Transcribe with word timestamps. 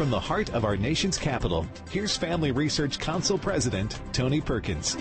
from 0.00 0.08
the 0.08 0.18
heart 0.18 0.48
of 0.54 0.64
our 0.64 0.78
nation's 0.78 1.18
capital, 1.18 1.66
here's 1.90 2.16
Family 2.16 2.52
Research 2.52 2.98
Council 2.98 3.36
President 3.36 4.00
Tony 4.14 4.40
Perkins. 4.40 4.96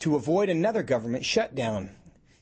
to 0.00 0.16
avoid 0.16 0.48
another 0.48 0.82
government 0.82 1.24
shutdown. 1.24 1.90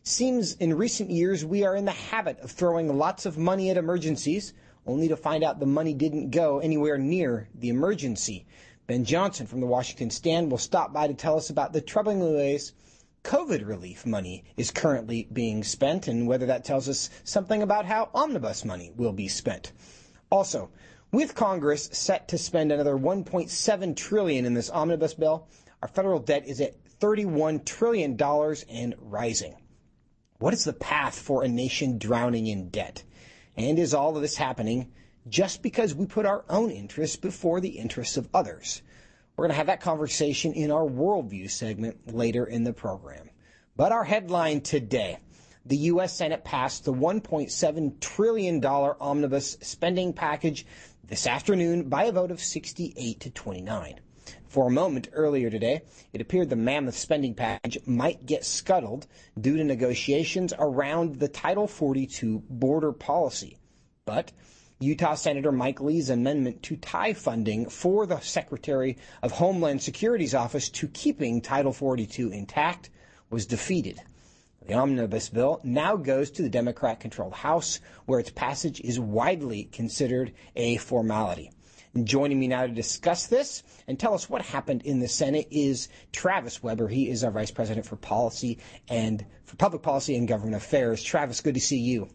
Seems 0.02 0.54
in 0.54 0.78
recent 0.78 1.10
years 1.10 1.44
we 1.44 1.62
are 1.62 1.76
in 1.76 1.84
the 1.84 1.92
habit 1.92 2.38
of 2.40 2.50
throwing 2.50 2.96
lots 2.96 3.26
of 3.26 3.36
money 3.36 3.68
at 3.68 3.76
emergencies 3.76 4.54
only 4.86 5.08
to 5.08 5.16
find 5.16 5.44
out 5.44 5.60
the 5.60 5.66
money 5.66 5.92
didn't 5.92 6.30
go 6.30 6.58
anywhere 6.60 6.96
near 6.96 7.50
the 7.54 7.68
emergency. 7.68 8.46
Ben 8.86 9.06
Johnson 9.06 9.46
from 9.46 9.60
the 9.60 9.66
Washington 9.66 10.10
Stand 10.10 10.50
will 10.50 10.58
stop 10.58 10.92
by 10.92 11.06
to 11.06 11.14
tell 11.14 11.38
us 11.38 11.48
about 11.48 11.72
the 11.72 11.80
troubling 11.80 12.20
ways 12.20 12.74
COVID 13.22 13.66
relief 13.66 14.04
money 14.04 14.44
is 14.58 14.70
currently 14.70 15.26
being 15.32 15.64
spent 15.64 16.06
and 16.06 16.26
whether 16.28 16.44
that 16.44 16.66
tells 16.66 16.86
us 16.86 17.08
something 17.24 17.62
about 17.62 17.86
how 17.86 18.10
omnibus 18.14 18.62
money 18.62 18.92
will 18.94 19.14
be 19.14 19.26
spent. 19.26 19.72
Also, 20.30 20.70
with 21.10 21.34
Congress 21.34 21.88
set 21.92 22.28
to 22.28 22.36
spend 22.36 22.70
another 22.70 22.94
1.7 22.94 23.96
trillion 23.96 24.44
in 24.44 24.52
this 24.52 24.68
omnibus 24.68 25.14
bill, 25.14 25.48
our 25.80 25.88
federal 25.88 26.18
debt 26.18 26.46
is 26.46 26.60
at 26.60 26.78
31 27.00 27.64
trillion 27.64 28.16
dollars 28.16 28.66
and 28.68 28.94
rising. 28.98 29.56
What 30.40 30.52
is 30.52 30.64
the 30.64 30.74
path 30.74 31.18
for 31.18 31.42
a 31.42 31.48
nation 31.48 31.96
drowning 31.96 32.48
in 32.48 32.68
debt? 32.68 33.02
And 33.56 33.78
is 33.78 33.94
all 33.94 34.14
of 34.14 34.20
this 34.20 34.36
happening 34.36 34.92
just 35.28 35.62
because 35.62 35.94
we 35.94 36.06
put 36.06 36.26
our 36.26 36.44
own 36.48 36.70
interests 36.70 37.16
before 37.16 37.60
the 37.60 37.78
interests 37.78 38.16
of 38.16 38.28
others. 38.34 38.82
We're 39.36 39.44
going 39.44 39.52
to 39.52 39.56
have 39.56 39.66
that 39.66 39.80
conversation 39.80 40.52
in 40.52 40.70
our 40.70 40.84
worldview 40.84 41.50
segment 41.50 42.14
later 42.14 42.44
in 42.44 42.64
the 42.64 42.72
program. 42.72 43.30
But 43.76 43.92
our 43.92 44.04
headline 44.04 44.60
today 44.60 45.18
the 45.66 45.76
U.S. 45.76 46.14
Senate 46.14 46.44
passed 46.44 46.84
the 46.84 46.92
$1.7 46.92 48.00
trillion 48.00 48.64
omnibus 48.64 49.56
spending 49.62 50.12
package 50.12 50.66
this 51.02 51.26
afternoon 51.26 51.88
by 51.88 52.04
a 52.04 52.12
vote 52.12 52.30
of 52.30 52.40
68 52.40 53.20
to 53.20 53.30
29. 53.30 54.00
For 54.46 54.68
a 54.68 54.70
moment 54.70 55.08
earlier 55.12 55.48
today, 55.48 55.82
it 56.12 56.20
appeared 56.20 56.50
the 56.50 56.56
mammoth 56.56 56.96
spending 56.96 57.34
package 57.34 57.78
might 57.86 58.26
get 58.26 58.44
scuttled 58.44 59.06
due 59.40 59.56
to 59.56 59.64
negotiations 59.64 60.52
around 60.58 61.16
the 61.18 61.28
Title 61.28 61.66
42 61.66 62.42
border 62.48 62.92
policy. 62.92 63.56
But 64.04 64.32
Utah 64.84 65.14
Senator 65.14 65.50
Mike 65.50 65.80
Lee's 65.80 66.10
amendment 66.10 66.62
to 66.64 66.76
tie 66.76 67.14
funding 67.14 67.70
for 67.70 68.04
the 68.04 68.20
Secretary 68.20 68.98
of 69.22 69.32
Homeland 69.32 69.82
Security's 69.82 70.34
office 70.34 70.68
to 70.68 70.88
keeping 70.88 71.40
Title 71.40 71.72
42 71.72 72.30
intact 72.30 72.90
was 73.30 73.46
defeated. 73.46 74.02
The 74.66 74.74
omnibus 74.74 75.30
bill 75.30 75.60
now 75.64 75.96
goes 75.96 76.30
to 76.32 76.42
the 76.42 76.50
Democrat 76.50 77.00
controlled 77.00 77.32
House, 77.32 77.80
where 78.04 78.20
its 78.20 78.30
passage 78.30 78.78
is 78.80 79.00
widely 79.00 79.64
considered 79.64 80.34
a 80.54 80.76
formality. 80.76 81.50
And 81.94 82.06
joining 82.06 82.38
me 82.38 82.48
now 82.48 82.66
to 82.66 82.72
discuss 82.72 83.26
this 83.26 83.62
and 83.88 83.98
tell 83.98 84.12
us 84.12 84.28
what 84.28 84.42
happened 84.42 84.82
in 84.82 85.00
the 85.00 85.08
Senate 85.08 85.48
is 85.50 85.88
Travis 86.12 86.62
Weber. 86.62 86.88
He 86.88 87.08
is 87.08 87.24
our 87.24 87.30
Vice 87.30 87.50
President 87.50 87.86
for 87.86 87.96
Policy 87.96 88.58
and 88.88 89.24
for 89.44 89.56
Public 89.56 89.80
Policy 89.80 90.14
and 90.16 90.28
Government 90.28 90.56
Affairs. 90.56 91.02
Travis, 91.02 91.40
good 91.40 91.54
to 91.54 91.60
see 91.60 91.78
you. 91.78 92.10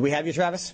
Do 0.00 0.04
we 0.04 0.12
have 0.12 0.26
you, 0.26 0.32
Travis? 0.32 0.72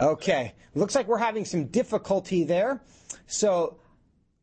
Okay. 0.00 0.54
Looks 0.76 0.94
like 0.94 1.08
we're 1.08 1.18
having 1.18 1.44
some 1.44 1.64
difficulty 1.64 2.44
there. 2.44 2.80
So 3.26 3.78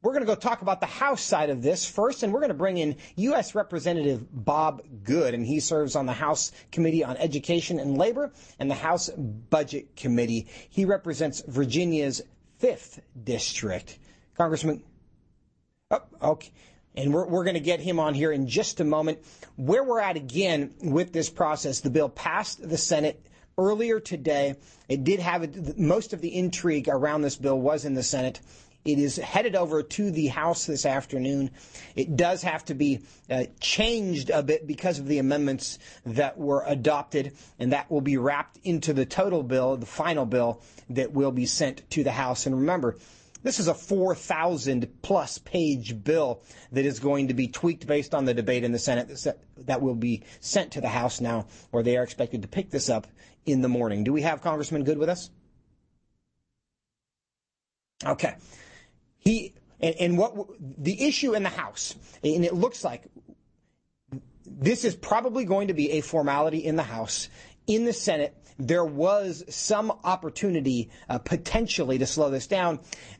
we're 0.01 0.11
going 0.11 0.25
to 0.25 0.27
go 0.27 0.35
talk 0.35 0.61
about 0.61 0.81
the 0.81 0.85
House 0.85 1.21
side 1.21 1.49
of 1.49 1.61
this 1.61 1.89
first, 1.89 2.21
and 2.21 2.33
we're 2.33 2.41
going 2.41 2.49
to 2.49 2.53
bring 2.53 2.79
in 2.79 2.97
U.S. 3.15 3.55
Representative 3.55 4.27
Bob 4.29 4.81
Good, 5.05 5.33
and 5.33 5.45
he 5.45 5.61
serves 5.61 5.95
on 5.95 6.05
the 6.05 6.11
House 6.11 6.51
Committee 6.69 7.01
on 7.01 7.15
Education 7.15 7.79
and 7.79 7.97
Labor 7.97 8.33
and 8.59 8.69
the 8.69 8.75
House 8.75 9.07
Budget 9.07 9.95
Committee. 9.95 10.49
He 10.69 10.83
represents 10.83 11.41
Virginia's 11.47 12.21
5th 12.61 12.99
District. 13.23 13.97
Congressman, 14.35 14.83
oh, 15.91 16.01
okay 16.21 16.51
and 16.95 17.13
we're, 17.13 17.25
we're 17.25 17.43
going 17.43 17.55
to 17.55 17.59
get 17.59 17.79
him 17.79 17.99
on 17.99 18.13
here 18.13 18.31
in 18.31 18.47
just 18.47 18.79
a 18.79 18.83
moment. 18.83 19.19
Where 19.55 19.83
we're 19.83 19.99
at 19.99 20.15
again 20.15 20.73
with 20.81 21.13
this 21.13 21.29
process, 21.29 21.81
the 21.81 21.89
bill 21.89 22.09
passed 22.09 22.67
the 22.67 22.77
Senate 22.77 23.25
earlier 23.57 23.99
today. 23.99 24.55
It 24.89 25.03
did 25.03 25.19
have 25.19 25.77
most 25.77 26.13
of 26.13 26.21
the 26.21 26.35
intrigue 26.35 26.87
around 26.87 27.21
this 27.21 27.35
bill 27.35 27.59
was 27.59 27.85
in 27.85 27.93
the 27.93 28.03
Senate. 28.03 28.39
It 28.85 28.99
is 28.99 29.15
headed 29.15 29.55
over 29.55 29.81
to 29.81 30.11
the 30.11 30.27
House 30.27 30.65
this 30.65 30.85
afternoon. 30.85 31.51
It 31.95 32.17
does 32.17 32.43
have 32.43 32.65
to 32.65 32.73
be 32.73 32.99
uh, 33.29 33.45
changed 33.61 34.29
a 34.29 34.43
bit 34.43 34.67
because 34.67 34.99
of 34.99 35.07
the 35.07 35.19
amendments 35.19 35.79
that 36.05 36.37
were 36.37 36.63
adopted, 36.67 37.31
and 37.59 37.71
that 37.71 37.89
will 37.89 38.01
be 38.01 38.17
wrapped 38.17 38.59
into 38.63 38.91
the 38.91 39.05
total 39.05 39.41
bill, 39.41 39.77
the 39.77 39.85
final 39.85 40.25
bill 40.25 40.61
that 40.89 41.13
will 41.13 41.31
be 41.31 41.45
sent 41.45 41.89
to 41.91 42.03
the 42.03 42.11
House. 42.11 42.45
And 42.45 42.59
remember, 42.59 42.97
this 43.43 43.59
is 43.59 43.67
a 43.67 43.73
4,000 43.73 45.01
plus 45.01 45.37
page 45.37 46.03
bill 46.03 46.41
that 46.71 46.85
is 46.85 46.99
going 46.99 47.27
to 47.27 47.33
be 47.33 47.47
tweaked 47.47 47.85
based 47.85 48.15
on 48.15 48.25
the 48.25 48.33
debate 48.33 48.63
in 48.63 48.71
the 48.71 48.79
Senate 48.79 49.11
that 49.57 49.81
will 49.81 49.95
be 49.95 50.23
sent 50.39 50.71
to 50.71 50.81
the 50.81 50.89
House 50.89 51.21
now, 51.21 51.45
where 51.71 51.83
they 51.83 51.97
are 51.97 52.03
expected 52.03 52.41
to 52.41 52.47
pick 52.47 52.71
this 52.71 52.89
up 52.89 53.07
in 53.45 53.61
the 53.61 53.69
morning. 53.69 54.03
Do 54.03 54.13
we 54.13 54.21
have 54.21 54.41
Congressman 54.41 54.83
Good 54.83 54.97
with 54.97 55.09
us? 55.09 55.29
Okay. 58.05 58.35
He 59.19 59.53
and, 59.79 59.95
and 59.99 60.17
what 60.17 60.33
the 60.59 61.05
issue 61.05 61.33
in 61.33 61.43
the 61.43 61.49
House, 61.49 61.95
and 62.23 62.45
it 62.45 62.53
looks 62.53 62.83
like 62.83 63.03
this 64.45 64.85
is 64.85 64.95
probably 64.95 65.45
going 65.45 65.67
to 65.67 65.73
be 65.73 65.91
a 65.91 66.01
formality 66.01 66.59
in 66.59 66.75
the 66.75 66.83
House. 66.83 67.29
In 67.67 67.85
the 67.85 67.93
Senate, 67.93 68.35
there 68.57 68.85
was 68.85 69.43
some 69.49 69.91
opportunity 70.03 70.89
uh, 71.09 71.17
potentially 71.17 71.97
to 71.97 72.05
slow 72.05 72.29
this 72.29 72.47
down 72.47 72.79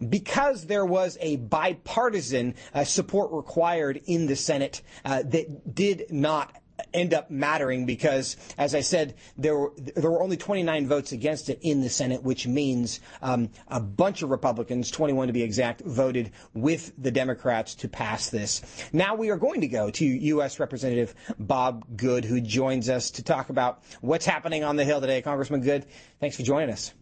because 0.10 0.66
there 0.66 0.86
was 0.86 1.18
a 1.22 1.38
bipartisan 1.38 2.56
uh, 2.74 2.84
support 2.84 3.32
required 3.32 4.02
in 4.06 4.28
the 4.28 4.36
Senate 4.36 4.82
uh, 5.06 5.24
that 5.24 5.74
did 5.76 6.06
not 6.10 6.56
end 6.94 7.14
up 7.14 7.30
mattering 7.30 7.86
because, 7.86 8.38
as 8.58 8.76
I 8.76 8.82
said, 8.82 9.16
there 9.38 9.58
were 9.58 9.74
there 9.78 10.10
were 10.10 10.22
only 10.22 10.38
29 10.38 10.88
votes 10.88 11.12
against 11.12 11.50
it 11.50 11.60
in 11.62 11.82
the 11.82 11.90
Senate, 11.90 12.24
which 12.24 12.48
means 12.48 13.00
um, 13.22 13.50
a 13.68 13.80
bunch 13.80 14.22
of 14.22 14.30
Republicans, 14.30 14.92
21 14.92 15.28
to 15.28 15.34
be 15.34 15.44
exact, 15.44 15.82
voted 15.82 16.32
with 16.54 16.92
the 16.98 17.12
Democrats 17.12 17.76
to 17.76 17.88
pass 17.88 18.30
this. 18.30 18.62
Now 18.92 19.16
we 19.16 19.30
are 19.30 19.38
going 19.38 19.62
to 19.62 19.68
go 19.68 19.90
to 19.90 20.06
U.S. 20.06 20.60
Representative 20.60 21.14
Bob 21.40 21.86
Good, 21.96 22.26
who 22.26 22.42
joins 22.42 22.90
us 22.90 23.12
to 23.12 23.24
talk 23.24 23.50
about 23.50 23.84
what's 24.02 24.26
happening 24.26 24.64
on 24.64 24.76
the 24.76 24.86
Hill 24.86 25.02
today. 25.02 25.22
Congressman 25.22 25.62
Good, 25.62 25.86
thanks 26.20 26.36
for 26.36 26.44
joining 26.44 26.70
us. 26.70 26.94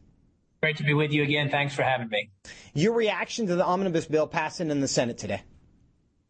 Great 0.62 0.78
to 0.78 0.84
be 0.84 0.94
with 0.94 1.12
you 1.12 1.24
again. 1.24 1.50
Thanks 1.50 1.74
for 1.74 1.82
having 1.82 2.10
me. 2.10 2.30
Your 2.76 2.94
reaction 2.94 3.48
to 3.48 3.56
the 3.56 3.66
omnibus 3.66 4.06
bill 4.06 4.28
passing 4.28 4.70
in 4.70 4.80
the 4.80 4.88
Senate 4.88 5.18
today? 5.18 5.42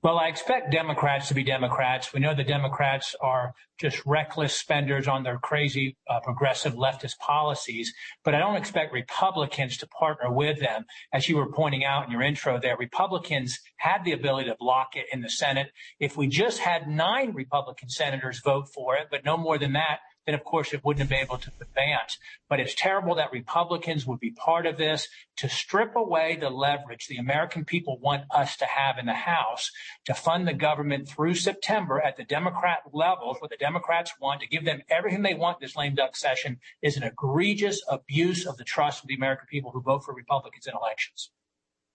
Well, 0.04 0.18
I 0.18 0.30
expect 0.30 0.72
Democrats 0.72 1.28
to 1.28 1.36
be 1.36 1.44
Democrats. 1.44 2.12
We 2.12 2.22
know 2.22 2.34
the 2.34 2.44
Democrats 2.44 3.16
are 3.22 3.54
just 3.80 4.04
reckless 4.04 4.52
spenders 4.56 5.08
on 5.08 5.22
their 5.22 5.38
crazy 5.38 5.96
uh, 6.10 6.20
progressive 6.22 6.74
leftist 6.74 7.20
policies, 7.20 7.94
but 8.24 8.34
I 8.34 8.40
don't 8.40 8.56
expect 8.56 8.94
Republicans 8.94 9.78
to 9.78 9.88
partner 9.88 10.34
with 10.34 10.60
them. 10.60 10.86
As 11.14 11.30
you 11.30 11.38
were 11.38 11.52
pointing 11.52 11.86
out 11.86 12.06
in 12.06 12.12
your 12.12 12.24
intro 12.24 12.60
there, 12.60 12.76
Republicans 12.78 13.60
had 13.78 14.04
the 14.04 14.14
ability 14.14 14.50
to 14.50 14.56
block 14.60 14.96
it 14.96 15.06
in 15.14 15.22
the 15.22 15.30
Senate. 15.30 15.68
If 16.00 16.18
we 16.18 16.26
just 16.26 16.58
had 16.58 16.88
nine 16.88 17.36
Republican 17.36 17.90
senators 17.90 18.42
vote 18.44 18.70
for 18.74 18.96
it, 18.96 19.10
but 19.12 19.24
no 19.24 19.38
more 19.38 19.60
than 19.60 19.74
that, 19.74 20.00
then 20.26 20.36
of 20.36 20.44
course 20.44 20.74
it 20.74 20.84
wouldn't 20.84 21.02
have 21.02 21.10
been 21.10 21.20
able 21.20 21.38
to 21.38 21.52
advance. 21.62 22.18
But 22.50 22.60
it's 22.60 22.76
terrible 22.76 23.16
that 23.16 23.32
Republicans 23.32 24.06
would 24.06 24.20
be 24.20 24.32
part 24.32 24.66
of 24.66 24.78
this 24.78 25.08
to 25.38 25.50
strip 25.50 25.96
away 25.96 26.38
the 26.40 26.50
leverage 26.50 27.08
the 27.08 27.18
American 27.18 27.66
people 27.66 28.00
want 28.00 28.24
us 28.32 28.58
to 28.58 28.66
have 28.66 28.98
in 28.98 29.06
the 29.06 29.14
House 29.14 29.72
to 30.06 30.14
fund 30.14 30.48
the 30.48 30.54
government 30.54 31.08
through 31.08 31.36
September 31.36 32.02
at 32.02 32.18
the 32.18 32.24
Democrat 32.24 32.80
levels, 32.94 33.38
what 33.40 33.50
the 33.50 33.58
Democrats 33.58 34.14
want, 34.20 34.42
to 34.42 34.48
give 34.48 34.66
them 34.66 34.82
everything 34.90 35.22
they 35.22 35.34
want 35.34 35.60
this 35.60 35.76
lame 35.76 35.96
duck 35.96 36.16
session 36.16 36.60
is 36.82 36.98
an 36.98 37.04
egregious 37.04 37.82
abuse 37.90 38.46
of 38.46 38.58
the 38.58 38.64
trust 38.64 39.04
of 39.04 39.08
the 39.08 39.16
American 39.16 39.48
people 39.50 39.72
who 39.72 39.82
vote 39.82 40.04
for 40.04 40.14
Republicans 40.14 40.68
in 40.68 40.74
elections. 40.76 41.32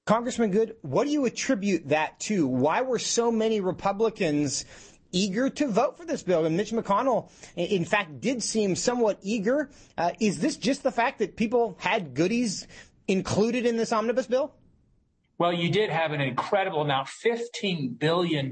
Congressman 0.07 0.53
Good, 0.53 0.77
what 0.83 1.05
do 1.05 1.11
you 1.11 1.25
attribute 1.25 1.89
that 1.89 2.21
to? 2.21 2.47
Why 2.47 2.83
were 2.83 3.01
so 3.01 3.33
many 3.33 3.61
Republicans 3.61 4.65
eager 5.13 5.49
to 5.51 5.69
vote 5.69 5.97
for 5.97 6.05
this 6.05 6.23
bill? 6.23 6.45
And 6.45 6.57
Mitch 6.57 6.73
McConnell, 6.73 7.31
in 7.57 7.85
fact, 7.85 8.21
did 8.21 8.43
seem 8.43 8.77
somewhat 8.77 9.19
eager. 9.23 9.71
Uh, 9.97 10.13
is 10.21 10.41
this 10.41 10.57
just 10.57 10.83
the 10.83 10.93
fact 10.93 11.19
that 11.19 11.37
people 11.37 11.77
had 11.79 12.15
goodies 12.15 12.67
included 13.09 13.67
in 13.67 13.77
this 13.77 13.93
omnibus 13.93 14.27
bill? 14.27 14.53
Well, 15.39 15.53
you 15.53 15.71
did 15.71 15.91
have 15.91 16.13
an 16.13 16.23
incredible 16.23 16.81
amount, 16.81 17.09
$15 17.09 17.99
billion 17.99 18.51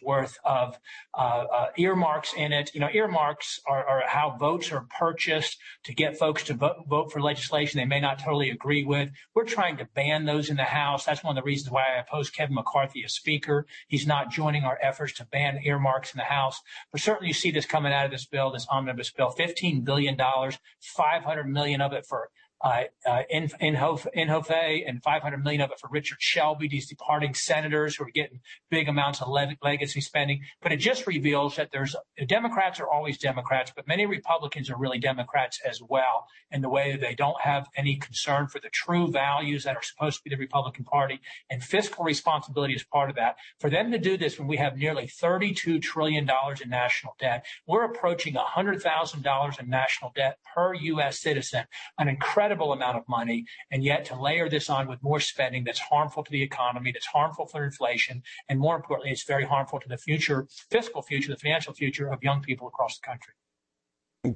worth 0.00 0.38
of 0.44 0.78
uh, 1.12 1.18
uh, 1.18 1.66
earmarks 1.76 2.32
in 2.34 2.52
it. 2.52 2.70
You 2.72 2.78
know, 2.78 2.88
earmarks 2.92 3.58
are, 3.66 3.84
are, 3.84 4.02
how 4.06 4.36
votes 4.38 4.70
are 4.70 4.86
purchased 4.96 5.58
to 5.84 5.92
get 5.92 6.16
folks 6.16 6.44
to 6.44 6.54
vote, 6.54 6.76
vote, 6.88 7.10
for 7.10 7.20
legislation 7.20 7.78
they 7.80 7.84
may 7.84 7.98
not 7.98 8.20
totally 8.20 8.50
agree 8.50 8.84
with. 8.84 9.08
We're 9.34 9.44
trying 9.44 9.76
to 9.78 9.88
ban 9.96 10.24
those 10.24 10.50
in 10.50 10.56
the 10.56 10.62
House. 10.62 11.04
That's 11.04 11.24
one 11.24 11.36
of 11.36 11.42
the 11.42 11.46
reasons 11.46 11.72
why 11.72 11.82
I 11.82 12.00
oppose 12.00 12.30
Kevin 12.30 12.54
McCarthy 12.54 13.02
as 13.04 13.12
Speaker. 13.12 13.66
He's 13.88 14.06
not 14.06 14.30
joining 14.30 14.62
our 14.62 14.78
efforts 14.80 15.14
to 15.14 15.24
ban 15.24 15.58
earmarks 15.64 16.14
in 16.14 16.18
the 16.18 16.24
House. 16.24 16.60
But 16.92 17.00
certainly 17.00 17.26
you 17.28 17.34
see 17.34 17.50
this 17.50 17.66
coming 17.66 17.92
out 17.92 18.04
of 18.04 18.12
this 18.12 18.26
bill, 18.26 18.52
this 18.52 18.68
omnibus 18.70 19.10
bill, 19.10 19.34
$15 19.36 19.84
billion, 19.84 20.16
500 20.16 21.44
million 21.48 21.80
of 21.80 21.92
it 21.92 22.06
for 22.06 22.30
Uh, 22.62 22.82
uh, 23.06 23.22
in, 23.30 23.48
in, 23.60 23.74
Hof, 23.74 24.06
Inhofe 24.14 24.82
and 24.86 25.02
500 25.02 25.42
million 25.42 25.62
of 25.62 25.70
it 25.70 25.80
for 25.80 25.88
Richard 25.90 26.18
Shelby, 26.20 26.68
these 26.68 26.88
departing 26.88 27.32
senators 27.32 27.96
who 27.96 28.04
are 28.04 28.10
getting 28.10 28.40
big 28.70 28.88
amounts 28.88 29.22
of 29.22 29.28
legacy 29.62 30.00
spending. 30.02 30.42
But 30.60 30.72
it 30.72 30.76
just 30.76 31.06
reveals 31.06 31.56
that 31.56 31.70
there's 31.72 31.96
Democrats 32.26 32.78
are 32.78 32.88
always 32.88 33.16
Democrats, 33.16 33.72
but 33.74 33.88
many 33.88 34.04
Republicans 34.04 34.68
are 34.68 34.76
really 34.76 34.98
Democrats 34.98 35.58
as 35.66 35.80
well 35.80 36.26
in 36.50 36.60
the 36.60 36.68
way 36.68 36.92
that 36.92 37.00
they 37.00 37.14
don't 37.14 37.40
have 37.40 37.68
any 37.76 37.96
concern 37.96 38.46
for 38.46 38.60
the 38.60 38.68
true 38.68 39.10
values 39.10 39.64
that 39.64 39.76
are 39.76 39.82
supposed 39.82 40.18
to 40.18 40.24
be 40.24 40.30
the 40.30 40.36
Republican 40.36 40.84
Party 40.84 41.20
and 41.48 41.64
fiscal 41.64 42.04
responsibility 42.04 42.74
is 42.74 42.84
part 42.84 43.08
of 43.08 43.16
that. 43.16 43.36
For 43.58 43.70
them 43.70 43.90
to 43.92 43.98
do 43.98 44.18
this 44.18 44.38
when 44.38 44.48
we 44.48 44.58
have 44.58 44.76
nearly 44.76 45.06
$32 45.06 45.80
trillion 45.80 46.28
in 46.62 46.68
national 46.68 47.16
debt, 47.18 47.46
we're 47.66 47.84
approaching 47.84 48.34
$100,000 48.34 49.60
in 49.60 49.70
national 49.70 50.12
debt 50.14 50.38
per 50.54 50.74
U.S. 50.74 51.18
citizen, 51.18 51.64
an 51.98 52.08
incredible 52.08 52.49
incredible 52.50 52.72
amount 52.72 52.96
of 52.96 53.08
money, 53.08 53.46
and 53.70 53.84
yet 53.84 54.04
to 54.04 54.20
layer 54.20 54.48
this 54.48 54.68
on 54.68 54.88
with 54.88 55.00
more 55.04 55.20
spending 55.20 55.62
that's 55.62 55.78
harmful 55.78 56.24
to 56.24 56.32
the 56.32 56.42
economy, 56.42 56.90
that's 56.90 57.06
harmful 57.06 57.46
for 57.46 57.64
inflation, 57.64 58.20
and 58.48 58.58
more 58.58 58.74
importantly, 58.74 59.12
it's 59.12 59.22
very 59.22 59.44
harmful 59.44 59.78
to 59.78 59.88
the 59.88 59.96
future, 59.96 60.48
fiscal 60.68 61.00
future, 61.00 61.30
the 61.30 61.38
financial 61.38 61.72
future 61.72 62.12
of 62.12 62.20
young 62.24 62.42
people 62.42 62.66
across 62.66 62.98
the 62.98 63.06
country. 63.06 63.34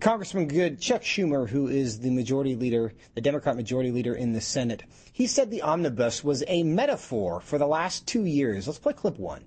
Congressman 0.00 0.46
Good, 0.46 0.80
Chuck 0.80 1.02
Schumer, 1.02 1.48
who 1.48 1.66
is 1.66 1.98
the 1.98 2.10
majority 2.10 2.54
leader, 2.54 2.92
the 3.16 3.20
Democrat 3.20 3.56
majority 3.56 3.90
leader 3.90 4.14
in 4.14 4.32
the 4.32 4.40
Senate, 4.40 4.84
he 5.12 5.26
said 5.26 5.50
the 5.50 5.62
omnibus 5.62 6.22
was 6.22 6.44
a 6.46 6.62
metaphor 6.62 7.40
for 7.40 7.58
the 7.58 7.66
last 7.66 8.06
two 8.06 8.24
years. 8.24 8.68
Let's 8.68 8.78
play 8.78 8.92
clip 8.92 9.18
one. 9.18 9.44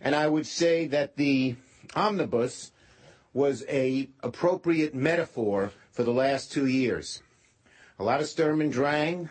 And 0.00 0.16
I 0.16 0.26
would 0.26 0.46
say 0.46 0.88
that 0.88 1.16
the 1.16 1.54
omnibus 1.94 2.72
was 3.32 3.64
a 3.68 4.08
appropriate 4.20 4.96
metaphor 4.96 5.70
for 5.92 6.02
the 6.02 6.12
last 6.12 6.50
two 6.50 6.66
years 6.66 7.22
a 7.98 8.04
lot 8.04 8.20
of 8.20 8.26
Sturm 8.26 8.60
and 8.60 8.72
Drang, 8.72 9.28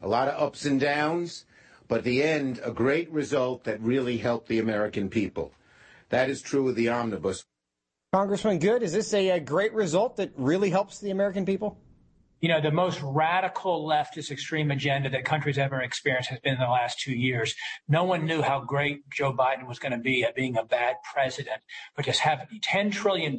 a 0.00 0.08
lot 0.08 0.28
of 0.28 0.40
ups 0.40 0.64
and 0.64 0.80
downs, 0.80 1.44
but 1.88 2.04
the 2.04 2.22
end, 2.22 2.60
a 2.64 2.70
great 2.70 3.10
result 3.10 3.64
that 3.64 3.80
really 3.80 4.18
helped 4.18 4.48
the 4.48 4.58
American 4.58 5.08
people. 5.08 5.52
That 6.08 6.30
is 6.30 6.40
true 6.40 6.68
of 6.68 6.74
the 6.76 6.88
omnibus. 6.88 7.44
Congressman 8.12 8.58
Good, 8.58 8.82
is 8.82 8.92
this 8.92 9.12
a, 9.12 9.30
a 9.30 9.40
great 9.40 9.72
result 9.72 10.16
that 10.16 10.30
really 10.36 10.70
helps 10.70 11.00
the 11.00 11.10
American 11.10 11.44
people? 11.44 11.78
You 12.40 12.48
know, 12.48 12.60
the 12.60 12.70
most 12.70 13.00
radical 13.02 13.86
leftist 13.86 14.30
extreme 14.30 14.70
agenda 14.70 15.08
that 15.10 15.24
countries 15.24 15.58
ever 15.58 15.80
experienced 15.80 16.28
has 16.30 16.38
been 16.40 16.54
in 16.54 16.60
the 16.60 16.66
last 16.66 17.00
two 17.00 17.12
years. 17.12 17.54
No 17.88 18.04
one 18.04 18.26
knew 18.26 18.42
how 18.42 18.60
great 18.60 19.08
Joe 19.10 19.32
Biden 19.32 19.66
was 19.66 19.78
going 19.78 19.92
to 19.92 19.98
be 19.98 20.22
at 20.22 20.34
being 20.34 20.56
a 20.56 20.64
bad 20.64 20.96
president, 21.12 21.62
but 21.94 22.04
just 22.04 22.20
have 22.20 22.46
$10 22.62 22.92
trillion 22.92 23.38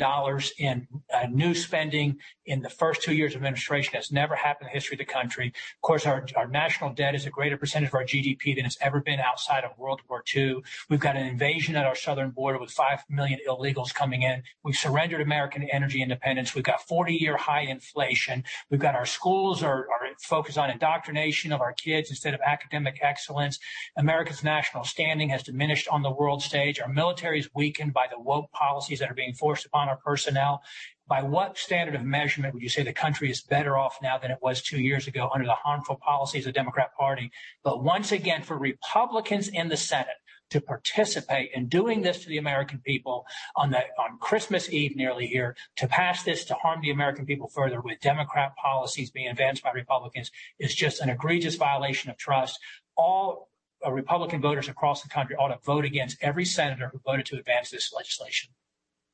in 0.58 0.88
uh, 1.14 1.28
new 1.30 1.54
spending 1.54 2.18
in 2.48 2.62
the 2.62 2.70
first 2.70 3.02
two 3.02 3.14
years 3.14 3.34
of 3.34 3.38
administration 3.38 3.94
has 3.96 4.12
never 4.12 4.36
happened 4.36 4.70
in 4.70 4.74
the 4.74 4.80
history 4.80 4.96
of 4.96 5.00
the 5.00 5.06
country. 5.06 5.48
Of 5.48 5.82
course, 5.82 6.06
our, 6.06 6.26
our 6.36 6.48
national 6.48 6.94
debt 6.94 7.14
is 7.14 7.26
a 7.26 7.30
greater 7.30 7.58
percentage 7.58 7.90
of 7.90 7.96
our 7.96 8.06
GDP 8.06 8.56
than 8.56 8.66
it's 8.66 8.78
ever 8.82 9.02
been 9.02 9.20
outside 9.20 9.64
of 9.64 9.78
World 9.78 10.02
War 10.10 10.24
II. 10.34 10.62
We've 10.90 11.00
got 11.00 11.18
an 11.18 11.28
invasion 11.28 11.76
at 11.76 11.86
our 11.86 11.96
southern 11.96 12.32
border 12.32 12.60
with 12.60 12.72
5 12.72 13.04
million 13.10 13.40
illegals 13.48 13.94
coming 13.94 14.24
in. 14.24 14.44
We've 14.64 14.76
surrendered 14.76 15.22
American 15.22 15.64
energy 15.64 16.02
independence. 16.02 16.56
We've 16.56 16.64
got 16.64 16.82
40 16.82 17.14
year 17.14 17.38
high 17.38 17.62
inflation. 17.62 18.44
We've 18.72 18.80
got 18.80 18.87
got 18.88 18.96
our 18.96 19.06
schools 19.06 19.64
are, 19.64 19.80
are 19.80 20.08
focused 20.22 20.58
on 20.58 20.70
indoctrination 20.70 21.52
of 21.52 21.60
our 21.60 21.74
kids 21.74 22.10
instead 22.10 22.34
of 22.34 22.40
academic 22.40 23.00
excellence. 23.02 23.60
America's 23.98 24.46
national 24.46 24.86
standing 24.86 25.28
has 25.28 25.44
diminished 25.44 25.90
on 25.90 26.02
the 26.04 26.10
world 26.10 26.42
stage. 26.42 26.80
Our 26.80 26.88
military 26.88 27.38
is 27.40 27.50
weakened 27.54 27.94
by 27.94 28.06
the 28.10 28.18
woke 28.18 28.50
policies 28.54 29.00
that 29.00 29.12
are 29.12 29.14
being 29.14 29.34
forced 29.34 29.66
upon 29.66 29.90
our 29.90 29.98
personnel. 29.98 30.62
By 31.06 31.22
what 31.22 31.58
standard 31.58 31.96
of 31.96 32.04
measurement 32.04 32.54
would 32.54 32.64
you 32.64 32.70
say 32.70 32.84
the 32.84 32.94
country 32.94 33.30
is 33.30 33.42
better 33.42 33.78
off 33.78 33.98
now 34.02 34.18
than 34.18 34.32
it 34.32 34.40
was 34.42 34.62
two 34.62 34.80
years 34.80 35.06
ago 35.06 35.30
under 35.34 35.46
the 35.46 35.54
harmful 35.54 35.98
policies 35.98 36.46
of 36.46 36.54
the 36.54 36.60
Democrat 36.60 36.92
Party? 36.98 37.30
But 37.66 37.84
once 37.84 38.14
again, 38.14 38.42
for 38.42 38.58
Republicans 38.58 39.50
in 39.50 39.68
the 39.68 39.78
Senate, 39.78 40.16
to 40.50 40.62
participate 40.62 41.52
in 41.54 41.68
doing 41.68 42.02
this 42.02 42.24
to 42.24 42.30
the 42.30 42.38
American 42.38 42.80
people 42.80 43.26
on 43.56 43.72
the 43.72 43.80
on 44.00 44.18
Christmas 44.20 44.70
Eve 44.70 44.96
nearly 44.96 45.28
here 45.28 45.56
to 45.78 45.88
pass 45.88 46.24
this 46.24 46.46
to 46.46 46.54
harm 46.56 46.82
the 46.82 46.92
American 46.92 47.26
people 47.26 47.48
further 47.48 47.82
with 47.82 48.00
Democrat 48.00 48.56
policies 48.56 49.12
being 49.12 49.28
advanced 49.28 49.64
by 49.64 49.72
Republicans 49.72 50.32
is 50.60 50.74
just 50.74 51.02
an 51.02 51.10
egregious 51.10 51.56
violation 51.56 52.10
of 52.10 52.18
trust. 52.18 52.60
All 52.96 53.50
uh, 53.86 53.92
Republican 53.92 54.42
voters 54.42 54.68
across 54.68 55.04
the 55.04 55.10
country 55.10 55.36
ought 55.36 55.50
to 55.50 55.60
vote 55.64 55.86
against 55.86 56.18
every 56.22 56.46
senator 56.46 56.90
who 56.92 57.00
voted 57.06 57.26
to 57.28 57.38
advance 57.38 57.70
this 57.70 57.94
legislation. 57.94 58.50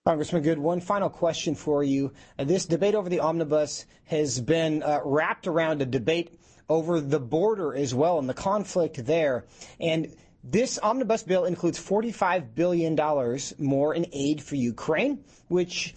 Congressman 0.06 0.41
Good, 0.41 0.59
one 0.59 0.81
final 0.81 1.09
question 1.09 1.56
for 1.56 1.83
you. 1.83 2.11
Uh, 2.37 2.44
this 2.44 2.66
debate 2.66 2.95
over 2.95 3.09
the 3.09 3.21
omnibus 3.21 3.85
has 4.06 4.40
been 4.40 4.83
uh, 4.83 4.99
wrapped 5.04 5.47
around 5.47 5.81
a 5.81 5.85
debate 5.85 6.37
over 6.69 6.99
the 6.99 7.19
border 7.19 7.75
as 7.75 7.94
well 7.94 8.19
and 8.19 8.28
the 8.28 8.33
conflict 8.33 9.06
there. 9.06 9.45
And 9.80 10.13
this 10.44 10.78
omnibus 10.83 11.23
bill 11.23 11.45
includes 11.45 11.80
$45 11.80 12.54
billion 12.54 13.40
more 13.59 13.95
in 13.95 14.06
aid 14.12 14.44
for 14.44 14.56
Ukraine, 14.56 15.23
which 15.47 15.95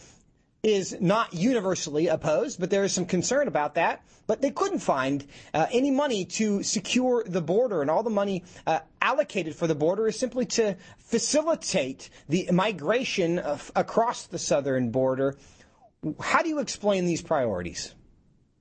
is 0.62 0.96
not 1.00 1.34
universally 1.34 2.06
opposed, 2.08 2.58
but 2.60 2.70
there 2.70 2.84
is 2.84 2.92
some 2.92 3.06
concern 3.06 3.48
about 3.48 3.74
that. 3.74 4.02
But 4.26 4.42
they 4.42 4.50
couldn't 4.50 4.80
find 4.80 5.24
uh, 5.54 5.66
any 5.70 5.92
money 5.92 6.24
to 6.24 6.64
secure 6.64 7.22
the 7.24 7.40
border, 7.40 7.80
and 7.80 7.90
all 7.90 8.02
the 8.02 8.10
money 8.10 8.42
uh, 8.66 8.80
allocated 9.00 9.54
for 9.54 9.68
the 9.68 9.76
border 9.76 10.08
is 10.08 10.18
simply 10.18 10.46
to 10.46 10.76
facilitate 10.98 12.10
the 12.28 12.48
migration 12.50 13.38
of, 13.38 13.70
across 13.76 14.26
the 14.26 14.38
southern 14.38 14.90
border. 14.90 15.36
How 16.20 16.42
do 16.42 16.48
you 16.48 16.58
explain 16.58 17.04
these 17.04 17.22
priorities? 17.22 17.94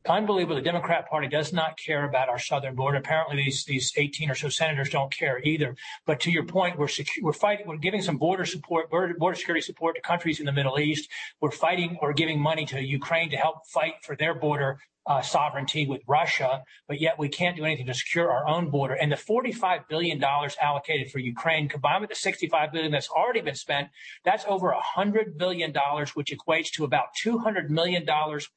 Unbelievable. 0.09 0.55
The 0.55 0.61
Democrat 0.61 1.09
Party 1.09 1.27
does 1.27 1.53
not 1.53 1.77
care 1.77 2.05
about 2.05 2.29
our 2.29 2.39
southern 2.39 2.75
border. 2.75 2.97
Apparently, 2.97 3.37
these 3.37 3.65
these 3.65 3.93
18 3.95 4.29
or 4.31 4.35
so 4.35 4.49
senators 4.49 4.89
don't 4.89 5.11
care 5.11 5.39
either. 5.43 5.75
But 6.05 6.19
to 6.21 6.31
your 6.31 6.45
point, 6.45 6.77
we're 6.77 6.87
secu- 6.87 7.21
we're 7.21 7.33
fighting. 7.33 7.67
We're 7.67 7.77
giving 7.77 8.01
some 8.01 8.17
border 8.17 8.45
support, 8.45 8.89
border, 8.89 9.13
border 9.17 9.35
security 9.35 9.61
support 9.61 9.95
to 9.95 10.01
countries 10.01 10.39
in 10.39 10.45
the 10.45 10.51
Middle 10.51 10.79
East. 10.79 11.09
We're 11.41 11.51
fighting 11.51 11.97
or 12.01 12.13
giving 12.13 12.39
money 12.39 12.65
to 12.67 12.81
Ukraine 12.81 13.29
to 13.31 13.37
help 13.37 13.67
fight 13.67 13.95
for 14.03 14.15
their 14.15 14.33
border 14.33 14.79
uh, 15.07 15.21
sovereignty 15.21 15.85
with 15.85 16.01
Russia, 16.07 16.63
but 16.87 16.99
yet 16.99 17.19
we 17.19 17.29
can't 17.29 17.55
do 17.55 17.63
anything 17.63 17.85
to 17.85 17.93
secure 17.93 18.31
our 18.31 18.47
own 18.47 18.69
border. 18.69 18.95
And 18.95 19.11
the 19.11 19.15
$45 19.15 19.87
billion 19.87 20.23
allocated 20.23 21.11
for 21.11 21.19
Ukraine, 21.19 21.69
combined 21.69 22.01
with 22.01 22.09
the 22.09 22.15
65 22.15 22.71
billion 22.71 22.91
that's 22.91 23.09
already 23.09 23.41
been 23.41 23.55
spent, 23.55 23.89
that's 24.23 24.45
over 24.47 24.73
$100 24.97 25.37
billion, 25.37 25.73
which 26.15 26.33
equates 26.33 26.71
to 26.71 26.83
about 26.83 27.07
$200 27.23 27.69
million 27.69 28.05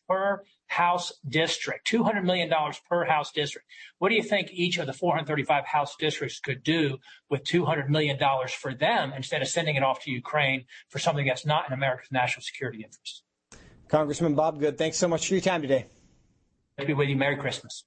per 0.08 0.42
House 0.68 1.12
district, 1.26 1.90
$200 1.90 2.24
million 2.24 2.52
per 2.88 3.04
House 3.04 3.32
district. 3.32 3.66
What 3.98 4.10
do 4.10 4.14
you 4.14 4.22
think 4.22 4.50
each 4.52 4.78
of 4.78 4.86
the 4.86 4.92
435 4.92 5.66
House 5.66 5.96
districts 5.96 6.38
could 6.38 6.62
do 6.62 6.98
with 7.28 7.42
$200 7.44 7.88
million 7.88 8.18
for 8.48 8.74
them 8.74 9.12
instead 9.16 9.42
of 9.42 9.48
sending 9.48 9.76
it 9.76 9.82
off 9.82 10.02
to 10.04 10.10
Ukraine 10.10 10.66
for 10.88 10.98
something 10.98 11.26
that's 11.26 11.46
not 11.46 11.66
in 11.66 11.72
America's 11.72 12.12
national 12.12 12.42
security 12.42 12.84
interest? 12.84 13.22
Congressman 13.88 14.34
Bob 14.34 14.60
Good, 14.60 14.76
thanks 14.76 14.98
so 14.98 15.08
much 15.08 15.26
for 15.26 15.34
your 15.34 15.40
time 15.40 15.62
today. 15.62 15.86
Be 16.86 16.92
with 16.92 17.08
you. 17.08 17.16
Merry 17.16 17.36
Christmas. 17.36 17.84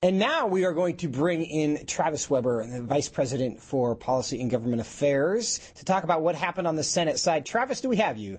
And 0.00 0.18
now 0.18 0.46
we 0.46 0.64
are 0.64 0.72
going 0.72 0.96
to 0.98 1.08
bring 1.08 1.42
in 1.42 1.84
Travis 1.84 2.30
Weber, 2.30 2.64
the 2.64 2.82
Vice 2.82 3.08
President 3.08 3.60
for 3.60 3.96
Policy 3.96 4.40
and 4.40 4.48
Government 4.48 4.80
Affairs, 4.80 5.58
to 5.74 5.84
talk 5.84 6.04
about 6.04 6.22
what 6.22 6.36
happened 6.36 6.68
on 6.68 6.76
the 6.76 6.84
Senate 6.84 7.18
side. 7.18 7.44
Travis, 7.44 7.80
do 7.80 7.88
we 7.88 7.96
have 7.96 8.16
you? 8.16 8.38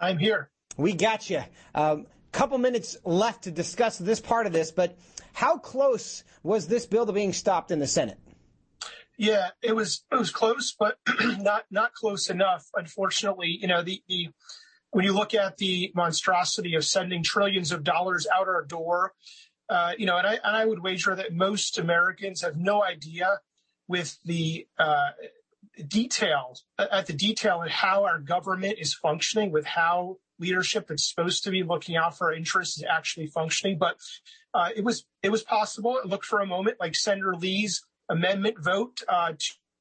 I'm 0.00 0.16
here. 0.16 0.50
We 0.80 0.94
got 0.94 1.28
you. 1.28 1.42
Um, 1.74 2.06
couple 2.32 2.56
minutes 2.58 2.96
left 3.04 3.44
to 3.44 3.50
discuss 3.50 3.98
this 3.98 4.20
part 4.20 4.46
of 4.46 4.52
this, 4.52 4.70
but 4.70 4.96
how 5.32 5.58
close 5.58 6.24
was 6.42 6.68
this 6.68 6.86
bill 6.86 7.04
to 7.04 7.12
being 7.12 7.32
stopped 7.32 7.70
in 7.70 7.80
the 7.80 7.86
Senate? 7.86 8.18
Yeah, 9.18 9.48
it 9.62 9.76
was 9.76 10.04
it 10.10 10.16
was 10.16 10.30
close, 10.30 10.74
but 10.78 10.96
not 11.38 11.64
not 11.70 11.92
close 11.92 12.30
enough. 12.30 12.66
Unfortunately, 12.74 13.58
you 13.60 13.68
know 13.68 13.82
the 13.82 14.02
the 14.08 14.30
when 14.90 15.04
you 15.04 15.12
look 15.12 15.34
at 15.34 15.58
the 15.58 15.92
monstrosity 15.94 16.74
of 16.74 16.84
sending 16.84 17.22
trillions 17.22 17.72
of 17.72 17.84
dollars 17.84 18.26
out 18.34 18.48
our 18.48 18.64
door, 18.64 19.12
uh, 19.68 19.92
you 19.98 20.06
know, 20.06 20.16
and 20.16 20.26
I 20.26 20.34
and 20.42 20.56
I 20.56 20.64
would 20.64 20.82
wager 20.82 21.14
that 21.14 21.34
most 21.34 21.78
Americans 21.78 22.40
have 22.40 22.56
no 22.56 22.82
idea 22.82 23.40
with 23.86 24.16
the 24.24 24.66
uh, 24.78 25.10
at 25.76 27.06
the 27.06 27.12
detail 27.12 27.62
of 27.62 27.70
how 27.70 28.04
our 28.04 28.18
government 28.18 28.78
is 28.78 28.94
functioning, 28.94 29.52
with 29.52 29.66
how 29.66 30.16
leadership 30.40 30.88
that's 30.88 31.08
supposed 31.08 31.44
to 31.44 31.50
be 31.50 31.62
looking 31.62 31.96
out 31.96 32.16
for 32.16 32.28
our 32.28 32.34
interests 32.34 32.78
is 32.78 32.84
actually 32.84 33.26
functioning. 33.26 33.78
But 33.78 33.96
uh, 34.54 34.70
it 34.74 34.84
was 34.84 35.04
it 35.22 35.30
was 35.30 35.42
possible. 35.42 35.98
It 35.98 36.06
looked 36.06 36.24
for 36.24 36.40
a 36.40 36.46
moment 36.46 36.78
like 36.80 36.96
Senator 36.96 37.34
Lee's 37.36 37.82
amendment 38.08 38.56
vote 38.58 39.02
uh, 39.08 39.34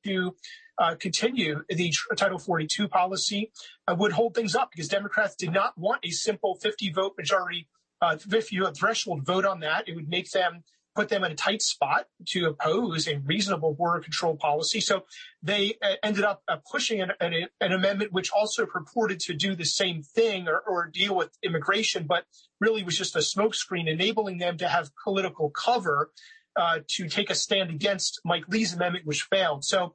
to 0.06 0.36
uh, 0.78 0.96
continue 0.96 1.64
the 1.68 1.94
Title 2.16 2.40
42 2.40 2.88
policy 2.88 3.52
uh, 3.88 3.96
would 3.98 4.14
hold 4.14 4.36
things 4.36 4.56
up 4.56 4.72
because 4.72 4.88
Democrats 4.88 5.36
did 5.36 5.52
not 5.52 5.78
want 5.78 6.06
a 6.06 6.12
simple 6.12 6.56
50 6.56 6.92
vote 6.92 7.14
majority, 7.18 7.68
uh, 8.02 8.18
50 8.18 8.60
threshold 8.78 9.26
vote 9.26 9.46
on 9.46 9.60
that. 9.60 9.90
It 9.90 9.96
would 9.96 10.08
make 10.08 10.32
them 10.32 10.64
put 10.96 11.10
them 11.10 11.24
in 11.24 11.32
a 11.32 11.36
tight 11.36 11.62
spot 11.62 12.08
to 12.28 12.48
oppose 12.48 13.08
a 13.08 13.20
reasonable 13.20 13.74
border 13.74 14.02
control 14.02 14.36
policy. 14.36 14.82
So 14.82 15.06
they 15.42 15.76
uh, 15.82 15.96
ended 16.04 16.24
up 16.24 16.42
uh, 16.48 16.58
pushing 16.70 17.02
an, 17.02 17.12
an, 17.20 17.48
an, 17.62 17.72
amendment 17.72 18.12
which 18.12 18.32
also 18.32 18.66
purported 18.66 19.20
to 19.22 19.34
do 19.34 19.56
the 19.56 19.66
same 19.66 20.04
thing 20.04 20.48
or, 20.48 20.60
or 20.60 20.88
deal 20.88 21.16
with 21.16 21.30
immigration, 21.44 22.06
but 22.08 22.26
really 22.60 22.84
was 22.84 22.98
just 22.98 23.16
a 23.16 23.20
smokescreen, 23.20 23.88
enabling 23.88 24.40
them 24.40 24.58
to 24.58 24.68
have 24.68 24.92
political 25.04 25.50
cover 25.50 26.12
uh, 26.56 26.80
to 26.88 27.08
take 27.08 27.30
a 27.30 27.36
stand 27.36 27.70
against 27.70 28.20
Mike 28.26 28.48
Lee's 28.50 28.74
amendment, 28.74 29.06
which 29.06 29.28
failed. 29.32 29.64
So 29.64 29.94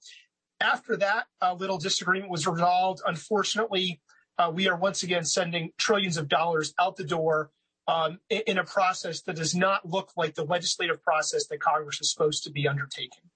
after 0.61 0.97
that 0.97 1.27
uh, 1.43 1.55
little 1.55 1.79
disagreement 1.79 2.31
was 2.31 2.47
resolved, 2.47 3.03
unfortunately, 3.07 4.01
uh, 4.39 4.51
we 4.53 4.69
are 4.69 4.77
once 4.77 5.03
again 5.03 5.25
sending 5.25 5.71
trillions 5.79 6.17
of 6.17 6.29
dollars 6.29 6.73
out 6.79 6.97
the 6.97 7.05
door 7.05 7.51
um, 7.87 8.19
in 8.29 8.59
a 8.59 8.65
process 8.65 9.21
that 9.23 9.37
does 9.37 9.55
not 9.55 9.89
look 9.89 10.13
like 10.17 10.35
the 10.35 10.45
legislative 10.45 11.03
process 11.03 11.47
that 11.47 11.61
Congress 11.61 12.01
is 12.01 12.11
supposed 12.11 12.45
to 12.45 12.51
be 12.51 12.67
undertaking. 12.67 13.31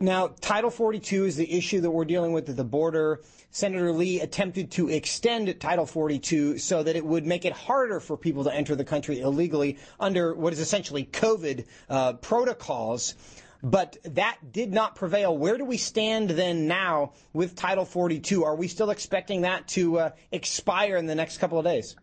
Now, 0.00 0.28
Title 0.42 0.68
42 0.68 1.24
is 1.24 1.36
the 1.36 1.50
issue 1.50 1.80
that 1.80 1.90
we're 1.90 2.04
dealing 2.04 2.32
with 2.32 2.50
at 2.50 2.56
the 2.56 2.64
border. 2.64 3.22
Senator 3.50 3.92
Lee 3.92 4.20
attempted 4.20 4.70
to 4.72 4.90
extend 4.90 5.58
Title 5.58 5.86
42 5.86 6.58
so 6.58 6.82
that 6.82 6.96
it 6.96 7.06
would 7.06 7.24
make 7.24 7.46
it 7.46 7.54
harder 7.54 7.98
for 7.98 8.18
people 8.18 8.44
to 8.44 8.54
enter 8.54 8.76
the 8.76 8.84
country 8.84 9.20
illegally 9.20 9.78
under 9.98 10.34
what 10.34 10.52
is 10.52 10.58
essentially 10.58 11.04
COVID 11.04 11.64
uh, 11.88 12.12
protocols. 12.14 13.14
But 13.62 13.96
that 14.04 14.52
did 14.52 14.70
not 14.70 14.96
prevail. 14.96 15.36
Where 15.36 15.56
do 15.56 15.64
we 15.64 15.78
stand 15.78 16.28
then 16.28 16.66
now 16.66 17.14
with 17.32 17.56
Title 17.56 17.86
42? 17.86 18.44
Are 18.44 18.54
we 18.54 18.68
still 18.68 18.90
expecting 18.90 19.40
that 19.42 19.66
to 19.68 19.98
uh, 19.98 20.10
expire 20.30 20.98
in 20.98 21.06
the 21.06 21.14
next 21.14 21.38
couple 21.38 21.58
of 21.58 21.64
days? 21.64 21.96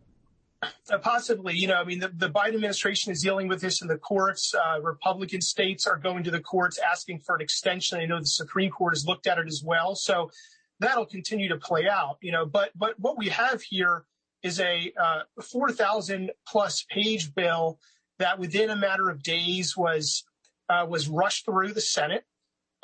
Uh, 0.91 0.97
possibly, 0.97 1.55
you 1.55 1.67
know, 1.67 1.75
I 1.75 1.83
mean, 1.83 1.99
the, 1.99 2.09
the, 2.09 2.29
Biden 2.29 2.55
administration 2.55 3.11
is 3.11 3.21
dealing 3.21 3.47
with 3.47 3.61
this 3.61 3.81
in 3.81 3.87
the 3.87 3.97
courts. 3.97 4.53
Uh, 4.53 4.81
Republican 4.81 5.41
states 5.41 5.87
are 5.87 5.97
going 5.97 6.23
to 6.23 6.31
the 6.31 6.39
courts 6.39 6.79
asking 6.79 7.19
for 7.19 7.35
an 7.35 7.41
extension. 7.41 7.99
I 7.99 8.05
know 8.05 8.19
the 8.19 8.25
Supreme 8.25 8.71
Court 8.71 8.93
has 8.93 9.05
looked 9.05 9.27
at 9.27 9.37
it 9.37 9.47
as 9.47 9.63
well. 9.65 9.95
So 9.95 10.31
that'll 10.79 11.05
continue 11.05 11.49
to 11.49 11.57
play 11.57 11.87
out, 11.87 12.17
you 12.21 12.31
know, 12.31 12.45
but, 12.45 12.71
but 12.75 12.99
what 12.99 13.17
we 13.17 13.29
have 13.29 13.61
here 13.61 14.03
is 14.43 14.59
a 14.59 14.91
uh, 15.01 15.21
4,000 15.41 16.31
plus 16.47 16.85
page 16.89 17.33
bill 17.33 17.79
that 18.19 18.39
within 18.39 18.69
a 18.69 18.75
matter 18.75 19.09
of 19.09 19.23
days 19.23 19.75
was, 19.77 20.23
uh, 20.69 20.85
was 20.87 21.07
rushed 21.07 21.45
through 21.45 21.73
the 21.73 21.81
Senate 21.81 22.25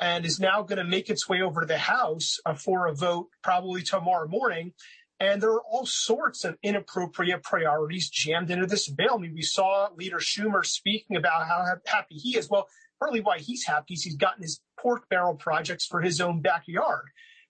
and 0.00 0.24
is 0.24 0.40
now 0.40 0.62
going 0.62 0.78
to 0.78 0.84
make 0.84 1.10
its 1.10 1.28
way 1.28 1.42
over 1.42 1.60
to 1.60 1.66
the 1.66 1.78
House 1.78 2.38
uh, 2.46 2.54
for 2.54 2.86
a 2.86 2.94
vote 2.94 3.28
probably 3.42 3.82
tomorrow 3.82 4.26
morning. 4.26 4.72
And 5.20 5.42
there 5.42 5.50
are 5.50 5.62
all 5.62 5.84
sorts 5.84 6.44
of 6.44 6.56
inappropriate 6.62 7.42
priorities 7.42 8.08
jammed 8.08 8.50
into 8.50 8.66
this 8.66 8.88
bill. 8.88 9.16
I 9.16 9.18
mean, 9.18 9.34
we 9.34 9.42
saw 9.42 9.88
Leader 9.94 10.16
Schumer 10.16 10.64
speaking 10.64 11.16
about 11.16 11.46
how 11.46 11.62
happy 11.84 12.14
he 12.14 12.38
is. 12.38 12.48
Well, 12.48 12.68
partly 12.98 13.20
why 13.20 13.38
he's 13.38 13.66
happy 13.66 13.94
is 13.94 14.02
he's 14.02 14.16
gotten 14.16 14.42
his 14.42 14.60
pork 14.80 15.08
barrel 15.10 15.34
projects 15.34 15.86
for 15.86 16.00
his 16.00 16.22
own 16.22 16.40
backyard. 16.40 17.04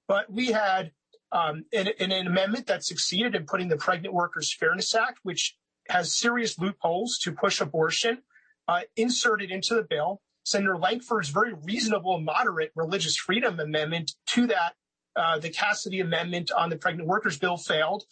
But 0.09 0.33
we 0.33 0.47
had 0.47 0.91
um, 1.31 1.65
an, 1.73 1.89
an, 2.01 2.27
amendment 2.27 2.67
that 2.67 2.85
succeeded 2.85 3.37
in 3.37 3.47
putting 3.47 3.69
the 3.69 3.77
Pregnant 3.77 4.13
Workers 4.13 4.53
Fairness 4.53 4.93
Act, 4.95 5.21
which 5.23 5.57
has 5.89 6.13
serious 6.13 6.59
loopholes 6.59 7.19
to 7.23 7.31
push 7.31 7.61
abortion, 7.61 8.23
uh, 8.67 8.81
inserted 8.97 9.53
into 9.53 9.75
the 9.75 9.87
bill. 9.89 10.21
Senator 10.45 10.77
Lankford's 10.77 11.29
very 11.29 11.53
reasonable 11.53 12.21
moderate 12.21 12.73
religious 12.75 13.17
freedom 13.17 13.61
amendment 13.61 14.13
to 14.27 14.49
that 14.49 14.75
uh, 15.17 15.39
the 15.39 15.51
Cassidy 15.51 16.01
amendment 16.01 16.51
on 16.53 16.71
the 16.71 16.77
pregnant 16.77 17.09
workers 17.09 17.39
bill 17.39 17.57
failed. 17.57 18.05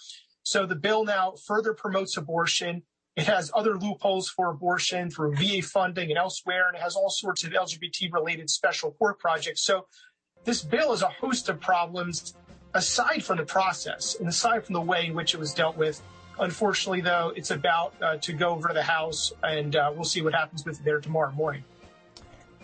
So 0.42 0.66
the 0.66 0.76
bill 0.76 1.04
now 1.04 1.34
further 1.46 1.74
promotes 1.74 2.16
abortion. 2.16 2.82
It 3.16 3.24
has 3.24 3.50
other 3.54 3.76
loopholes 3.76 4.28
for 4.28 4.50
abortion 4.50 5.10
through 5.10 5.34
VA 5.36 5.62
funding 5.62 6.10
and 6.10 6.18
elsewhere, 6.18 6.68
and 6.68 6.76
it 6.76 6.80
has 6.80 6.96
all 6.96 7.10
sorts 7.10 7.44
of 7.44 7.52
LGBT 7.52 8.12
related 8.12 8.48
special 8.48 8.92
court 8.92 9.18
projects. 9.18 9.62
So 9.62 9.86
this 10.44 10.62
bill 10.62 10.92
is 10.92 11.02
a 11.02 11.08
host 11.08 11.48
of 11.48 11.60
problems 11.60 12.34
aside 12.74 13.24
from 13.24 13.38
the 13.38 13.44
process 13.44 14.16
and 14.18 14.28
aside 14.28 14.64
from 14.64 14.74
the 14.74 14.80
way 14.80 15.06
in 15.06 15.14
which 15.14 15.34
it 15.34 15.40
was 15.40 15.52
dealt 15.52 15.76
with. 15.76 16.00
Unfortunately, 16.38 17.00
though, 17.00 17.32
it's 17.34 17.50
about 17.50 17.94
uh, 18.00 18.16
to 18.18 18.32
go 18.32 18.50
over 18.50 18.68
to 18.68 18.74
the 18.74 18.82
House, 18.82 19.32
and 19.42 19.74
uh, 19.74 19.90
we'll 19.92 20.04
see 20.04 20.22
what 20.22 20.34
happens 20.34 20.64
with 20.64 20.78
it 20.78 20.84
there 20.84 21.00
tomorrow 21.00 21.32
morning 21.32 21.64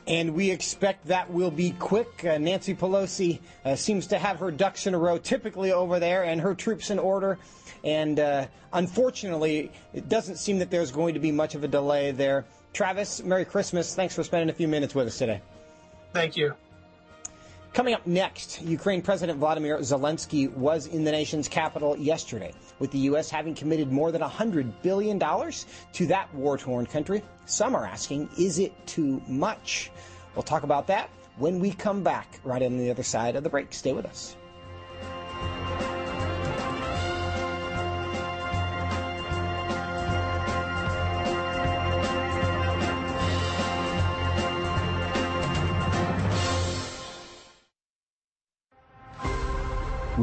and 0.07 0.35
we 0.35 0.51
expect 0.51 1.07
that 1.07 1.31
will 1.31 1.51
be 1.51 1.71
quick. 1.73 2.25
Uh, 2.25 2.39
Nancy 2.39 2.75
Pelosi 2.75 3.41
uh, 3.65 3.75
seems 3.75 4.07
to 4.09 4.19
have 4.19 4.39
her 4.39 4.51
ducks 4.51 4.87
in 4.87 4.95
a 4.95 4.99
row 4.99 5.19
typically 5.19 5.73
over 5.73 5.99
there 5.99 6.25
and 6.25 6.41
her 6.41 6.55
troops 6.55 6.91
in 6.91 6.99
order. 6.99 7.39
And 7.83 8.19
uh, 8.21 8.47
unfortunately, 8.73 9.71
it 9.93 10.09
doesn't 10.09 10.37
seem 10.37 10.59
that 10.59 10.71
there's 10.71 10.91
going 10.91 11.15
to 11.15 11.21
be 11.21 11.33
much 11.33 11.55
of 11.55 11.65
a 11.65 11.69
delay 11.69 12.11
there. 12.11 12.45
Travis, 12.73 13.23
Merry 13.23 13.45
Christmas. 13.45 13.95
Thanks 13.95 14.15
for 14.15 14.25
spending 14.25 14.51
a 14.51 14.55
few 14.55 14.69
minutes 14.69 14.95
with 14.95 15.07
us 15.07 15.19
today. 15.19 15.41
Thank 16.13 16.37
you. 16.37 16.55
Coming 17.75 17.95
up 17.95 18.07
next, 18.07 18.63
Ukraine 18.63 19.03
President 19.03 19.41
Vladimir 19.41 19.79
Zelensky 19.79 20.49
was 20.49 20.87
in 20.87 21.03
the 21.03 21.11
nation's 21.11 21.49
capital 21.49 21.97
yesterday, 21.97 22.53
with 22.79 22.93
the 22.93 22.99
U.S. 22.99 23.29
having 23.29 23.53
committed 23.53 23.91
more 23.91 24.13
than 24.13 24.23
$100 24.23 24.73
billion 24.83 25.19
to 25.19 26.07
that 26.07 26.33
war 26.33 26.57
torn 26.57 26.87
country. 26.87 27.21
Some 27.47 27.75
are 27.75 27.85
asking, 27.85 28.29
is 28.39 28.61
it 28.61 28.73
too 28.87 29.21
much? 29.27 29.91
We'll 30.37 30.45
talk 30.45 30.63
about 30.63 30.87
that 30.87 31.11
when 31.37 31.59
we 31.59 31.73
come 31.73 32.05
back 32.05 32.39
right 32.45 32.63
on 32.63 32.79
the 32.79 32.93
other 32.93 33.03
side 33.03 33.35
of 33.35 33.43
the 33.43 33.51
break. 33.51 33.75
Stay 33.75 33.93
with 33.93 34.07
us. 34.07 34.37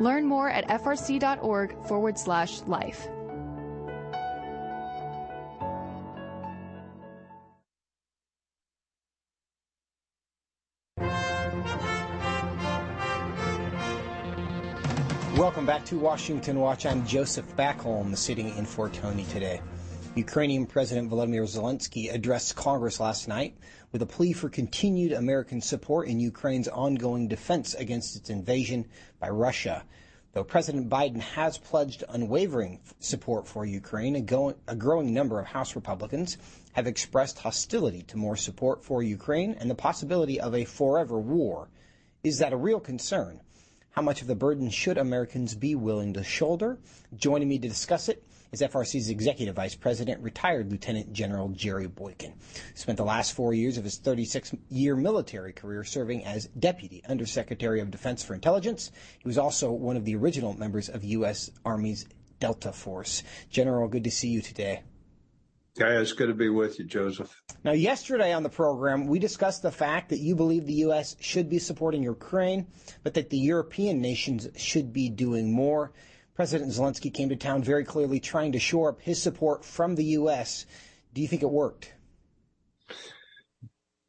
Learn 0.00 0.26
more 0.26 0.48
at 0.50 0.66
frc.org 0.68 1.86
forward 1.86 2.18
slash 2.18 2.60
life. 2.62 3.08
Welcome 15.36 15.66
back 15.66 15.84
to 15.86 15.98
Washington 15.98 16.58
Watch. 16.58 16.86
I'm 16.86 17.06
Joseph 17.06 17.46
Backholm, 17.56 18.16
sitting 18.16 18.56
in 18.56 18.64
for 18.64 18.88
Tony 18.88 19.24
today. 19.24 19.60
Ukrainian 20.16 20.64
President 20.64 21.10
Volodymyr 21.10 21.42
Zelensky 21.42 22.10
addressed 22.10 22.56
Congress 22.56 22.98
last 22.98 23.28
night 23.28 23.54
with 23.92 24.00
a 24.00 24.06
plea 24.06 24.32
for 24.32 24.48
continued 24.48 25.12
American 25.12 25.60
support 25.60 26.08
in 26.08 26.20
Ukraine's 26.20 26.68
ongoing 26.68 27.28
defense 27.28 27.74
against 27.74 28.16
its 28.16 28.30
invasion 28.30 28.86
by 29.20 29.28
Russia. 29.28 29.84
Though 30.32 30.42
President 30.42 30.88
Biden 30.88 31.20
has 31.20 31.58
pledged 31.58 32.02
unwavering 32.08 32.80
support 32.98 33.46
for 33.46 33.66
Ukraine, 33.66 34.16
a, 34.16 34.22
go- 34.22 34.56
a 34.66 34.74
growing 34.74 35.12
number 35.12 35.38
of 35.38 35.48
House 35.48 35.76
Republicans 35.76 36.38
have 36.72 36.86
expressed 36.86 37.40
hostility 37.40 38.00
to 38.04 38.16
more 38.16 38.36
support 38.36 38.82
for 38.82 39.02
Ukraine 39.02 39.54
and 39.60 39.68
the 39.68 39.74
possibility 39.74 40.40
of 40.40 40.54
a 40.54 40.64
forever 40.64 41.18
war. 41.18 41.68
Is 42.24 42.38
that 42.38 42.54
a 42.54 42.56
real 42.56 42.80
concern? 42.80 43.42
How 43.90 44.00
much 44.00 44.22
of 44.22 44.28
the 44.28 44.34
burden 44.34 44.70
should 44.70 44.96
Americans 44.96 45.54
be 45.54 45.74
willing 45.74 46.14
to 46.14 46.24
shoulder? 46.24 46.78
Joining 47.14 47.48
me 47.48 47.58
to 47.58 47.68
discuss 47.68 48.08
it 48.08 48.25
is 48.52 48.60
FRC's 48.60 49.08
Executive 49.08 49.54
Vice 49.54 49.74
President, 49.74 50.22
retired 50.22 50.70
Lieutenant 50.70 51.12
General 51.12 51.48
Jerry 51.48 51.86
Boykin. 51.86 52.34
Spent 52.74 52.96
the 52.96 53.04
last 53.04 53.32
four 53.32 53.54
years 53.54 53.78
of 53.78 53.84
his 53.84 53.98
36-year 53.98 54.96
military 54.96 55.52
career 55.52 55.84
serving 55.84 56.24
as 56.24 56.46
Deputy 56.58 57.02
Undersecretary 57.08 57.80
of 57.80 57.90
Defense 57.90 58.22
for 58.22 58.34
Intelligence. 58.34 58.90
He 59.18 59.28
was 59.28 59.38
also 59.38 59.72
one 59.72 59.96
of 59.96 60.04
the 60.04 60.16
original 60.16 60.54
members 60.54 60.88
of 60.88 61.04
U.S. 61.04 61.50
Army's 61.64 62.06
Delta 62.40 62.72
Force. 62.72 63.22
General, 63.50 63.88
good 63.88 64.04
to 64.04 64.10
see 64.10 64.28
you 64.28 64.42
today. 64.42 64.82
Yeah, 65.78 66.00
it's 66.00 66.12
good 66.12 66.28
to 66.28 66.34
be 66.34 66.48
with 66.48 66.78
you, 66.78 66.86
Joseph. 66.86 67.42
Now, 67.62 67.72
yesterday 67.72 68.32
on 68.32 68.42
the 68.42 68.48
program, 68.48 69.06
we 69.06 69.18
discussed 69.18 69.60
the 69.60 69.70
fact 69.70 70.08
that 70.08 70.20
you 70.20 70.34
believe 70.34 70.64
the 70.64 70.72
U.S. 70.72 71.16
should 71.20 71.50
be 71.50 71.58
supporting 71.58 72.02
Ukraine, 72.02 72.66
but 73.02 73.12
that 73.12 73.28
the 73.28 73.36
European 73.36 74.00
nations 74.00 74.48
should 74.56 74.90
be 74.90 75.10
doing 75.10 75.52
more. 75.52 75.92
President 76.36 76.70
Zelensky 76.70 77.12
came 77.12 77.30
to 77.30 77.36
town 77.36 77.62
very 77.62 77.82
clearly 77.82 78.20
trying 78.20 78.52
to 78.52 78.58
shore 78.58 78.90
up 78.90 79.00
his 79.00 79.20
support 79.20 79.64
from 79.64 79.94
the 79.94 80.04
U.S. 80.04 80.66
Do 81.14 81.22
you 81.22 81.28
think 81.28 81.42
it 81.42 81.50
worked? 81.50 81.94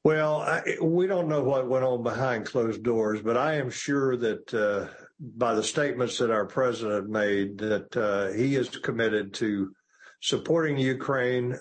Well, 0.04 0.42
I, 0.42 0.62
we 0.82 1.08
don't 1.08 1.30
know 1.30 1.42
what 1.42 1.70
went 1.70 1.86
on 1.86 2.04
behind 2.04 2.46
closed 2.46 2.84
doors, 2.84 3.22
but 3.22 3.38
I 3.38 3.56
am 3.56 3.70
sure 3.70 4.18
that 4.18 4.54
uh, 4.54 4.88
by 5.20 5.56
the 5.56 5.64
statements 5.64 6.18
that 6.18 6.30
our 6.30 6.46
president 6.46 7.10
made, 7.10 7.58
that 7.60 7.96
uh, 7.96 8.34
he 8.34 8.58
is 8.58 8.70
committed 8.70 9.34
to 9.36 9.72
supporting 10.22 10.78
Ukraine. 10.78 11.58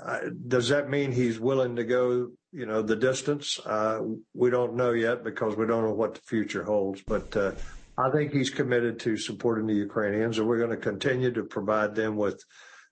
Does 0.49 0.69
that 0.69 0.91
mean 0.91 1.13
he's 1.13 1.39
willing 1.39 1.77
to 1.77 1.85
go, 1.85 2.31
you 2.53 2.67
know, 2.67 2.83
the 2.83 2.97
distance? 2.97 3.61
Uh, 3.65 4.01
we 4.35 4.51
don't 4.51 4.75
know 4.75 4.93
yet 4.93 5.23
because 5.23 5.57
we 5.57 5.67
don't 5.67 5.85
know 5.85 5.95
what 5.95 6.15
the 6.15 6.21
future 6.23 6.65
holds. 6.65 7.03
But 7.03 7.37
uh, 7.37 7.53
I 7.99 8.11
think 8.11 8.33
he's 8.33 8.51
committed 8.51 9.01
to 9.01 9.17
supporting 9.17 9.67
the 9.67 9.75
Ukrainians, 9.75 10.39
and 10.39 10.47
we're 10.47 10.59
going 10.59 10.71
to 10.71 10.77
continue 10.77 11.33
to 11.33 11.43
provide 11.43 11.95
them 11.95 12.17
with 12.17 12.45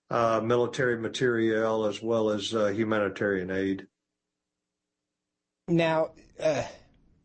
uh, 0.09 0.41
military 0.43 0.97
material 0.97 1.85
as 1.85 2.01
well 2.01 2.29
as 2.29 2.53
uh, 2.53 2.67
humanitarian 2.67 3.51
aid. 3.51 3.87
Now, 5.67 6.11
uh, 6.39 6.63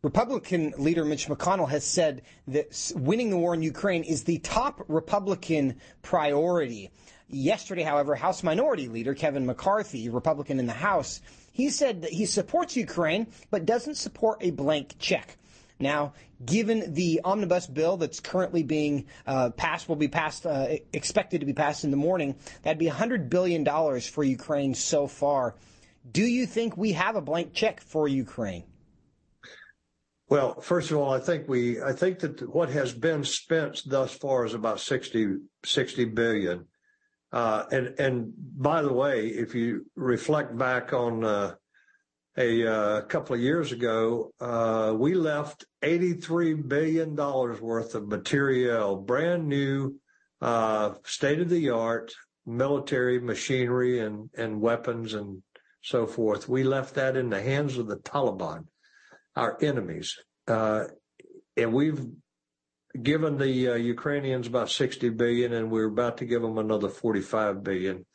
Republican 0.03 0.73
leader 0.77 1.05
Mitch 1.05 1.27
McConnell 1.27 1.69
has 1.69 1.85
said 1.85 2.23
that 2.47 2.91
winning 2.95 3.29
the 3.29 3.37
war 3.37 3.53
in 3.53 3.61
Ukraine 3.61 4.03
is 4.03 4.23
the 4.23 4.39
top 4.39 4.83
Republican 4.87 5.79
priority. 6.01 6.89
Yesterday, 7.27 7.83
however, 7.83 8.15
House 8.15 8.43
Minority 8.43 8.87
Leader 8.87 9.13
Kevin 9.13 9.45
McCarthy, 9.45 10.09
Republican 10.09 10.59
in 10.59 10.65
the 10.65 10.73
House, 10.73 11.21
he 11.51 11.69
said 11.69 12.01
that 12.01 12.11
he 12.11 12.25
supports 12.25 12.75
Ukraine 12.75 13.27
but 13.51 13.65
doesn't 13.65 13.95
support 13.95 14.39
a 14.41 14.51
blank 14.51 14.95
check. 14.97 15.37
Now, 15.81 16.13
given 16.45 16.93
the 16.93 17.21
omnibus 17.23 17.67
bill 17.67 17.97
that's 17.97 18.19
currently 18.19 18.63
being 18.63 19.07
uh, 19.25 19.49
passed, 19.49 19.89
will 19.89 19.95
be 19.95 20.07
passed, 20.07 20.45
uh, 20.45 20.67
expected 20.93 21.39
to 21.39 21.45
be 21.45 21.53
passed 21.53 21.83
in 21.83 21.91
the 21.91 21.97
morning, 21.97 22.35
that'd 22.61 22.77
be 22.77 22.87
$100 22.87 23.29
billion 23.29 23.65
for 24.01 24.23
Ukraine 24.23 24.75
so 24.75 25.07
far. 25.07 25.55
Do 26.09 26.23
you 26.23 26.45
think 26.45 26.77
we 26.77 26.93
have 26.93 27.15
a 27.15 27.21
blank 27.21 27.53
check 27.53 27.81
for 27.81 28.07
Ukraine? 28.07 28.63
Well, 30.29 30.61
first 30.61 30.91
of 30.91 30.97
all, 30.97 31.13
I 31.13 31.19
think 31.19 31.49
we, 31.49 31.81
I 31.81 31.91
think 31.91 32.19
that 32.19 32.53
what 32.53 32.69
has 32.69 32.93
been 32.93 33.23
spent 33.23 33.81
thus 33.85 34.13
far 34.13 34.45
is 34.45 34.53
about 34.53 34.79
60, 34.79 35.37
60 35.65 36.05
billion. 36.05 36.67
Uh, 37.33 37.65
and, 37.71 37.99
and 37.99 38.33
by 38.37 38.81
the 38.81 38.93
way, 38.93 39.27
if 39.27 39.55
you 39.55 39.85
reflect 39.95 40.57
back 40.57 40.93
on, 40.93 41.25
uh, 41.25 41.55
a 42.37 42.65
uh, 42.65 43.01
couple 43.01 43.35
of 43.35 43.41
years 43.41 43.71
ago, 43.71 44.31
uh, 44.39 44.93
we 44.97 45.15
left 45.15 45.65
$83 45.81 46.67
billion 46.67 47.15
worth 47.15 47.95
of 47.95 48.07
material, 48.07 48.95
brand 48.95 49.47
new, 49.47 49.95
uh, 50.41 50.93
state 51.03 51.39
of 51.39 51.49
the 51.49 51.69
art 51.69 52.13
military 52.45 53.19
machinery 53.19 53.99
and, 53.99 54.61
weapons 54.61 55.13
and 55.13 55.43
so 55.81 56.07
forth. 56.07 56.47
We 56.47 56.63
left 56.63 56.95
that 56.95 57.15
in 57.15 57.29
the 57.29 57.41
hands 57.41 57.77
of 57.77 57.87
the 57.87 57.97
Taliban, 57.97 58.65
our 59.35 59.57
enemies. 59.61 60.17
And 60.47 61.73
we've 61.73 62.03
given 63.01 63.37
the 63.37 63.49
Ukrainians 63.79 64.47
about 64.47 64.69
60 64.69 65.09
billion 65.09 65.53
and 65.53 65.69
we're 65.69 65.87
about 65.87 66.17
to 66.17 66.25
give 66.25 66.41
them 66.41 66.57
another 66.57 66.89
45 66.89 67.63
billion. 67.63 68.05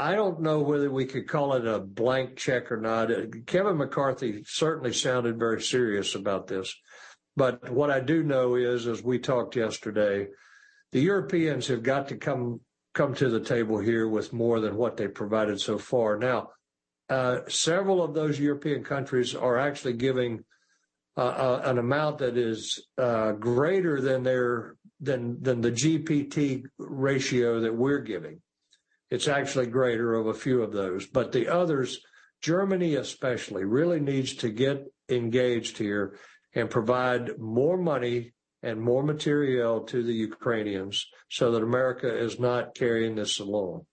I 0.00 0.14
don't 0.14 0.40
know 0.40 0.60
whether 0.60 0.90
we 0.90 1.04
could 1.04 1.28
call 1.28 1.52
it 1.52 1.66
a 1.66 1.78
blank 1.78 2.36
check 2.36 2.72
or 2.72 2.78
not. 2.78 3.12
Uh, 3.12 3.26
Kevin 3.44 3.76
McCarthy 3.76 4.42
certainly 4.46 4.94
sounded 4.94 5.38
very 5.38 5.60
serious 5.60 6.14
about 6.14 6.46
this. 6.46 6.74
But 7.36 7.68
what 7.68 7.90
I 7.90 8.00
do 8.00 8.22
know 8.22 8.54
is, 8.54 8.86
as 8.86 9.02
we 9.02 9.18
talked 9.18 9.56
yesterday, 9.56 10.28
the 10.92 11.00
Europeans 11.00 11.66
have 11.66 11.82
got 11.82 12.08
to 12.08 12.16
come 12.16 12.60
come 12.94 13.14
to 13.16 13.28
the 13.28 13.40
table 13.40 13.78
here 13.78 14.08
with 14.08 14.32
more 14.32 14.58
than 14.58 14.74
what 14.74 14.96
they 14.96 15.06
provided 15.06 15.60
so 15.60 15.76
far. 15.76 16.16
Now, 16.16 16.48
uh, 17.10 17.40
several 17.48 18.02
of 18.02 18.14
those 18.14 18.40
European 18.40 18.82
countries 18.82 19.34
are 19.34 19.58
actually 19.58 19.92
giving 19.92 20.44
uh, 21.18 21.20
uh, 21.20 21.62
an 21.64 21.76
amount 21.76 22.18
that 22.18 22.38
is 22.38 22.82
uh, 22.96 23.32
greater 23.32 24.00
than 24.00 24.22
their 24.22 24.76
than 24.98 25.42
than 25.42 25.60
the 25.60 25.72
GDP 25.72 26.62
ratio 26.78 27.60
that 27.60 27.74
we're 27.74 28.00
giving. 28.00 28.40
It's 29.10 29.28
actually 29.28 29.66
greater 29.66 30.14
of 30.14 30.26
a 30.26 30.34
few 30.34 30.62
of 30.62 30.72
those, 30.72 31.06
but 31.06 31.32
the 31.32 31.48
others, 31.48 32.00
Germany 32.40 32.94
especially, 32.94 33.64
really 33.64 34.00
needs 34.00 34.34
to 34.36 34.50
get 34.50 34.84
engaged 35.08 35.78
here 35.78 36.16
and 36.54 36.70
provide 36.70 37.38
more 37.38 37.76
money 37.76 38.32
and 38.62 38.80
more 38.80 39.02
material 39.02 39.80
to 39.80 40.02
the 40.02 40.12
Ukrainians 40.12 41.06
so 41.28 41.50
that 41.52 41.62
America 41.62 42.16
is 42.16 42.38
not 42.38 42.74
carrying 42.74 43.14
this 43.14 43.40
alone. 43.40 43.86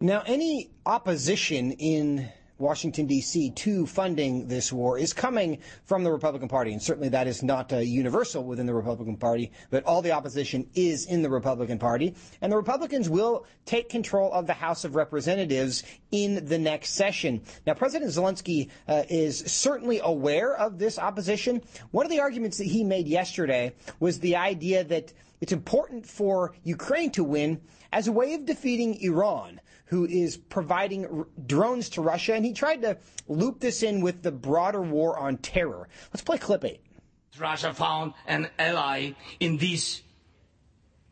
Now, 0.00 0.22
any 0.26 0.72
opposition 0.86 1.72
in 1.72 2.30
Washington, 2.60 3.06
D.C. 3.06 3.50
to 3.50 3.86
funding 3.86 4.46
this 4.48 4.72
war 4.72 4.98
is 4.98 5.12
coming 5.12 5.58
from 5.84 6.04
the 6.04 6.12
Republican 6.12 6.48
Party. 6.48 6.72
And 6.72 6.82
certainly 6.82 7.08
that 7.08 7.26
is 7.26 7.42
not 7.42 7.72
uh, 7.72 7.78
universal 7.78 8.44
within 8.44 8.66
the 8.66 8.74
Republican 8.74 9.16
Party, 9.16 9.50
but 9.70 9.84
all 9.84 10.02
the 10.02 10.12
opposition 10.12 10.68
is 10.74 11.06
in 11.06 11.22
the 11.22 11.30
Republican 11.30 11.78
Party. 11.78 12.14
And 12.40 12.52
the 12.52 12.56
Republicans 12.56 13.08
will 13.08 13.46
take 13.64 13.88
control 13.88 14.32
of 14.32 14.46
the 14.46 14.52
House 14.52 14.84
of 14.84 14.94
Representatives 14.94 15.82
in 16.10 16.44
the 16.46 16.58
next 16.58 16.90
session. 16.90 17.42
Now, 17.66 17.74
President 17.74 18.10
Zelensky 18.10 18.68
uh, 18.86 19.04
is 19.08 19.38
certainly 19.38 20.00
aware 20.02 20.54
of 20.56 20.78
this 20.78 20.98
opposition. 20.98 21.62
One 21.90 22.04
of 22.04 22.10
the 22.10 22.20
arguments 22.20 22.58
that 22.58 22.66
he 22.66 22.84
made 22.84 23.08
yesterday 23.08 23.74
was 23.98 24.20
the 24.20 24.36
idea 24.36 24.84
that 24.84 25.12
it's 25.40 25.52
important 25.52 26.06
for 26.06 26.54
Ukraine 26.64 27.10
to 27.12 27.24
win 27.24 27.60
as 27.92 28.06
a 28.06 28.12
way 28.12 28.34
of 28.34 28.44
defeating 28.44 29.00
Iran 29.00 29.60
who 29.90 30.06
is 30.06 30.36
providing 30.36 31.04
r- 31.04 31.26
drones 31.46 31.88
to 31.90 32.00
Russia, 32.00 32.34
and 32.34 32.44
he 32.44 32.52
tried 32.52 32.80
to 32.82 32.96
loop 33.26 33.58
this 33.58 33.82
in 33.82 34.00
with 34.00 34.22
the 34.22 34.30
broader 34.30 34.80
war 34.80 35.18
on 35.18 35.36
terror. 35.36 35.88
Let's 36.12 36.22
play 36.22 36.38
clip 36.38 36.64
eight. 36.64 36.80
Russia 37.36 37.74
found 37.74 38.14
an 38.26 38.48
ally 38.58 39.12
in 39.40 39.56
this 39.56 40.02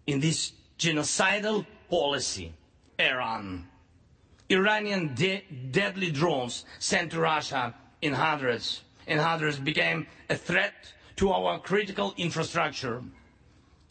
in 0.06 0.20
this 0.20 0.52
genocidal 0.78 1.66
policy, 1.90 2.54
Iran. 2.98 3.66
Iranian 4.48 5.14
de- 5.14 5.44
deadly 5.70 6.10
drones 6.10 6.64
sent 6.78 7.10
to 7.10 7.20
Russia 7.20 7.74
in 8.00 8.14
hundreds 8.14 8.82
and 9.08 9.18
hundreds 9.18 9.58
became 9.58 10.06
a 10.30 10.36
threat 10.36 10.92
to 11.16 11.30
our 11.32 11.58
critical 11.58 12.14
infrastructure. 12.16 13.02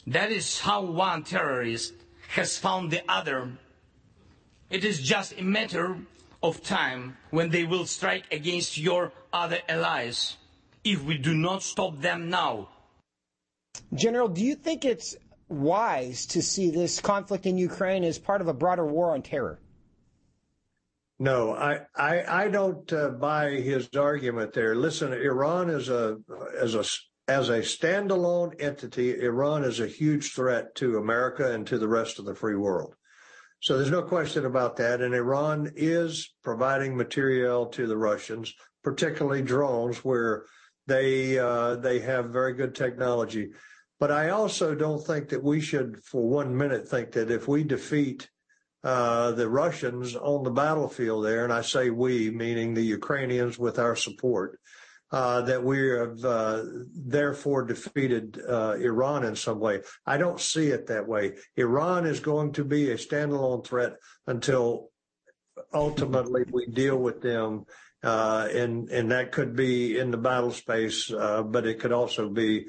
That 0.06 0.32
is 0.32 0.60
how 0.60 0.82
one 0.82 1.24
terrorist 1.24 1.92
has 2.28 2.56
found 2.56 2.90
the 2.90 3.02
other 3.10 3.52
it 4.70 4.84
is 4.84 5.00
just 5.00 5.38
a 5.38 5.42
matter 5.42 5.96
of 6.42 6.62
time 6.62 7.16
when 7.30 7.50
they 7.50 7.64
will 7.64 7.86
strike 7.86 8.24
against 8.32 8.78
your 8.78 9.12
other 9.32 9.58
allies 9.68 10.36
if 10.84 11.02
we 11.02 11.18
do 11.18 11.34
not 11.34 11.62
stop 11.62 12.00
them 12.00 12.30
now. 12.30 12.68
General, 13.94 14.28
do 14.28 14.44
you 14.44 14.54
think 14.54 14.84
it's 14.84 15.16
wise 15.48 16.26
to 16.26 16.42
see 16.42 16.70
this 16.70 17.00
conflict 17.00 17.46
in 17.46 17.58
Ukraine 17.58 18.04
as 18.04 18.18
part 18.18 18.40
of 18.40 18.48
a 18.48 18.54
broader 18.54 18.86
war 18.86 19.12
on 19.12 19.22
terror? 19.22 19.58
No, 21.18 21.54
I 21.54 21.80
I, 21.96 22.44
I 22.44 22.48
don't 22.48 22.92
uh, 22.92 23.08
buy 23.08 23.50
his 23.50 23.88
argument 23.96 24.52
there. 24.52 24.76
Listen, 24.76 25.12
Iran 25.12 25.68
is 25.68 25.88
a 25.88 26.18
as 26.60 26.74
a 26.76 26.84
as 27.26 27.50
a 27.50 27.58
standalone 27.58 28.54
entity, 28.60 29.20
Iran 29.20 29.64
is 29.64 29.80
a 29.80 29.86
huge 29.86 30.32
threat 30.32 30.74
to 30.76 30.96
America 30.96 31.52
and 31.52 31.66
to 31.66 31.76
the 31.78 31.88
rest 31.88 32.18
of 32.18 32.24
the 32.24 32.34
free 32.34 32.56
world. 32.56 32.94
So 33.60 33.76
there's 33.76 33.90
no 33.90 34.02
question 34.02 34.44
about 34.46 34.76
that. 34.76 35.00
And 35.00 35.14
Iran 35.14 35.72
is 35.76 36.34
providing 36.44 36.96
material 36.96 37.66
to 37.66 37.86
the 37.86 37.96
Russians, 37.96 38.54
particularly 38.84 39.42
drones, 39.42 40.04
where 40.04 40.44
they 40.86 41.38
uh, 41.38 41.76
they 41.76 41.98
have 42.00 42.30
very 42.30 42.54
good 42.54 42.74
technology. 42.74 43.50
But 44.00 44.12
I 44.12 44.30
also 44.30 44.74
don't 44.74 45.04
think 45.04 45.28
that 45.30 45.42
we 45.42 45.60
should, 45.60 46.02
for 46.04 46.28
one 46.28 46.56
minute, 46.56 46.88
think 46.88 47.12
that 47.12 47.30
if 47.30 47.48
we 47.48 47.64
defeat 47.64 48.30
uh, 48.84 49.32
the 49.32 49.48
Russians 49.48 50.14
on 50.14 50.44
the 50.44 50.50
battlefield 50.50 51.24
there, 51.24 51.42
and 51.42 51.52
I 51.52 51.62
say 51.62 51.90
we, 51.90 52.30
meaning 52.30 52.74
the 52.74 52.82
Ukrainians 52.82 53.58
with 53.58 53.78
our 53.78 53.96
support, 53.96 54.60
uh, 55.10 55.40
that 55.42 55.62
we 55.62 55.88
have 55.88 56.22
uh, 56.24 56.62
therefore 56.94 57.62
defeated 57.62 58.40
uh, 58.46 58.74
Iran 58.78 59.24
in 59.24 59.34
some 59.34 59.58
way. 59.58 59.80
I 60.04 60.18
don't 60.18 60.40
see 60.40 60.68
it 60.68 60.86
that 60.88 61.08
way. 61.08 61.36
Iran 61.56 62.04
is 62.04 62.20
going 62.20 62.52
to 62.52 62.64
be 62.64 62.90
a 62.90 62.96
standalone 62.96 63.66
threat 63.66 63.94
until 64.26 64.90
ultimately 65.72 66.44
we 66.52 66.66
deal 66.66 66.98
with 66.98 67.22
them. 67.22 67.64
Uh, 68.02 68.48
and 68.52 68.88
and 68.90 69.10
that 69.10 69.32
could 69.32 69.56
be 69.56 69.98
in 69.98 70.12
the 70.12 70.16
battle 70.16 70.52
space, 70.52 71.10
uh, 71.10 71.42
but 71.42 71.66
it 71.66 71.80
could 71.80 71.90
also 71.90 72.28
be 72.28 72.66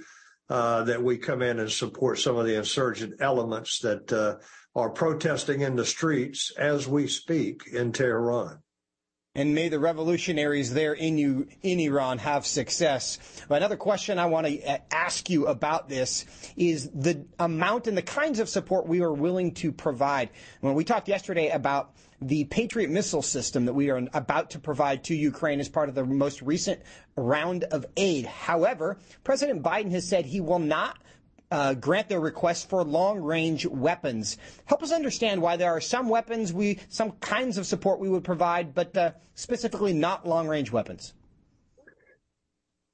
that 0.48 1.04
we 1.04 1.18
come 1.18 1.44
in 1.44 1.60
and 1.60 1.72
support 1.72 2.18
some 2.18 2.36
of 2.36 2.48
the 2.48 2.56
insurgent 2.56 3.14
elements 3.20 3.80
that 3.80 4.40
are 4.76 4.90
protesting 4.90 5.62
in 5.62 5.76
the 5.76 5.86
streets 5.86 6.52
as 6.58 6.88
we 6.88 7.06
speak 7.06 7.68
in 7.72 7.92
Tehran 7.92 8.60
and 9.36 9.54
may 9.54 9.70
the 9.70 9.80
revolutionaries 9.80 10.74
there 10.74 10.94
in 10.94 11.18
you 11.18 11.48
in 11.62 11.80
Iran 11.80 12.18
have 12.18 12.46
success. 12.46 13.20
Another 13.50 13.78
question 13.78 14.18
I 14.18 14.26
want 14.26 14.48
to 14.48 14.62
uh, 14.64 14.80
ask 14.92 15.30
you 15.30 15.48
about 15.48 15.88
this 15.88 16.26
is 16.58 16.90
the 16.90 17.26
amount 17.38 17.88
and 17.88 17.96
the 17.96 18.02
kinds 18.02 18.40
of 18.40 18.50
support 18.50 18.88
we 18.88 19.02
are 19.02 19.14
willing 19.14 19.54
to 19.56 19.72
provide. 19.72 20.30
When 20.62 20.74
we 20.74 20.84
talked 20.84 21.08
yesterday 21.08 21.50
about 21.50 21.94
the 22.22 22.44
Patriot 22.46 22.90
missile 22.90 23.22
system 23.22 23.66
that 23.66 23.74
we 23.74 23.90
are 23.92 24.06
about 24.14 24.50
to 24.50 24.60
provide 24.60 25.06
to 25.06 25.16
Ukraine 25.16 25.62
as 25.62 25.70
part 25.70 25.90
of 25.90 25.96
the 25.96 26.04
most 26.04 26.42
recent 26.42 26.82
round 27.16 27.64
of 27.66 27.86
aid. 27.96 28.26
However, 28.26 28.98
President 29.24 29.64
Biden 29.64 29.92
has 29.92 30.06
said 30.06 30.26
he 30.26 30.42
will 30.42 30.60
not 30.60 30.98
uh, 31.52 31.74
grant 31.74 32.10
their 32.10 32.20
request 32.20 32.70
for 32.70 32.84
long 32.84 33.20
range 33.20 33.66
weapons. 33.66 34.38
Help 34.66 34.84
us 34.84 34.92
understand 34.92 35.42
why 35.42 35.58
there 35.58 35.72
are 35.72 35.82
some 35.82 36.10
weapons 36.10 36.54
we, 36.54 36.80
some 36.90 37.12
kinds 37.14 37.58
of 37.58 37.66
support 37.66 38.00
we 38.00 38.10
would 38.10 38.24
provide, 38.24 38.74
but 38.74 38.96
uh, 38.96 39.12
specifically 39.36 39.94
not 39.94 40.28
long 40.28 40.48
range 40.48 40.72
weapons. 40.72 41.14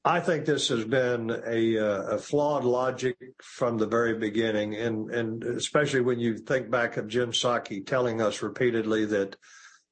I 0.07 0.19
think 0.19 0.45
this 0.45 0.67
has 0.69 0.85
been 0.85 1.31
a, 1.47 1.79
uh, 1.79 2.01
a, 2.11 2.17
flawed 2.19 2.63
logic 2.63 3.17
from 3.41 3.79
the 3.79 3.87
very 3.87 4.13
beginning, 4.13 4.75
and, 4.75 5.09
and 5.09 5.43
especially 5.43 6.01
when 6.01 6.19
you 6.19 6.37
think 6.37 6.69
back 6.69 6.97
of 6.97 7.07
Jen 7.07 7.31
Psaki 7.31 7.83
telling 7.83 8.21
us 8.21 8.43
repeatedly 8.43 9.05
that 9.05 9.35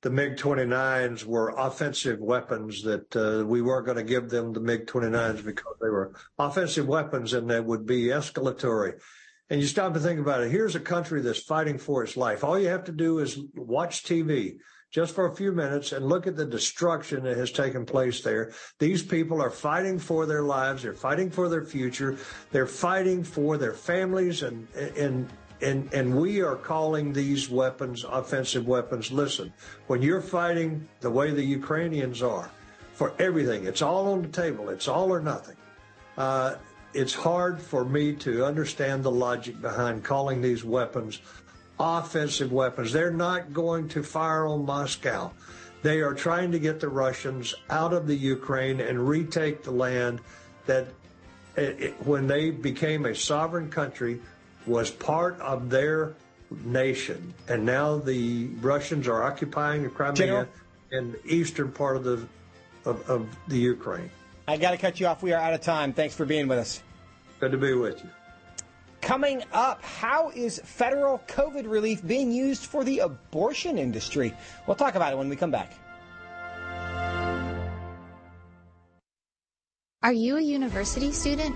the 0.03 0.09
MiG 0.09 0.35
29s 0.35 1.23
were 1.23 1.55
offensive 1.57 2.19
weapons, 2.19 2.83
that 2.83 3.15
uh, 3.15 3.45
we 3.45 3.61
weren't 3.61 3.85
going 3.85 3.97
to 3.97 4.03
give 4.03 4.29
them 4.29 4.51
the 4.51 4.59
MiG 4.59 4.85
29s 4.85 5.43
because 5.43 5.75
they 5.81 5.89
were 5.89 6.13
offensive 6.37 6.87
weapons 6.87 7.33
and 7.33 7.49
they 7.49 7.61
would 7.61 7.85
be 7.85 8.07
escalatory. 8.07 8.99
And 9.49 9.61
you 9.61 9.67
stop 9.67 9.93
to 9.93 9.99
think 10.01 10.19
about 10.19 10.43
it. 10.43 10.51
Here's 10.51 10.75
a 10.75 10.79
country 10.79 11.21
that's 11.21 11.43
fighting 11.43 11.77
for 11.77 12.03
its 12.03 12.17
life. 12.17 12.43
All 12.43 12.59
you 12.59 12.67
have 12.67 12.83
to 12.85 12.91
do 12.91 13.19
is 13.19 13.39
watch 13.55 14.03
TV 14.03 14.57
just 14.91 15.15
for 15.15 15.25
a 15.25 15.35
few 15.35 15.51
minutes 15.51 15.91
and 15.91 16.05
look 16.05 16.27
at 16.27 16.35
the 16.35 16.45
destruction 16.45 17.23
that 17.23 17.35
has 17.35 17.51
taken 17.51 17.85
place 17.85 18.21
there. 18.21 18.53
These 18.79 19.03
people 19.03 19.41
are 19.41 19.49
fighting 19.49 19.97
for 19.97 20.25
their 20.25 20.43
lives. 20.43 20.83
They're 20.83 20.93
fighting 20.93 21.31
for 21.31 21.49
their 21.49 21.65
future. 21.65 22.17
They're 22.51 22.67
fighting 22.67 23.23
for 23.23 23.57
their 23.57 23.73
families 23.73 24.43
and, 24.43 24.67
and, 24.97 25.29
and 25.63 25.93
and 25.93 26.15
we 26.15 26.41
are 26.41 26.55
calling 26.55 27.13
these 27.13 27.49
weapons 27.49 28.03
offensive 28.03 28.67
weapons. 28.67 29.11
Listen, 29.11 29.53
when 29.87 30.01
you're 30.01 30.21
fighting 30.21 30.87
the 30.99 31.09
way 31.09 31.31
the 31.31 31.43
Ukrainians 31.43 32.21
are, 32.21 32.49
for 32.93 33.13
everything, 33.19 33.65
it's 33.65 33.81
all 33.81 34.11
on 34.13 34.21
the 34.21 34.27
table. 34.27 34.69
It's 34.69 34.87
all 34.87 35.11
or 35.11 35.21
nothing. 35.21 35.55
Uh, 36.17 36.55
it's 36.93 37.13
hard 37.13 37.59
for 37.59 37.83
me 37.83 38.13
to 38.13 38.45
understand 38.45 39.03
the 39.03 39.11
logic 39.11 39.59
behind 39.61 40.03
calling 40.03 40.41
these 40.41 40.63
weapons 40.63 41.19
offensive 41.79 42.51
weapons. 42.51 42.93
They're 42.93 43.11
not 43.11 43.53
going 43.53 43.87
to 43.89 44.03
fire 44.03 44.45
on 44.45 44.65
Moscow. 44.65 45.31
They 45.81 46.01
are 46.01 46.13
trying 46.13 46.51
to 46.51 46.59
get 46.59 46.79
the 46.79 46.87
Russians 46.87 47.53
out 47.69 47.93
of 47.93 48.07
the 48.07 48.15
Ukraine 48.15 48.79
and 48.79 49.07
retake 49.07 49.63
the 49.63 49.71
land 49.71 50.21
that 50.65 50.87
it, 51.57 51.93
when 52.05 52.27
they 52.27 52.51
became 52.51 53.05
a 53.05 53.13
sovereign 53.13 53.69
country 53.69 54.21
was 54.65 54.91
part 54.91 55.39
of 55.39 55.69
their 55.69 56.13
nation, 56.63 57.33
and 57.47 57.65
now 57.65 57.97
the 57.97 58.47
Russians 58.61 59.07
are 59.07 59.23
occupying 59.23 59.83
the 59.83 59.89
Crimea 59.89 60.15
General, 60.15 60.47
and 60.91 61.13
the 61.13 61.27
eastern 61.27 61.71
part 61.71 61.97
of 61.97 62.03
the 62.03 62.25
of, 62.85 63.09
of 63.09 63.27
the 63.47 63.57
Ukraine. 63.57 64.09
I 64.47 64.57
got 64.57 64.71
to 64.71 64.77
cut 64.77 64.99
you 64.99 65.07
off. 65.07 65.23
We 65.23 65.31
are 65.31 65.41
out 65.41 65.53
of 65.53 65.61
time. 65.61 65.93
Thanks 65.93 66.15
for 66.15 66.25
being 66.25 66.47
with 66.47 66.59
us. 66.59 66.83
Good 67.39 67.51
to 67.51 67.57
be 67.57 67.73
with 67.73 68.03
you. 68.03 68.09
Coming 69.01 69.43
up, 69.51 69.83
how 69.83 70.29
is 70.29 70.61
federal 70.63 71.19
COVID 71.27 71.69
relief 71.69 72.05
being 72.05 72.31
used 72.31 72.65
for 72.65 72.83
the 72.83 72.99
abortion 72.99 73.77
industry? 73.77 74.33
We'll 74.65 74.75
talk 74.75 74.95
about 74.95 75.11
it 75.11 75.17
when 75.17 75.29
we 75.29 75.35
come 75.35 75.51
back. 75.51 75.73
Are 80.03 80.13
you 80.13 80.37
a 80.37 80.41
university 80.41 81.11
student? 81.11 81.55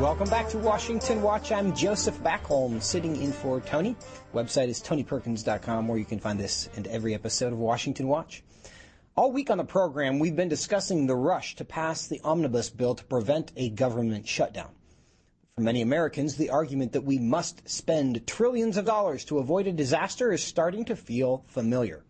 Welcome 0.00 0.28
back 0.28 0.50
to 0.50 0.58
Washington 0.58 1.22
Watch. 1.22 1.50
I'm 1.50 1.74
Joseph 1.74 2.20
Backholm, 2.22 2.82
sitting 2.82 3.16
in 3.16 3.32
for 3.32 3.62
Tony. 3.62 3.96
Website 4.34 4.68
is 4.68 4.82
tonyperkins.com, 4.82 5.88
where 5.88 5.98
you 5.98 6.04
can 6.04 6.18
find 6.18 6.38
this 6.38 6.68
and 6.76 6.86
every 6.88 7.14
episode 7.14 7.50
of 7.54 7.58
Washington 7.58 8.06
Watch. 8.06 8.44
All 9.16 9.32
week 9.32 9.50
on 9.50 9.56
the 9.56 9.64
program, 9.64 10.18
we've 10.18 10.36
been 10.36 10.50
discussing 10.50 11.06
the 11.06 11.16
rush 11.16 11.56
to 11.56 11.64
pass 11.64 12.08
the 12.08 12.20
omnibus 12.22 12.68
bill 12.68 12.94
to 12.94 13.04
prevent 13.04 13.52
a 13.56 13.70
government 13.70 14.28
shutdown. 14.28 14.68
For 15.54 15.62
many 15.62 15.80
Americans, 15.80 16.36
the 16.36 16.50
argument 16.50 16.92
that 16.92 17.04
we 17.04 17.18
must 17.18 17.66
spend 17.66 18.26
trillions 18.26 18.76
of 18.76 18.84
dollars 18.84 19.24
to 19.24 19.38
avoid 19.38 19.66
a 19.66 19.72
disaster 19.72 20.30
is 20.30 20.44
starting 20.44 20.84
to 20.84 20.94
feel 20.94 21.42
familiar. 21.48 22.04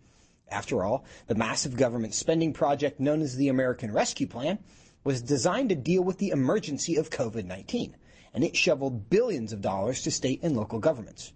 After 0.48 0.82
all, 0.84 1.04
the 1.28 1.36
massive 1.36 1.76
government 1.76 2.14
spending 2.14 2.52
project 2.52 2.98
known 2.98 3.22
as 3.22 3.36
the 3.36 3.48
American 3.48 3.92
Rescue 3.92 4.26
Plan 4.26 4.58
was 5.06 5.22
designed 5.22 5.68
to 5.68 5.76
deal 5.76 6.02
with 6.02 6.18
the 6.18 6.30
emergency 6.30 6.96
of 6.96 7.10
COVID-19, 7.10 7.94
and 8.34 8.42
it 8.42 8.56
shoveled 8.56 9.08
billions 9.08 9.52
of 9.52 9.60
dollars 9.60 10.02
to 10.02 10.10
state 10.10 10.40
and 10.42 10.56
local 10.56 10.80
governments. 10.80 11.32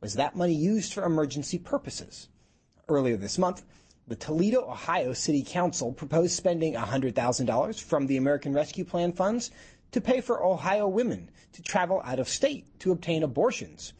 Was 0.00 0.14
that 0.14 0.36
money 0.36 0.54
used 0.54 0.92
for 0.94 1.02
emergency 1.02 1.58
purposes? 1.58 2.28
Earlier 2.88 3.16
this 3.16 3.36
month, 3.36 3.64
the 4.06 4.14
Toledo, 4.14 4.70
Ohio 4.70 5.14
City 5.14 5.42
Council 5.42 5.92
proposed 5.92 6.36
spending 6.36 6.74
$100,000 6.74 7.82
from 7.82 8.06
the 8.06 8.16
American 8.16 8.52
Rescue 8.52 8.84
Plan 8.84 9.10
funds 9.10 9.50
to 9.90 10.00
pay 10.00 10.20
for 10.20 10.46
Ohio 10.46 10.86
women 10.86 11.28
to 11.54 11.62
travel 11.62 12.00
out 12.04 12.20
of 12.20 12.28
state 12.28 12.78
to 12.78 12.92
obtain 12.92 13.24
abortions. 13.24 13.94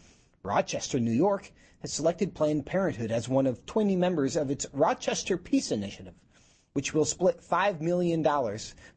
Rochester, 0.45 1.01
New 1.01 1.11
York 1.11 1.51
has 1.81 1.93
selected 1.93 2.37
Planned 2.37 2.67
Parenthood 2.67 3.11
as 3.11 3.29
one 3.29 3.49
of 3.49 3.67
20 3.67 3.97
members 3.97 4.37
of 4.37 4.49
its 4.49 4.65
Rochester 4.73 5.37
Peace 5.37 5.73
Initiative 5.73 6.15
which 6.79 6.95
will 6.95 7.05
split 7.05 7.41
$5 7.41 7.81
million 7.81 8.25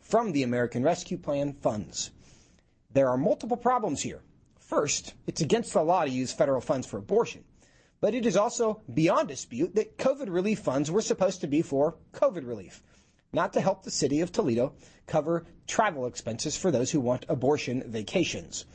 from 0.01 0.31
the 0.33 0.43
American 0.43 0.83
Rescue 0.83 1.17
Plan 1.17 1.51
funds. 1.51 2.11
There 2.93 3.09
are 3.09 3.17
multiple 3.17 3.57
problems 3.57 4.03
here. 4.03 4.21
First, 4.59 5.15
it's 5.25 5.41
against 5.41 5.73
the 5.73 5.81
law 5.81 6.05
to 6.05 6.11
use 6.11 6.31
federal 6.31 6.61
funds 6.61 6.85
for 6.85 6.97
abortion. 6.99 7.43
But 7.99 8.13
it 8.13 8.27
is 8.27 8.37
also 8.37 8.81
beyond 8.93 9.29
dispute 9.29 9.73
that 9.73 9.97
COVID 9.97 10.27
relief 10.29 10.59
funds 10.59 10.91
were 10.91 11.01
supposed 11.01 11.41
to 11.41 11.47
be 11.47 11.63
for 11.63 11.95
COVID 12.13 12.47
relief, 12.47 12.83
not 13.33 13.51
to 13.53 13.61
help 13.61 13.81
the 13.81 13.89
city 13.89 14.21
of 14.21 14.31
Toledo 14.31 14.73
cover 15.07 15.47
travel 15.65 16.05
expenses 16.05 16.55
for 16.55 16.69
those 16.69 16.91
who 16.91 16.99
want 16.99 17.25
abortion 17.29 17.81
vacations. 17.87 18.65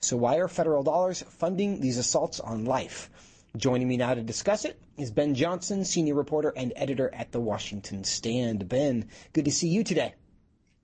So 0.00 0.18
why 0.18 0.36
are 0.36 0.46
federal 0.46 0.82
dollars 0.82 1.22
funding 1.22 1.80
these 1.80 1.96
assaults 1.96 2.38
on 2.38 2.66
life? 2.66 3.08
Joining 3.56 3.86
me 3.86 3.98
now 3.98 4.14
to 4.14 4.22
discuss 4.22 4.64
it 4.64 4.80
is 4.96 5.10
Ben 5.10 5.34
Johnson, 5.34 5.84
senior 5.84 6.14
reporter 6.14 6.54
and 6.56 6.72
editor 6.74 7.14
at 7.14 7.32
the 7.32 7.40
Washington 7.40 8.02
Stand. 8.02 8.66
Ben, 8.66 9.06
good 9.34 9.44
to 9.44 9.52
see 9.52 9.68
you 9.68 9.84
today. 9.84 10.14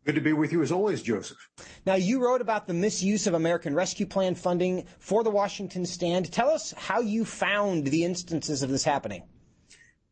Good 0.04 0.16
to 0.16 0.20
be 0.20 0.34
with 0.34 0.52
you 0.52 0.60
as 0.60 0.70
always, 0.70 1.00
Joseph. 1.00 1.48
Now, 1.86 1.94
you 1.94 2.22
wrote 2.22 2.42
about 2.42 2.66
the 2.66 2.74
misuse 2.74 3.26
of 3.26 3.32
American 3.32 3.74
Rescue 3.74 4.04
Plan 4.04 4.34
funding 4.34 4.84
for 4.98 5.24
the 5.24 5.30
Washington 5.30 5.86
Stand. 5.86 6.30
Tell 6.30 6.50
us 6.50 6.74
how 6.76 7.00
you 7.00 7.24
found 7.24 7.86
the 7.86 8.04
instances 8.04 8.62
of 8.62 8.68
this 8.68 8.84
happening. 8.84 9.22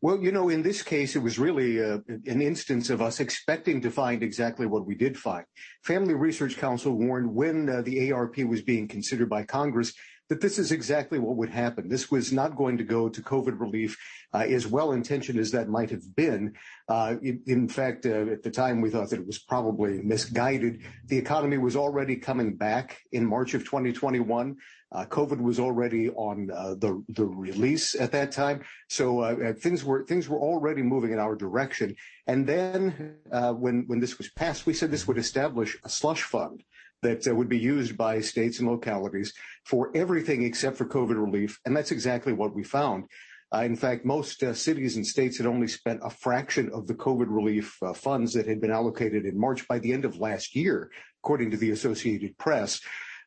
Well, 0.01 0.19
you 0.21 0.31
know, 0.31 0.49
in 0.49 0.63
this 0.63 0.81
case, 0.81 1.15
it 1.15 1.19
was 1.19 1.37
really 1.37 1.83
uh, 1.83 1.99
an 2.07 2.41
instance 2.41 2.89
of 2.89 3.03
us 3.03 3.19
expecting 3.19 3.81
to 3.81 3.91
find 3.91 4.23
exactly 4.23 4.65
what 4.65 4.85
we 4.85 4.95
did 4.95 5.17
find. 5.17 5.45
Family 5.83 6.15
Research 6.15 6.57
Council 6.57 6.93
warned 6.93 7.33
when 7.33 7.69
uh, 7.69 7.81
the 7.81 8.11
ARP 8.11 8.37
was 8.39 8.61
being 8.61 8.87
considered 8.87 9.29
by 9.29 9.43
Congress 9.43 9.93
that 10.29 10.41
this 10.41 10.59
is 10.59 10.71
exactly 10.71 11.19
what 11.19 11.37
would 11.37 11.49
happen. 11.49 11.87
This 11.87 12.11
was 12.11 12.33
not 12.33 12.55
going 12.55 12.77
to 12.77 12.83
go 12.83 13.07
to 13.07 13.21
COVID 13.21 13.59
relief, 13.59 13.97
uh, 14.33 14.39
as 14.39 14.67
well 14.67 14.91
intentioned 14.91 15.39
as 15.39 15.51
that 15.51 15.69
might 15.69 15.89
have 15.89 16.15
been. 16.15 16.53
Uh, 16.87 17.15
in, 17.21 17.41
in, 17.47 17.69
fact, 17.69 18.05
uh, 18.05 18.27
at 18.31 18.43
the 18.43 18.51
time, 18.51 18.81
we 18.81 18.89
thought 18.89 19.09
that 19.09 19.19
it 19.19 19.27
was 19.27 19.39
probably 19.39 20.01
misguided. 20.01 20.81
The 21.05 21.17
economy 21.17 21.57
was 21.57 21.75
already 21.75 22.17
coming 22.17 22.55
back 22.55 22.99
in 23.11 23.25
March 23.25 23.53
of 23.53 23.63
2021. 23.63 24.57
Uh, 24.89 25.05
COVID 25.05 25.41
was 25.41 25.59
already 25.59 26.09
on 26.11 26.49
uh, 26.49 26.73
the 26.75 27.03
the 27.09 27.25
release 27.25 27.93
at 27.93 28.13
that 28.13 28.31
time, 28.31 28.63
so 28.87 29.19
uh, 29.19 29.51
things 29.51 29.83
were 29.83 30.05
things 30.05 30.29
were 30.29 30.39
already 30.39 30.81
moving 30.81 31.11
in 31.11 31.19
our 31.19 31.35
direction. 31.35 31.93
And 32.25 32.47
then 32.47 33.17
when 33.29 33.83
when 33.87 33.99
this 33.99 34.17
was 34.17 34.29
passed, 34.29 34.65
we 34.65 34.73
said 34.73 34.89
this 34.89 35.05
would 35.05 35.17
establish 35.17 35.77
a 35.83 35.89
slush 35.89 36.23
fund 36.23 36.63
that 37.03 37.27
uh, 37.27 37.35
would 37.35 37.49
be 37.49 37.59
used 37.59 37.97
by 37.97 38.19
states 38.19 38.59
and 38.59 38.67
localities 38.67 39.33
for 39.65 39.91
everything 39.95 40.43
except 40.43 40.77
for 40.77 40.85
COVID 40.85 41.21
relief. 41.21 41.59
And 41.65 41.75
that's 41.75 41.91
exactly 41.91 42.33
what 42.33 42.55
we 42.55 42.63
found. 42.63 43.05
Uh, 43.53 43.59
in 43.59 43.75
fact, 43.75 44.03
most 44.03 44.43
uh, 44.43 44.53
cities 44.53 44.97
and 44.97 45.07
states 45.07 45.37
had 45.37 45.47
only 45.47 45.67
spent 45.67 46.01
a 46.03 46.09
fraction 46.09 46.69
of 46.73 46.85
the 46.85 46.95
COVID 46.95 47.27
relief 47.29 47.77
uh, 47.81 47.93
funds 47.93 48.33
that 48.33 48.45
had 48.45 48.59
been 48.59 48.71
allocated 48.71 49.25
in 49.25 49.39
March 49.39 49.65
by 49.67 49.79
the 49.79 49.93
end 49.93 50.03
of 50.03 50.17
last 50.17 50.53
year, 50.53 50.91
according 51.23 51.49
to 51.51 51.57
the 51.57 51.71
Associated 51.71 52.37
Press. 52.37 52.81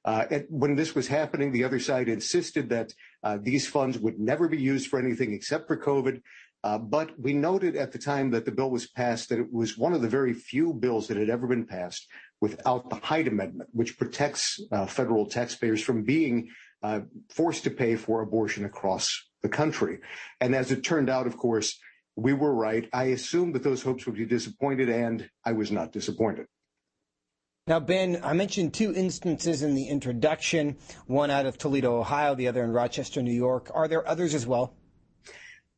Uh, 0.04 0.24
when 0.48 0.74
this 0.74 0.94
was 0.94 1.06
happening, 1.06 1.52
the 1.52 1.64
other 1.64 1.78
side 1.80 2.09
insisted 2.09 2.68
that 2.68 2.92
uh, 3.22 3.38
these 3.40 3.66
funds 3.66 3.98
would 3.98 4.18
never 4.18 4.48
be 4.48 4.61
used 4.61 4.88
for 4.88 4.98
anything 4.98 5.33
except 5.33 5.66
for 5.66 5.76
COVID. 5.76 6.20
But 6.62 7.18
we 7.18 7.33
noted 7.33 7.76
at 7.76 7.92
the 7.92 7.98
time 7.98 8.30
that 8.30 8.44
the 8.44 8.52
bill 8.52 8.70
was 8.70 8.88
passed 8.88 9.30
that 9.30 9.38
it 9.38 9.52
was 9.52 9.78
one 9.78 9.94
of 9.94 10.02
the 10.02 10.09
very 10.09 10.35
few 10.35 10.74
bills 10.74 11.09
that 11.09 11.16
had 11.16 11.30
ever 11.30 11.46
been 11.46 11.66
passed 11.66 12.06
without 12.40 12.88
the 12.88 12.96
Hyde 12.96 13.29
Amendment, 13.29 13.70
which 13.72 13.98
protects 13.98 14.61
uh, 14.72 14.87
federal 14.87 15.26
taxpayers 15.26 15.83
from 15.83 16.05
being 16.05 16.48
uh, 16.83 17.00
forced 17.29 17.64
to 17.64 17.70
pay 17.70 17.96
for 17.96 18.22
abortion 18.22 18.64
across 18.64 19.09
the 19.42 19.48
country. 19.48 19.98
And 20.40 20.55
as 20.55 20.70
it 20.70 20.83
turned 20.83 21.11
out, 21.11 21.26
of 21.26 21.37
course, 21.37 21.79
we 22.16 22.33
were 22.33 22.55
right. 22.55 22.88
I 22.92 23.05
assumed 23.05 23.55
that 23.55 23.62
those 23.62 23.83
hopes 23.83 24.07
would 24.07 24.16
be 24.16 24.26
disappointed, 24.26 24.88
and 24.88 25.29
I 25.44 25.53
was 25.53 25.70
not 25.70 25.92
disappointed. 25.92 26.46
Now, 27.66 27.79
Ben, 27.79 28.20
I 28.24 28.33
mentioned 28.33 28.74
two 28.74 28.92
instances 28.94 29.62
in 29.62 29.74
the 29.74 29.88
introduction, 29.88 30.76
one 31.07 31.31
out 31.31 31.46
of 31.46 31.57
Toledo, 31.57 31.98
Ohio, 32.00 32.35
the 32.35 32.48
other 32.48 32.64
in 32.64 32.72
Rochester, 32.72 33.22
New 33.22 33.33
York. 33.33 33.70
Are 33.74 33.87
there 33.87 34.07
others 34.09 34.35
as 34.35 34.46
well? 34.46 34.74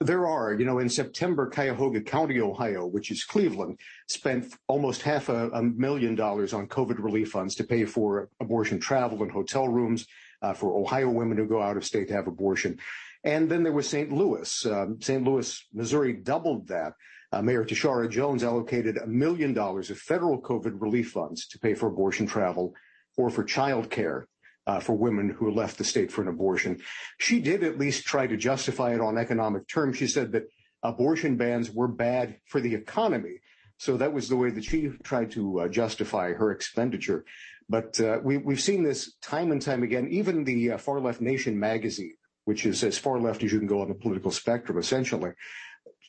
There 0.02 0.26
are. 0.26 0.54
You 0.54 0.64
know, 0.64 0.78
in 0.78 0.88
September, 0.88 1.48
Cuyahoga 1.48 2.00
County, 2.00 2.40
Ohio, 2.40 2.86
which 2.86 3.10
is 3.10 3.24
Cleveland, 3.24 3.78
spent 4.08 4.54
almost 4.66 5.02
half 5.02 5.28
a, 5.28 5.50
a 5.50 5.62
million 5.62 6.14
dollars 6.14 6.52
on 6.52 6.66
COVID 6.66 7.02
relief 7.02 7.30
funds 7.30 7.54
to 7.56 7.64
pay 7.64 7.84
for 7.84 8.28
abortion 8.40 8.80
travel 8.80 9.22
and 9.22 9.30
hotel 9.30 9.68
rooms 9.68 10.06
uh, 10.42 10.52
for 10.52 10.76
Ohio 10.76 11.08
women 11.08 11.38
who 11.38 11.46
go 11.46 11.62
out 11.62 11.76
of 11.76 11.84
state 11.84 12.08
to 12.08 12.14
have 12.14 12.26
abortion. 12.26 12.78
And 13.24 13.48
then 13.48 13.62
there 13.62 13.72
was 13.72 13.88
St. 13.88 14.10
Louis. 14.10 14.66
Um, 14.66 15.00
St. 15.00 15.22
Louis, 15.22 15.64
Missouri 15.72 16.12
doubled 16.14 16.68
that. 16.68 16.94
Uh, 17.32 17.40
Mayor 17.40 17.64
Tishaura 17.64 18.10
Jones 18.10 18.44
allocated 18.44 18.98
a 18.98 19.06
million 19.06 19.54
dollars 19.54 19.88
of 19.90 19.98
federal 19.98 20.40
COVID 20.42 20.82
relief 20.82 21.12
funds 21.12 21.46
to 21.48 21.58
pay 21.58 21.74
for 21.74 21.86
abortion 21.86 22.26
travel 22.26 22.74
or 23.16 23.30
for 23.30 23.44
child 23.44 23.90
care 23.90 24.26
uh, 24.66 24.80
for 24.80 24.94
women 24.94 25.30
who 25.30 25.50
left 25.50 25.78
the 25.78 25.84
state 25.84 26.10
for 26.12 26.22
an 26.22 26.28
abortion. 26.28 26.80
She 27.18 27.40
did 27.40 27.64
at 27.64 27.78
least 27.78 28.04
try 28.04 28.26
to 28.26 28.36
justify 28.36 28.94
it 28.94 29.00
on 29.00 29.18
economic 29.18 29.68
terms. 29.68 29.96
She 29.96 30.06
said 30.06 30.32
that 30.32 30.44
abortion 30.82 31.36
bans 31.36 31.70
were 31.70 31.88
bad 31.88 32.38
for 32.46 32.60
the 32.60 32.74
economy. 32.74 33.40
So 33.78 33.96
that 33.96 34.12
was 34.12 34.28
the 34.28 34.36
way 34.36 34.50
that 34.50 34.64
she 34.64 34.90
tried 35.02 35.32
to 35.32 35.62
uh, 35.62 35.68
justify 35.68 36.32
her 36.32 36.52
expenditure. 36.52 37.24
But 37.68 37.98
uh, 38.00 38.20
we, 38.22 38.34
have 38.34 38.60
seen 38.60 38.82
this 38.82 39.14
time 39.22 39.50
and 39.50 39.60
time 39.60 39.82
again. 39.82 40.08
Even 40.08 40.44
the 40.44 40.72
uh, 40.72 40.78
Far 40.78 41.00
Left 41.00 41.20
Nation 41.20 41.58
magazine, 41.58 42.14
which 42.44 42.66
is 42.66 42.84
as 42.84 42.98
far 42.98 43.18
left 43.18 43.42
as 43.42 43.52
you 43.52 43.58
can 43.58 43.68
go 43.68 43.80
on 43.80 43.88
the 43.88 43.94
political 43.94 44.30
spectrum, 44.30 44.78
essentially, 44.78 45.30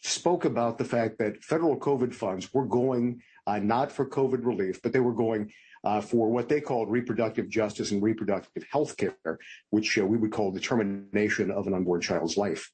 spoke 0.02 0.46
about 0.46 0.78
the 0.78 0.86
fact 0.86 1.18
that 1.20 1.44
federal 1.44 1.78
COVID 1.78 2.14
funds 2.14 2.54
were 2.54 2.66
going 2.66 3.22
uh, 3.48 3.60
not 3.60 3.92
for 3.92 4.08
COVID 4.08 4.46
relief, 4.46 4.82
but 4.82 4.94
they 4.94 5.00
were 5.00 5.14
going 5.14 5.52
uh, 5.84 6.02
for 6.02 6.30
what 6.30 6.50
they 6.50 6.62
called 6.62 6.90
reproductive 6.90 7.50
justice 7.50 7.92
and 7.92 8.02
reproductive 8.02 8.64
health 8.72 8.98
care, 8.98 9.40
which 9.70 9.98
uh, 9.98 10.06
we 10.06 10.18
would 10.18 10.32
call 10.32 10.52
the 10.52 10.60
termination 10.60 11.52
of 11.52 11.68
an 11.68 11.74
unborn 11.74 12.02
child's 12.02 12.38
life. 12.38 12.72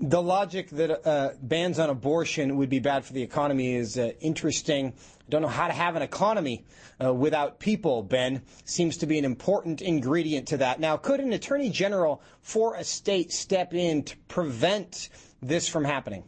The 0.00 0.22
logic 0.22 0.70
that 0.70 1.06
uh, 1.06 1.32
bans 1.42 1.78
on 1.78 1.90
abortion 1.90 2.56
would 2.56 2.70
be 2.70 2.78
bad 2.78 3.04
for 3.04 3.12
the 3.12 3.22
economy 3.22 3.74
is 3.74 3.98
uh, 3.98 4.12
interesting. 4.20 4.88
I 4.88 5.30
don't 5.30 5.42
know 5.42 5.48
how 5.48 5.66
to 5.66 5.74
have 5.74 5.94
an 5.94 6.02
economy 6.02 6.64
uh, 7.02 7.12
without 7.12 7.60
people, 7.60 8.02
Ben. 8.02 8.42
Seems 8.64 8.96
to 8.98 9.06
be 9.06 9.18
an 9.18 9.26
important 9.26 9.82
ingredient 9.82 10.48
to 10.48 10.56
that. 10.58 10.80
Now, 10.80 10.96
could 10.96 11.20
an 11.20 11.34
attorney 11.34 11.68
general 11.68 12.22
for 12.40 12.76
a 12.76 12.84
state 12.84 13.30
step 13.30 13.74
in 13.74 14.04
to 14.04 14.16
prevent 14.28 15.10
this 15.42 15.68
from 15.68 15.84
happening? 15.84 16.24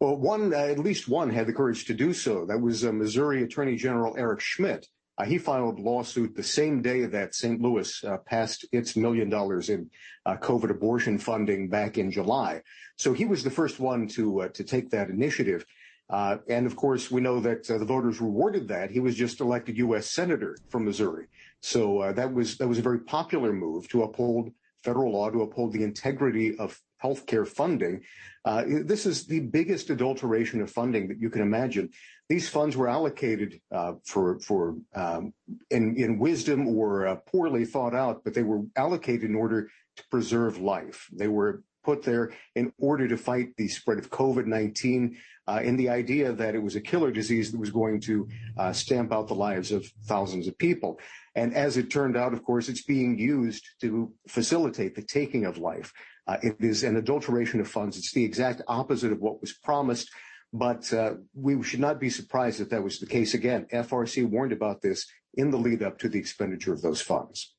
Well, 0.00 0.16
one, 0.16 0.54
uh, 0.54 0.56
at 0.56 0.78
least 0.78 1.08
one 1.08 1.28
had 1.28 1.46
the 1.46 1.52
courage 1.52 1.84
to 1.84 1.94
do 1.94 2.14
so. 2.14 2.46
That 2.46 2.62
was 2.62 2.86
uh, 2.86 2.92
Missouri 2.92 3.42
Attorney 3.42 3.76
General 3.76 4.14
Eric 4.16 4.40
Schmitt. 4.40 4.88
Uh, 5.18 5.26
he 5.26 5.36
filed 5.36 5.78
a 5.78 5.82
lawsuit 5.82 6.34
the 6.34 6.42
same 6.42 6.80
day 6.80 7.04
that 7.04 7.34
St. 7.34 7.60
Louis 7.60 8.02
uh, 8.04 8.16
passed 8.24 8.64
its 8.72 8.96
million 8.96 9.28
dollars 9.28 9.68
in 9.68 9.90
uh, 10.24 10.36
COVID 10.38 10.70
abortion 10.70 11.18
funding 11.18 11.68
back 11.68 11.98
in 11.98 12.10
July. 12.10 12.62
So 12.96 13.12
he 13.12 13.26
was 13.26 13.44
the 13.44 13.50
first 13.50 13.78
one 13.78 14.08
to 14.08 14.42
uh, 14.42 14.48
to 14.48 14.64
take 14.64 14.88
that 14.88 15.10
initiative. 15.10 15.66
and 16.08 16.66
of 16.66 16.76
course, 16.76 17.10
we 17.10 17.20
know 17.20 17.38
that 17.40 17.64
the 17.64 17.84
voters 17.84 18.22
rewarded 18.22 18.68
that. 18.68 18.90
He 18.90 19.00
was 19.00 19.14
just 19.14 19.40
elected 19.40 19.76
U.S. 19.76 20.10
senator 20.10 20.56
from 20.70 20.86
Missouri, 20.86 21.26
so 21.60 22.10
that 22.16 22.32
was 22.32 22.56
that 22.56 22.68
was 22.68 22.78
a 22.78 22.88
very 22.90 23.00
popular 23.00 23.52
move 23.52 23.86
to 23.90 24.02
uphold 24.04 24.50
federal 24.82 25.12
law 25.12 25.28
to 25.28 25.42
uphold 25.42 25.74
the 25.74 25.84
integrity 25.84 26.56
of 26.56 26.80
healthcare 27.02 27.46
funding. 27.46 28.02
Uh, 28.44 28.64
this 28.66 29.06
is 29.06 29.26
the 29.26 29.40
biggest 29.40 29.90
adulteration 29.90 30.60
of 30.60 30.70
funding 30.70 31.08
that 31.08 31.20
you 31.20 31.30
can 31.30 31.42
imagine. 31.42 31.90
These 32.28 32.48
funds 32.48 32.76
were 32.76 32.88
allocated 32.88 33.60
uh, 33.72 33.94
for 34.04 34.38
for 34.40 34.76
um, 34.94 35.34
in, 35.70 35.96
in 35.96 36.18
wisdom 36.18 36.68
or 36.68 37.06
uh, 37.06 37.16
poorly 37.16 37.64
thought 37.64 37.94
out, 37.94 38.22
but 38.24 38.34
they 38.34 38.42
were 38.42 38.62
allocated 38.76 39.28
in 39.28 39.34
order 39.34 39.70
to 39.96 40.04
preserve 40.10 40.58
life. 40.58 41.08
They 41.12 41.28
were 41.28 41.62
put 41.82 42.02
there 42.02 42.32
in 42.54 42.72
order 42.78 43.08
to 43.08 43.16
fight 43.16 43.56
the 43.56 43.68
spread 43.68 43.98
of 43.98 44.10
COVID 44.10 44.46
19 44.46 45.16
uh, 45.50 45.60
the 45.76 45.88
idea 45.88 46.32
that 46.32 46.54
it 46.54 46.62
was 46.62 46.76
a 46.76 46.80
killer 46.80 47.10
disease 47.10 47.50
that 47.50 47.58
was 47.58 47.70
going 47.70 48.00
to 48.00 48.28
uh, 48.56 48.72
stamp 48.72 49.12
out 49.12 49.26
the 49.26 49.34
lives 49.34 49.72
of 49.72 49.84
thousands 50.04 50.46
of 50.46 50.56
people. 50.58 51.00
And 51.34 51.54
as 51.54 51.76
it 51.76 51.90
turned 51.90 52.16
out, 52.16 52.32
of 52.32 52.44
course, 52.44 52.68
it's 52.68 52.82
being 52.82 53.18
used 53.18 53.64
to 53.80 54.12
facilitate 54.28 54.94
the 54.94 55.02
taking 55.02 55.46
of 55.46 55.58
life. 55.58 55.92
Uh, 56.30 56.36
it 56.42 56.56
is 56.60 56.84
an 56.84 56.96
adulteration 56.96 57.60
of 57.60 57.66
funds. 57.66 57.98
It's 57.98 58.12
the 58.12 58.24
exact 58.24 58.62
opposite 58.68 59.10
of 59.10 59.20
what 59.20 59.40
was 59.40 59.52
promised. 59.52 60.08
But 60.52 60.92
uh, 60.92 61.14
we 61.34 61.60
should 61.64 61.80
not 61.80 61.98
be 61.98 62.08
surprised 62.08 62.60
if 62.60 62.70
that 62.70 62.84
was 62.84 63.00
the 63.00 63.06
case 63.06 63.34
again. 63.34 63.66
FRC 63.72 64.28
warned 64.28 64.52
about 64.52 64.80
this 64.80 65.06
in 65.34 65.50
the 65.50 65.56
lead 65.56 65.82
up 65.82 65.98
to 65.98 66.08
the 66.08 66.20
expenditure 66.20 66.72
of 66.72 66.82
those 66.82 67.00
funds. 67.00 67.54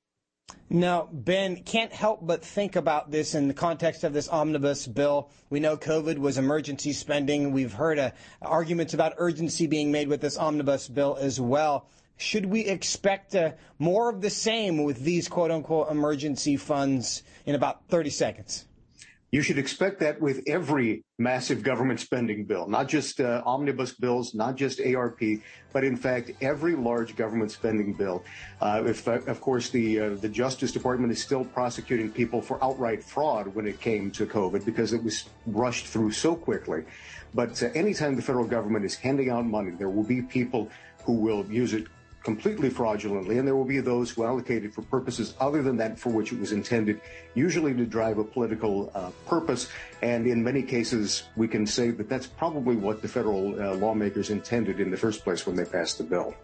Now, 0.70 1.10
Ben, 1.12 1.64
can't 1.64 1.92
help 1.92 2.26
but 2.26 2.46
think 2.46 2.78
about 2.78 3.12
this 3.12 3.36
in 3.36 3.50
the 3.50 3.54
context 3.54 4.06
of 4.06 4.14
this 4.14 4.30
omnibus 4.30 4.88
bill. 4.88 5.30
We 5.50 5.60
know 5.60 5.76
COVID 5.76 6.18
was 6.18 6.38
emergency 6.38 6.94
spending. 6.94 7.52
We've 7.52 7.74
heard 7.74 8.00
uh, 8.00 8.12
arguments 8.42 8.94
about 8.94 9.16
urgency 9.18 9.68
being 9.68 9.92
made 9.92 10.08
with 10.08 10.22
this 10.22 10.38
omnibus 10.38 10.88
bill 10.88 11.18
as 11.20 11.42
well. 11.42 11.90
Should 12.22 12.46
we 12.46 12.62
expect 12.62 13.36
uh, 13.36 13.54
more 13.80 14.08
of 14.08 14.22
the 14.22 14.30
same 14.30 14.84
with 14.84 15.00
these 15.00 15.28
quote 15.28 15.50
unquote 15.50 15.90
emergency 15.90 16.56
funds 16.56 17.24
in 17.48 17.56
about 17.56 17.88
30 17.88 18.12
seconds? 18.12 18.68
You 19.32 19.42
should 19.42 19.58
expect 19.58 20.00
that 20.02 20.22
with 20.22 20.44
every 20.46 21.04
massive 21.18 21.64
government 21.64 22.00
spending 22.00 22.44
bill, 22.46 22.68
not 22.68 22.88
just 22.88 23.20
uh, 23.20 23.42
omnibus 23.44 23.94
bills, 23.94 24.36
not 24.36 24.56
just 24.56 24.80
ARP, 24.82 25.20
but 25.74 25.84
in 25.84 25.96
fact 25.98 26.32
every 26.42 26.76
large 26.76 27.16
government 27.16 27.50
spending 27.50 27.94
bill. 27.94 28.24
Uh, 28.62 28.84
if, 28.86 29.08
uh, 29.08 29.14
of 29.26 29.42
course, 29.42 29.70
the 29.70 30.00
uh, 30.00 30.10
the 30.16 30.30
Justice 30.30 30.72
Department 30.72 31.12
is 31.12 31.24
still 31.24 31.44
prosecuting 31.44 32.12
people 32.12 32.40
for 32.40 32.64
outright 32.64 33.04
fraud 33.04 33.48
when 33.56 33.66
it 33.66 33.80
came 33.82 34.12
to 34.12 34.28
COVID 34.28 34.64
because 34.64 34.94
it 34.94 35.04
was 35.04 35.28
rushed 35.48 35.88
through 35.88 36.12
so 36.12 36.36
quickly. 36.36 36.84
But 37.34 37.64
uh, 37.64 37.70
anytime 37.74 38.16
the 38.16 38.22
federal 38.22 38.46
government 38.46 38.86
is 38.86 38.94
handing 38.94 39.32
out 39.32 39.46
money, 39.46 39.72
there 39.72 39.90
will 39.90 40.04
be 40.04 40.22
people 40.22 40.70
who 41.06 41.14
will 41.14 41.46
use 41.46 41.74
it 41.74 41.88
completely 42.24 42.70
fraudulently, 42.70 43.38
and 43.38 43.48
there 43.48 43.56
will 43.56 43.66
be 43.66 43.80
those 43.80 44.12
who 44.12 44.24
allocate 44.24 44.64
it 44.64 44.74
for 44.74 44.82
purposes 44.84 45.34
other 45.40 45.62
than 45.62 45.78
that 45.78 46.00
for 46.00 46.10
which 46.10 46.32
it 46.32 46.40
was 46.40 46.52
intended, 46.52 47.02
usually 47.34 47.74
to 47.74 47.86
drive 47.86 48.18
a 48.18 48.24
political 48.24 48.92
uh, 48.94 49.10
purpose. 49.28 49.70
And 50.02 50.28
in 50.28 50.44
many 50.44 50.62
cases, 50.62 51.24
we 51.36 51.48
can 51.48 51.66
say 51.66 51.92
that 51.92 52.10
that's 52.10 52.28
probably 52.28 52.76
what 52.76 53.02
the 53.02 53.08
federal 53.08 53.60
uh, 53.60 53.74
lawmakers 53.76 54.30
intended 54.30 54.80
in 54.80 54.92
the 54.92 54.98
first 54.98 55.24
place 55.24 55.46
when 55.46 55.56
they 55.56 55.66
passed 55.66 55.98
the 55.98 56.04
bill. 56.04 56.36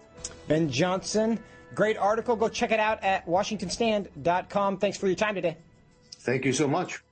Ben 0.48 0.70
Johnson, 0.70 1.40
great 1.76 1.98
article. 1.98 2.36
Go 2.36 2.50
check 2.50 2.72
it 2.72 2.80
out 2.80 3.04
at 3.04 3.26
WashingtonStand.com. 3.28 4.78
Thanks 4.78 4.98
for 4.98 5.08
your 5.08 5.16
time 5.16 5.36
today. 5.36 5.58
Thank 6.20 6.46
you 6.46 6.54
so 6.54 6.68
much. 6.68 7.04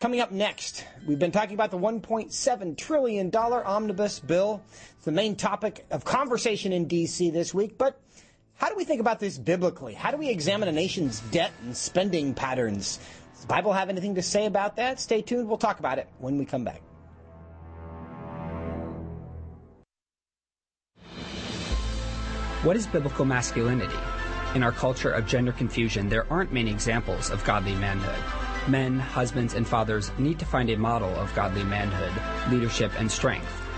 Coming 0.00 0.18
up 0.18 0.32
next, 0.32 0.84
we've 1.06 1.20
been 1.20 1.30
talking 1.30 1.54
about 1.54 1.70
the 1.70 1.78
$1.7 1.78 2.76
trillion 2.76 3.32
omnibus 3.32 4.18
bill. 4.18 4.60
It's 5.02 5.06
the 5.06 5.10
main 5.10 5.34
topic 5.34 5.84
of 5.90 6.04
conversation 6.04 6.72
in 6.72 6.86
D.C. 6.86 7.30
this 7.30 7.52
week. 7.52 7.76
But 7.76 8.00
how 8.54 8.68
do 8.68 8.76
we 8.76 8.84
think 8.84 9.00
about 9.00 9.18
this 9.18 9.36
biblically? 9.36 9.94
How 9.94 10.12
do 10.12 10.16
we 10.16 10.28
examine 10.28 10.68
a 10.68 10.72
nation's 10.72 11.18
debt 11.32 11.50
and 11.64 11.76
spending 11.76 12.34
patterns? 12.34 13.00
Does 13.32 13.40
the 13.40 13.48
Bible 13.48 13.72
have 13.72 13.88
anything 13.88 14.14
to 14.14 14.22
say 14.22 14.46
about 14.46 14.76
that? 14.76 15.00
Stay 15.00 15.20
tuned. 15.20 15.48
We'll 15.48 15.58
talk 15.58 15.80
about 15.80 15.98
it 15.98 16.06
when 16.20 16.38
we 16.38 16.44
come 16.44 16.62
back. 16.62 16.80
What 22.62 22.76
is 22.76 22.86
biblical 22.86 23.24
masculinity? 23.24 23.98
In 24.54 24.62
our 24.62 24.70
culture 24.70 25.10
of 25.10 25.26
gender 25.26 25.50
confusion, 25.50 26.08
there 26.08 26.32
aren't 26.32 26.52
many 26.52 26.70
examples 26.70 27.28
of 27.28 27.42
godly 27.42 27.74
manhood. 27.74 28.70
Men, 28.70 29.00
husbands, 29.00 29.54
and 29.54 29.66
fathers 29.66 30.12
need 30.16 30.38
to 30.38 30.44
find 30.44 30.70
a 30.70 30.76
model 30.76 31.12
of 31.16 31.34
godly 31.34 31.64
manhood, 31.64 32.52
leadership, 32.52 32.92
and 33.00 33.10
strength. 33.10 33.71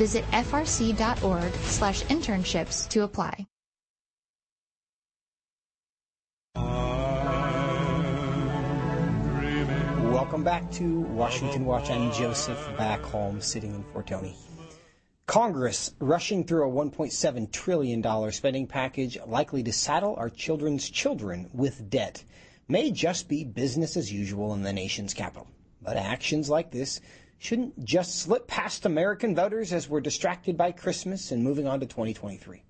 Visit 0.00 0.24
frc.org 0.30 1.52
slash 1.52 2.02
internships 2.04 2.88
to 2.88 3.02
apply. 3.02 3.46
Welcome 10.10 10.42
back 10.42 10.70
to 10.72 11.00
Washington 11.00 11.66
Watch. 11.66 11.90
I'm 11.90 12.10
Joseph 12.12 12.66
Backholm 12.78 13.42
sitting 13.42 13.74
in 13.74 13.84
for 13.92 14.02
Tony. 14.02 14.34
Congress 15.26 15.92
rushing 15.98 16.44
through 16.44 16.66
a 16.66 16.72
$1.7 16.72 17.52
trillion 17.52 18.32
spending 18.32 18.66
package 18.66 19.18
likely 19.26 19.62
to 19.64 19.70
saddle 19.70 20.14
our 20.16 20.30
children's 20.30 20.88
children 20.88 21.50
with 21.52 21.90
debt 21.90 22.24
may 22.68 22.90
just 22.90 23.28
be 23.28 23.44
business 23.44 23.98
as 23.98 24.10
usual 24.10 24.54
in 24.54 24.62
the 24.62 24.72
nation's 24.72 25.12
capital. 25.12 25.46
But 25.82 25.98
actions 25.98 26.48
like 26.48 26.70
this 26.70 27.02
shouldn't 27.40 27.82
just 27.82 28.18
slip 28.18 28.46
past 28.46 28.84
American 28.84 29.34
voters 29.34 29.72
as 29.72 29.88
we're 29.88 30.02
distracted 30.02 30.58
by 30.58 30.70
Christmas 30.70 31.32
and 31.32 31.42
moving 31.42 31.66
on 31.66 31.80
to 31.80 31.86
2023. 31.86 32.62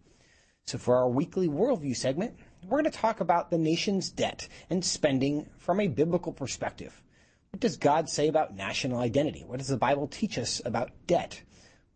So 0.64 0.78
for 0.78 0.96
our 0.96 1.08
weekly 1.08 1.48
worldview 1.48 1.96
segment, 1.96 2.36
we're 2.64 2.80
going 2.80 2.90
to 2.90 2.96
talk 2.96 3.20
about 3.20 3.50
the 3.50 3.58
nation's 3.58 4.10
debt 4.10 4.46
and 4.70 4.84
spending 4.84 5.48
from 5.58 5.80
a 5.80 5.88
biblical 5.88 6.32
perspective. 6.32 7.02
What 7.50 7.58
does 7.58 7.76
God 7.76 8.08
say 8.08 8.28
about 8.28 8.54
national 8.54 9.00
identity? 9.00 9.42
What 9.44 9.58
does 9.58 9.66
the 9.66 9.76
Bible 9.76 10.06
teach 10.06 10.38
us 10.38 10.62
about 10.64 10.92
debt? 11.08 11.42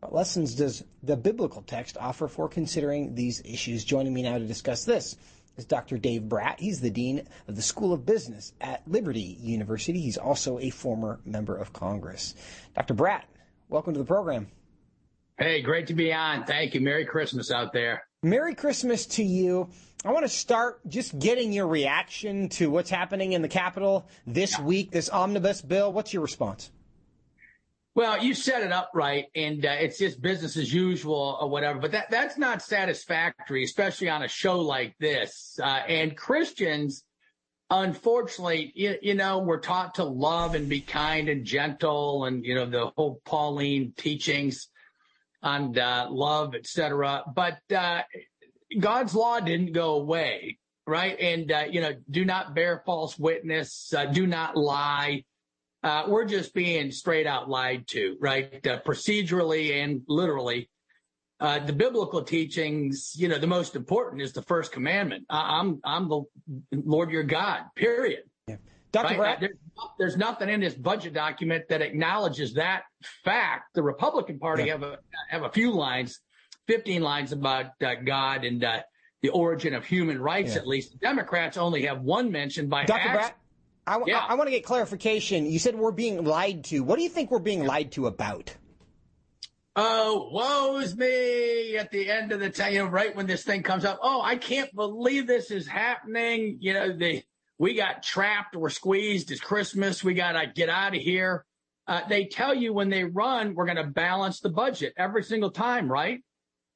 What 0.00 0.12
lessons 0.12 0.56
does 0.56 0.82
the 1.00 1.16
biblical 1.16 1.62
text 1.62 1.96
offer 2.00 2.26
for 2.26 2.48
considering 2.48 3.14
these 3.14 3.40
issues? 3.44 3.84
Joining 3.84 4.12
me 4.12 4.22
now 4.22 4.38
to 4.38 4.46
discuss 4.46 4.84
this 4.84 5.16
is 5.56 5.64
Dr. 5.64 5.98
Dave 5.98 6.28
Brat. 6.28 6.60
He's 6.60 6.80
the 6.80 6.90
Dean 6.90 7.26
of 7.48 7.56
the 7.56 7.62
School 7.62 7.92
of 7.92 8.04
Business 8.06 8.52
at 8.60 8.82
Liberty 8.86 9.36
University. 9.40 10.00
He's 10.00 10.18
also 10.18 10.58
a 10.58 10.70
former 10.70 11.20
member 11.24 11.56
of 11.56 11.72
Congress. 11.72 12.34
Dr. 12.74 12.94
Brat, 12.94 13.26
welcome 13.68 13.92
to 13.94 13.98
the 13.98 14.04
program. 14.04 14.48
Hey, 15.38 15.62
great 15.62 15.88
to 15.88 15.94
be 15.94 16.12
on. 16.12 16.44
Thank 16.44 16.74
you. 16.74 16.80
Merry 16.80 17.04
Christmas 17.04 17.50
out 17.50 17.72
there. 17.72 18.04
Merry 18.22 18.54
Christmas 18.54 19.06
to 19.06 19.24
you. 19.24 19.68
I 20.04 20.12
want 20.12 20.24
to 20.24 20.28
start 20.28 20.80
just 20.86 21.18
getting 21.18 21.52
your 21.52 21.66
reaction 21.66 22.48
to 22.50 22.70
what's 22.70 22.90
happening 22.90 23.32
in 23.32 23.42
the 23.42 23.48
Capitol 23.48 24.06
this 24.26 24.58
week, 24.58 24.90
this 24.90 25.08
omnibus 25.08 25.62
bill. 25.62 25.92
What's 25.92 26.12
your 26.12 26.22
response? 26.22 26.70
Well, 27.96 28.24
you 28.24 28.34
set 28.34 28.64
it 28.64 28.72
up 28.72 28.90
right, 28.92 29.26
and 29.36 29.64
uh, 29.64 29.76
it's 29.78 29.98
just 29.98 30.20
business 30.20 30.56
as 30.56 30.72
usual 30.72 31.38
or 31.40 31.48
whatever. 31.48 31.78
But 31.78 31.92
that 31.92 32.10
that's 32.10 32.36
not 32.36 32.60
satisfactory, 32.60 33.62
especially 33.62 34.08
on 34.08 34.24
a 34.24 34.28
show 34.28 34.58
like 34.58 34.96
this. 34.98 35.60
Uh, 35.62 35.82
and 35.86 36.16
Christians, 36.16 37.04
unfortunately, 37.70 38.72
you, 38.74 38.96
you, 39.00 39.14
know, 39.14 39.38
we're 39.38 39.60
taught 39.60 39.94
to 39.96 40.04
love 40.04 40.56
and 40.56 40.68
be 40.68 40.80
kind 40.80 41.28
and 41.28 41.44
gentle, 41.44 42.24
and 42.24 42.44
you 42.44 42.56
know 42.56 42.66
the 42.66 42.90
whole 42.96 43.20
Pauline 43.24 43.92
teachings 43.96 44.68
on 45.40 45.78
uh, 45.78 46.08
love, 46.10 46.56
etc. 46.56 47.22
But 47.32 47.58
uh, 47.72 48.02
God's 48.76 49.14
law 49.14 49.38
didn't 49.38 49.72
go 49.72 49.94
away, 49.94 50.58
right? 50.84 51.16
And 51.20 51.52
uh, 51.52 51.64
you 51.70 51.80
know, 51.80 51.92
do 52.10 52.24
not 52.24 52.56
bear 52.56 52.82
false 52.84 53.16
witness, 53.16 53.94
uh, 53.96 54.06
do 54.06 54.26
not 54.26 54.56
lie 54.56 55.22
uh, 55.84 56.04
we're 56.08 56.24
just 56.24 56.54
being 56.54 56.90
straight 56.90 57.26
out 57.26 57.48
lied 57.48 57.86
to, 57.88 58.16
right? 58.18 58.66
Uh, 58.66 58.80
procedurally 58.80 59.82
and 59.82 60.00
literally. 60.08 60.70
Uh, 61.40 61.58
the 61.58 61.74
biblical 61.74 62.22
teachings, 62.22 63.12
you 63.16 63.28
know, 63.28 63.36
the 63.36 63.46
most 63.46 63.76
important 63.76 64.22
is 64.22 64.32
the 64.32 64.40
first 64.42 64.72
commandment. 64.72 65.26
I, 65.28 65.60
am 65.60 65.80
I'm, 65.84 66.02
I'm 66.02 66.08
the 66.08 66.22
Lord 66.72 67.10
your 67.10 67.22
God. 67.22 67.64
Period. 67.76 68.22
Yeah. 68.48 68.56
Dr. 68.92 69.18
Right? 69.18 69.38
There's, 69.38 69.56
there's, 69.98 70.16
nothing 70.16 70.48
in 70.48 70.60
this 70.60 70.72
budget 70.72 71.12
document 71.12 71.64
that 71.68 71.82
acknowledges 71.82 72.54
that 72.54 72.84
fact. 73.24 73.74
The 73.74 73.82
Republican 73.82 74.38
Party 74.38 74.64
yeah. 74.64 74.72
have 74.72 74.82
a 74.84 74.98
have 75.28 75.42
a 75.42 75.50
few 75.50 75.72
lines, 75.72 76.20
15 76.68 77.02
lines 77.02 77.32
about 77.32 77.72
uh, 77.84 77.94
God 77.96 78.44
and 78.44 78.64
uh, 78.64 78.80
the 79.20 79.30
origin 79.30 79.74
of 79.74 79.84
human 79.84 80.18
rights. 80.18 80.52
Yeah. 80.52 80.60
At 80.60 80.68
least 80.68 80.92
the 80.92 80.98
Democrats 80.98 81.58
only 81.58 81.82
have 81.82 82.00
one 82.00 82.30
mention 82.30 82.68
by 82.68 82.84
Dr. 82.84 83.12
Brat, 83.12 83.36
I, 83.86 84.00
yeah. 84.06 84.18
I, 84.18 84.32
I 84.32 84.34
want 84.34 84.48
to 84.48 84.50
get 84.50 84.64
clarification. 84.64 85.46
You 85.46 85.58
said 85.58 85.74
we're 85.74 85.92
being 85.92 86.24
lied 86.24 86.64
to. 86.64 86.80
What 86.80 86.96
do 86.96 87.02
you 87.02 87.08
think 87.08 87.30
we're 87.30 87.38
being 87.38 87.64
lied 87.64 87.92
to 87.92 88.06
about? 88.06 88.54
Oh, 89.76 90.28
woe's 90.30 90.96
me 90.96 91.76
at 91.76 91.90
the 91.90 92.08
end 92.08 92.30
of 92.30 92.38
the 92.38 92.48
time, 92.48 92.72
you 92.72 92.78
know, 92.78 92.86
right 92.86 93.14
when 93.14 93.26
this 93.26 93.42
thing 93.42 93.64
comes 93.64 93.84
up. 93.84 93.98
Oh, 94.02 94.22
I 94.22 94.36
can't 94.36 94.72
believe 94.74 95.26
this 95.26 95.50
is 95.50 95.66
happening. 95.66 96.58
You 96.60 96.74
know, 96.74 96.96
the, 96.96 97.22
we 97.58 97.74
got 97.74 98.02
trapped 98.02 98.54
or 98.54 98.70
squeezed. 98.70 99.32
It's 99.32 99.40
Christmas. 99.40 100.04
We 100.04 100.14
got 100.14 100.32
to 100.32 100.46
get 100.46 100.68
out 100.68 100.94
of 100.94 101.02
here. 101.02 101.44
Uh, 101.88 102.02
they 102.08 102.26
tell 102.26 102.54
you 102.54 102.72
when 102.72 102.88
they 102.88 103.04
run, 103.04 103.54
we're 103.54 103.66
going 103.66 103.76
to 103.76 103.84
balance 103.84 104.40
the 104.40 104.48
budget 104.48 104.94
every 104.96 105.24
single 105.24 105.50
time, 105.50 105.90
right? 105.90 106.20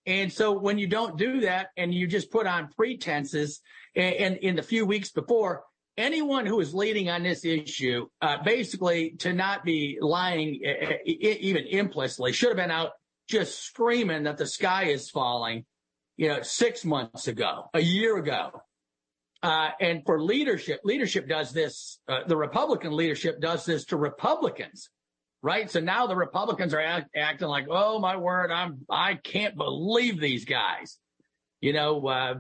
And 0.05 0.33
so 0.33 0.59
when 0.59 0.79
you 0.79 0.87
don't 0.87 1.17
do 1.17 1.41
that 1.43 1.69
and 1.77 1.95
you 1.95 2.07
just 2.07 2.31
put 2.31 2.47
on 2.47 2.69
pretenses 2.77 3.61
and, 3.95 4.15
and 4.15 4.37
in 4.39 4.57
the 4.57 4.63
few 4.63 4.87
weeks 4.87 5.11
before, 5.11 5.65
anyone 5.99 6.47
who 6.47 6.61
is 6.61 6.73
leading 6.73 7.11
on 7.11 7.23
this 7.23 7.45
issue, 7.45 8.09
uh, 8.23 8.43
basically 8.43 9.11
to 9.19 9.33
not 9.33 9.65
be 9.65 9.99
lying 10.01 10.61
uh, 10.65 10.95
even 11.05 11.67
implicitly, 11.67 12.33
should 12.33 12.49
have 12.49 12.57
been 12.57 12.71
out 12.71 12.93
just 13.29 13.63
screaming 13.63 14.23
that 14.23 14.39
the 14.39 14.47
sky 14.47 14.85
is 14.85 15.11
falling, 15.11 15.67
you 16.17 16.29
know, 16.29 16.41
six 16.43 16.85
months 16.85 17.29
ago, 17.29 17.69
a 17.75 17.81
year 17.81 18.17
ago. 18.17 18.63
Uh, 19.43 19.71
and 19.81 20.03
for 20.07 20.21
leadership, 20.21 20.81
leadership 20.85 21.29
does 21.29 21.53
this, 21.53 22.01
uh, 22.09 22.21
the 22.27 22.37
Republican 22.37 22.97
leadership 22.97 23.41
does 23.41 23.65
this 23.67 23.85
to 23.85 23.97
Republicans, 23.97 24.91
right? 25.43 25.71
So 25.71 25.81
now 25.81 26.07
the 26.07 26.17
Republicans 26.17 26.75
are 26.75 26.81
act, 26.81 27.11
acting 27.15 27.49
like, 27.49 27.67
oh 27.71 28.01
my 28.01 28.17
word, 28.17 28.51
I'm, 28.51 28.79
I 28.91 29.15
can't 29.15 29.57
believe 29.57 30.19
these 30.19 30.45
guys. 30.45 30.99
You 31.61 31.73
know, 31.73 32.07
uh, 32.07 32.35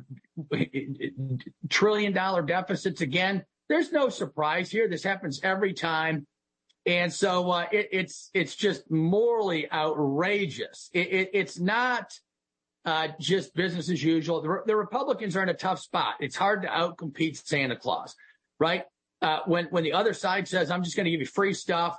trillion 1.68 2.12
dollar 2.12 2.42
deficits 2.42 3.00
again. 3.00 3.44
There's 3.68 3.92
no 3.92 4.08
surprise 4.08 4.70
here. 4.70 4.88
This 4.88 5.02
happens 5.02 5.40
every 5.42 5.74
time. 5.74 6.26
And 6.86 7.12
so 7.12 7.50
uh, 7.50 7.66
it, 7.70 7.88
it's 7.92 8.30
it's 8.32 8.56
just 8.56 8.90
morally 8.90 9.70
outrageous. 9.70 10.88
It, 10.94 11.08
it, 11.12 11.30
it's 11.34 11.60
not 11.60 12.12
uh, 12.84 13.08
just 13.20 13.54
business 13.54 13.90
as 13.90 14.02
usual. 14.02 14.40
The, 14.40 14.62
the, 14.64 14.76
Republicans 14.76 15.36
are 15.36 15.42
in 15.42 15.50
a 15.50 15.54
tough 15.54 15.80
spot. 15.80 16.14
It's 16.20 16.36
hard 16.36 16.62
to 16.62 16.68
outcompete 16.68 17.46
Santa 17.46 17.76
Claus, 17.76 18.16
right? 18.58 18.84
Uh, 19.20 19.40
when 19.44 19.66
when 19.66 19.84
the 19.84 19.92
other 19.92 20.14
side 20.14 20.48
says, 20.48 20.70
"I'm 20.70 20.82
just 20.82 20.96
going 20.96 21.04
to 21.04 21.10
give 21.10 21.20
you 21.20 21.26
free 21.26 21.52
stuff," 21.52 21.98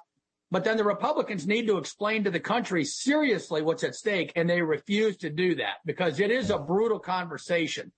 but 0.51 0.63
then 0.63 0.77
the 0.77 0.83
Republicans 0.83 1.45
need 1.45 1.67
to 1.67 1.77
explain 1.77 2.23
to 2.23 2.31
the 2.31 2.39
country 2.39 2.83
seriously 2.83 3.61
what's 3.61 3.83
at 3.83 3.95
stake, 3.95 4.31
and 4.35 4.49
they 4.49 4.61
refuse 4.61 5.17
to 5.17 5.29
do 5.29 5.55
that 5.55 5.75
because 5.85 6.19
it 6.19 6.31
is 6.31 6.49
a 6.49 6.57
brutal 6.57 6.99
conversation. 6.99 7.91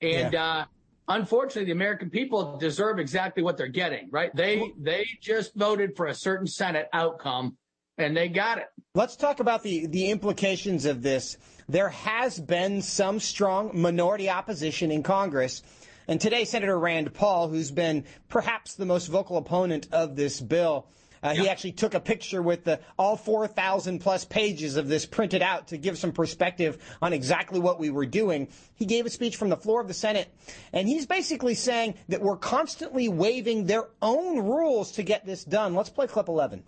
And 0.00 0.32
yeah. 0.32 0.44
uh, 0.44 0.64
unfortunately, 1.08 1.64
the 1.64 1.72
American 1.72 2.08
people 2.08 2.56
deserve 2.56 2.98
exactly 3.00 3.42
what 3.42 3.56
they're 3.56 3.66
getting, 3.66 4.08
right? 4.12 4.34
They 4.34 4.72
they 4.78 5.06
just 5.20 5.54
voted 5.56 5.96
for 5.96 6.06
a 6.06 6.14
certain 6.14 6.46
Senate 6.46 6.88
outcome, 6.92 7.56
and 7.96 8.16
they 8.16 8.28
got 8.28 8.58
it. 8.58 8.66
Let's 8.94 9.16
talk 9.16 9.40
about 9.40 9.64
the 9.64 9.86
the 9.86 10.10
implications 10.10 10.84
of 10.84 11.02
this. 11.02 11.36
There 11.68 11.88
has 11.88 12.38
been 12.38 12.80
some 12.80 13.18
strong 13.18 13.72
minority 13.74 14.30
opposition 14.30 14.90
in 14.90 15.02
Congress. 15.02 15.62
And 16.06 16.18
today, 16.18 16.46
Senator 16.46 16.78
Rand 16.78 17.12
Paul, 17.12 17.48
who's 17.48 17.70
been 17.70 18.04
perhaps 18.28 18.74
the 18.74 18.86
most 18.86 19.08
vocal 19.08 19.36
opponent 19.36 19.88
of 19.92 20.16
this 20.16 20.40
bill, 20.40 20.86
uh, 21.22 21.28
yeah. 21.34 21.42
He 21.42 21.48
actually 21.48 21.72
took 21.72 21.94
a 21.94 22.00
picture 22.00 22.42
with 22.42 22.64
the, 22.64 22.80
all 22.98 23.16
4,000 23.16 23.98
plus 23.98 24.24
pages 24.24 24.76
of 24.76 24.88
this 24.88 25.06
printed 25.06 25.42
out 25.42 25.68
to 25.68 25.76
give 25.76 25.98
some 25.98 26.12
perspective 26.12 26.78
on 27.02 27.12
exactly 27.12 27.58
what 27.58 27.78
we 27.78 27.90
were 27.90 28.06
doing. 28.06 28.48
He 28.74 28.86
gave 28.86 29.06
a 29.06 29.10
speech 29.10 29.36
from 29.36 29.48
the 29.48 29.56
floor 29.56 29.80
of 29.80 29.88
the 29.88 29.94
Senate, 29.94 30.32
and 30.72 30.88
he's 30.88 31.06
basically 31.06 31.54
saying 31.54 31.94
that 32.08 32.20
we're 32.20 32.36
constantly 32.36 33.08
waiving 33.08 33.66
their 33.66 33.88
own 34.02 34.38
rules 34.38 34.92
to 34.92 35.02
get 35.02 35.26
this 35.26 35.44
done. 35.44 35.74
Let's 35.74 35.90
play 35.90 36.06
clip 36.06 36.28
11. 36.28 36.62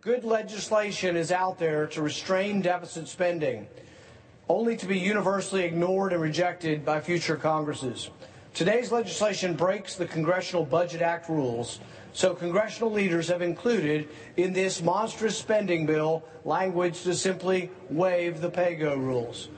Good 0.00 0.24
legislation 0.24 1.16
is 1.16 1.30
out 1.30 1.58
there 1.58 1.86
to 1.86 2.02
restrain 2.02 2.60
deficit 2.60 3.06
spending, 3.06 3.68
only 4.48 4.76
to 4.76 4.86
be 4.86 4.98
universally 4.98 5.62
ignored 5.62 6.12
and 6.12 6.20
rejected 6.20 6.84
by 6.84 7.00
future 7.00 7.36
Congresses. 7.36 8.10
Today's 8.52 8.92
legislation 8.92 9.54
breaks 9.54 9.94
the 9.94 10.04
Congressional 10.04 10.64
Budget 10.66 11.00
Act 11.00 11.28
rules 11.28 11.78
so 12.12 12.34
congressional 12.34 12.90
leaders 12.90 13.28
have 13.28 13.42
included 13.42 14.08
in 14.36 14.52
this 14.52 14.82
monstrous 14.82 15.36
spending 15.36 15.86
bill 15.86 16.22
language 16.44 17.02
to 17.02 17.14
simply 17.14 17.70
waive 17.88 18.40
the 18.40 18.50
PAYGO 18.50 18.96
rules. 18.96 19.48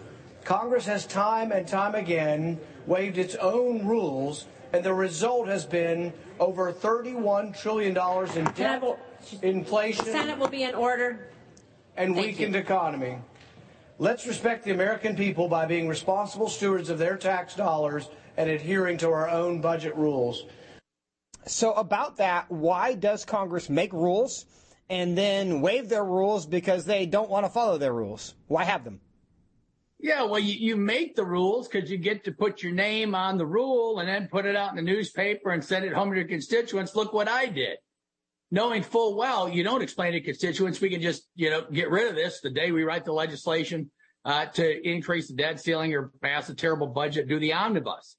Congress 0.44 0.86
has 0.86 1.06
time 1.06 1.52
and 1.52 1.66
time 1.66 1.94
again 1.94 2.60
waived 2.86 3.18
its 3.18 3.34
own 3.36 3.86
rules, 3.86 4.46
and 4.72 4.84
the 4.84 4.92
result 4.92 5.48
has 5.48 5.64
been 5.64 6.12
over 6.38 6.72
$31 6.72 7.58
trillion 7.58 7.96
in 8.36 8.44
debt, 8.52 8.82
inflation. 9.42 10.04
The 10.04 10.12
Senate 10.12 10.38
will 10.38 10.48
be 10.48 10.64
in 10.64 10.74
order. 10.74 11.30
And 11.96 12.14
Thank 12.14 12.26
weakened 12.26 12.54
you. 12.54 12.60
economy. 12.60 13.18
Let's 13.98 14.26
respect 14.26 14.64
the 14.64 14.72
American 14.72 15.14
people 15.14 15.48
by 15.48 15.66
being 15.66 15.88
responsible 15.88 16.48
stewards 16.48 16.90
of 16.90 16.98
their 16.98 17.16
tax 17.16 17.54
dollars 17.54 18.08
and 18.36 18.50
adhering 18.50 18.98
to 18.98 19.10
our 19.10 19.30
own 19.30 19.60
budget 19.60 19.94
rules. 19.94 20.44
So 21.46 21.72
about 21.72 22.16
that, 22.18 22.50
why 22.50 22.94
does 22.94 23.24
Congress 23.24 23.68
make 23.68 23.92
rules 23.92 24.46
and 24.88 25.16
then 25.16 25.60
waive 25.60 25.88
their 25.88 26.04
rules 26.04 26.46
because 26.46 26.84
they 26.84 27.06
don't 27.06 27.30
want 27.30 27.46
to 27.46 27.50
follow 27.50 27.78
their 27.78 27.92
rules? 27.92 28.34
Why 28.48 28.64
have 28.64 28.84
them? 28.84 29.00
Yeah, 30.00 30.24
well, 30.24 30.40
you, 30.40 30.54
you 30.54 30.76
make 30.76 31.16
the 31.16 31.24
rules 31.24 31.66
because 31.66 31.90
you 31.90 31.96
get 31.96 32.24
to 32.24 32.32
put 32.32 32.62
your 32.62 32.72
name 32.72 33.14
on 33.14 33.38
the 33.38 33.46
rule 33.46 34.00
and 34.00 34.08
then 34.08 34.28
put 34.28 34.44
it 34.44 34.56
out 34.56 34.70
in 34.70 34.76
the 34.76 34.82
newspaper 34.82 35.50
and 35.50 35.64
send 35.64 35.84
it 35.84 35.94
home 35.94 36.10
to 36.10 36.16
your 36.16 36.28
constituents. 36.28 36.94
Look 36.94 37.12
what 37.12 37.28
I 37.28 37.46
did. 37.46 37.78
Knowing 38.50 38.82
full 38.82 39.16
well 39.16 39.48
you 39.48 39.64
don't 39.64 39.82
explain 39.82 40.12
to 40.12 40.20
constituents, 40.20 40.80
we 40.80 40.90
can 40.90 41.00
just, 41.00 41.28
you 41.34 41.48
know, 41.48 41.64
get 41.72 41.90
rid 41.90 42.08
of 42.08 42.14
this 42.14 42.40
the 42.40 42.50
day 42.50 42.70
we 42.70 42.84
write 42.84 43.04
the 43.04 43.12
legislation 43.12 43.90
uh, 44.24 44.46
to 44.46 44.88
increase 44.88 45.28
the 45.28 45.34
debt 45.34 45.60
ceiling 45.60 45.94
or 45.94 46.12
pass 46.22 46.48
a 46.48 46.54
terrible 46.54 46.86
budget, 46.86 47.28
do 47.28 47.38
the 47.38 47.52
omnibus. 47.52 48.16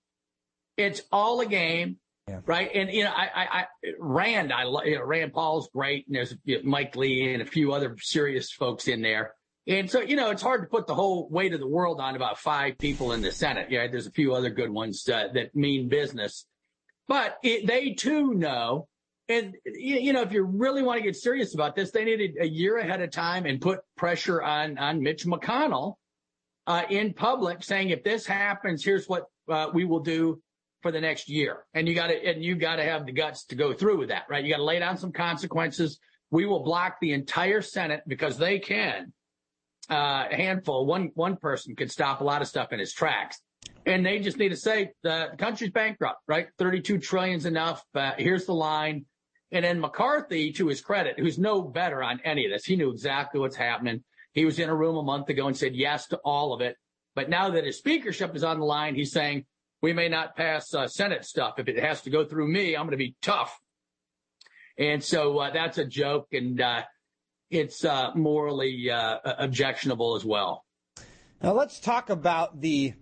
It's 0.77 1.01
all 1.11 1.39
a 1.41 1.45
game. 1.45 1.97
Yeah. 2.27 2.39
Right. 2.47 2.71
And, 2.73 2.91
you 2.91 3.03
know, 3.03 3.11
I, 3.11 3.29
I, 3.35 3.47
I 3.59 3.65
Rand, 3.99 4.51
I, 4.51 4.63
you 4.63 4.95
know, 4.95 5.03
Rand 5.03 5.31
Paul's 5.31 5.69
great. 5.71 6.07
And 6.07 6.15
there's 6.15 6.35
you 6.43 6.57
know, 6.57 6.61
Mike 6.67 6.95
Lee 6.95 7.33
and 7.33 7.41
a 7.41 7.45
few 7.45 7.71
other 7.71 7.95
serious 7.99 8.51
folks 8.51 8.87
in 8.87 9.03
there. 9.03 9.35
And 9.67 9.89
so, 9.89 10.01
you 10.01 10.15
know, 10.15 10.31
it's 10.31 10.41
hard 10.41 10.63
to 10.63 10.67
put 10.67 10.87
the 10.87 10.95
whole 10.95 11.29
weight 11.29 11.53
of 11.53 11.59
the 11.59 11.67
world 11.67 11.99
on 11.99 12.15
about 12.15 12.39
five 12.39 12.79
people 12.79 13.11
in 13.11 13.21
the 13.21 13.31
Senate. 13.31 13.69
Yeah. 13.69 13.87
There's 13.87 14.07
a 14.07 14.11
few 14.11 14.33
other 14.33 14.49
good 14.49 14.71
ones 14.71 15.07
uh, 15.07 15.27
that 15.35 15.55
mean 15.55 15.87
business, 15.87 16.47
but 17.07 17.37
it, 17.43 17.67
they 17.67 17.91
too 17.91 18.33
know. 18.33 18.87
And, 19.29 19.55
you 19.65 20.13
know, 20.13 20.21
if 20.21 20.31
you 20.31 20.43
really 20.43 20.83
want 20.83 20.99
to 20.99 21.03
get 21.03 21.15
serious 21.15 21.53
about 21.53 21.75
this, 21.75 21.91
they 21.91 22.05
needed 22.05 22.35
a 22.39 22.47
year 22.47 22.77
ahead 22.77 23.01
of 23.01 23.11
time 23.11 23.45
and 23.45 23.61
put 23.61 23.81
pressure 23.97 24.41
on, 24.41 24.77
on 24.77 25.01
Mitch 25.01 25.25
McConnell, 25.25 25.95
uh, 26.67 26.83
in 26.89 27.13
public 27.13 27.63
saying, 27.63 27.89
if 27.89 28.03
this 28.03 28.25
happens, 28.25 28.83
here's 28.83 29.07
what 29.07 29.25
uh, 29.49 29.67
we 29.73 29.85
will 29.85 29.99
do 29.99 30.41
for 30.85 30.91
the 30.91 31.01
next 31.01 31.27
year. 31.27 31.65
And 31.73 31.87
you 31.87 31.95
got 31.95 32.07
to, 32.07 32.13
and 32.13 32.43
you 32.43 32.53
got 32.53 32.75
to 32.75 32.83
have 32.83 33.07
the 33.07 33.11
guts 33.11 33.45
to 33.45 33.55
go 33.55 33.73
through 33.73 33.97
with 33.97 34.09
that, 34.09 34.25
right? 34.29 34.43
You 34.43 34.51
got 34.51 34.57
to 34.57 34.63
lay 34.63 34.77
down 34.77 34.99
some 34.99 35.11
consequences. 35.11 35.97
We 36.29 36.45
will 36.45 36.59
block 36.59 36.97
the 37.01 37.13
entire 37.13 37.63
Senate 37.63 38.03
because 38.05 38.37
they 38.37 38.59
can. 38.59 39.11
Uh, 39.89 40.27
a 40.29 40.35
handful, 40.35 40.85
one, 40.85 41.09
one 41.15 41.37
person 41.37 41.75
could 41.75 41.91
stop 41.91 42.21
a 42.21 42.23
lot 42.23 42.43
of 42.43 42.47
stuff 42.47 42.71
in 42.71 42.79
its 42.79 42.93
tracks. 42.93 43.41
And 43.87 44.05
they 44.05 44.19
just 44.19 44.37
need 44.37 44.49
to 44.49 44.55
say 44.55 44.91
the 45.01 45.29
country's 45.39 45.71
bankrupt, 45.71 46.19
right? 46.27 46.49
32 46.59 46.99
trillion's 46.99 47.47
enough. 47.47 47.83
Uh, 47.95 48.11
here's 48.15 48.45
the 48.45 48.53
line. 48.53 49.05
And 49.51 49.65
then 49.65 49.79
McCarthy, 49.79 50.53
to 50.53 50.67
his 50.67 50.81
credit, 50.81 51.17
who's 51.17 51.39
no 51.39 51.63
better 51.63 52.03
on 52.03 52.21
any 52.23 52.45
of 52.45 52.51
this, 52.51 52.63
he 52.63 52.75
knew 52.75 52.91
exactly 52.91 53.39
what's 53.39 53.55
happening. 53.55 54.03
He 54.33 54.45
was 54.45 54.59
in 54.59 54.69
a 54.69 54.75
room 54.75 54.97
a 54.97 55.03
month 55.03 55.29
ago 55.29 55.47
and 55.47 55.57
said 55.57 55.73
yes 55.73 56.05
to 56.09 56.17
all 56.17 56.53
of 56.53 56.61
it. 56.61 56.77
But 57.15 57.27
now 57.27 57.49
that 57.49 57.65
his 57.65 57.79
speakership 57.79 58.35
is 58.35 58.43
on 58.43 58.59
the 58.59 58.65
line, 58.65 58.93
he's 58.93 59.11
saying, 59.11 59.45
we 59.81 59.93
may 59.93 60.09
not 60.09 60.35
pass 60.35 60.73
uh, 60.73 60.87
Senate 60.87 61.25
stuff. 61.25 61.59
If 61.59 61.67
it 61.67 61.79
has 61.79 62.01
to 62.01 62.09
go 62.09 62.25
through 62.25 62.47
me, 62.47 62.75
I'm 62.75 62.83
going 62.83 62.91
to 62.91 62.97
be 62.97 63.15
tough. 63.21 63.57
And 64.77 65.03
so 65.03 65.37
uh, 65.39 65.51
that's 65.51 65.77
a 65.77 65.85
joke, 65.85 66.27
and 66.33 66.59
uh, 66.59 66.81
it's 67.49 67.85
uh, 67.85 68.11
morally 68.13 68.89
uh, 68.89 69.19
objectionable 69.23 70.15
as 70.15 70.25
well. 70.25 70.65
Now 71.41 71.53
let's 71.53 71.79
talk 71.79 72.09
about 72.09 72.59
the, 72.59 72.93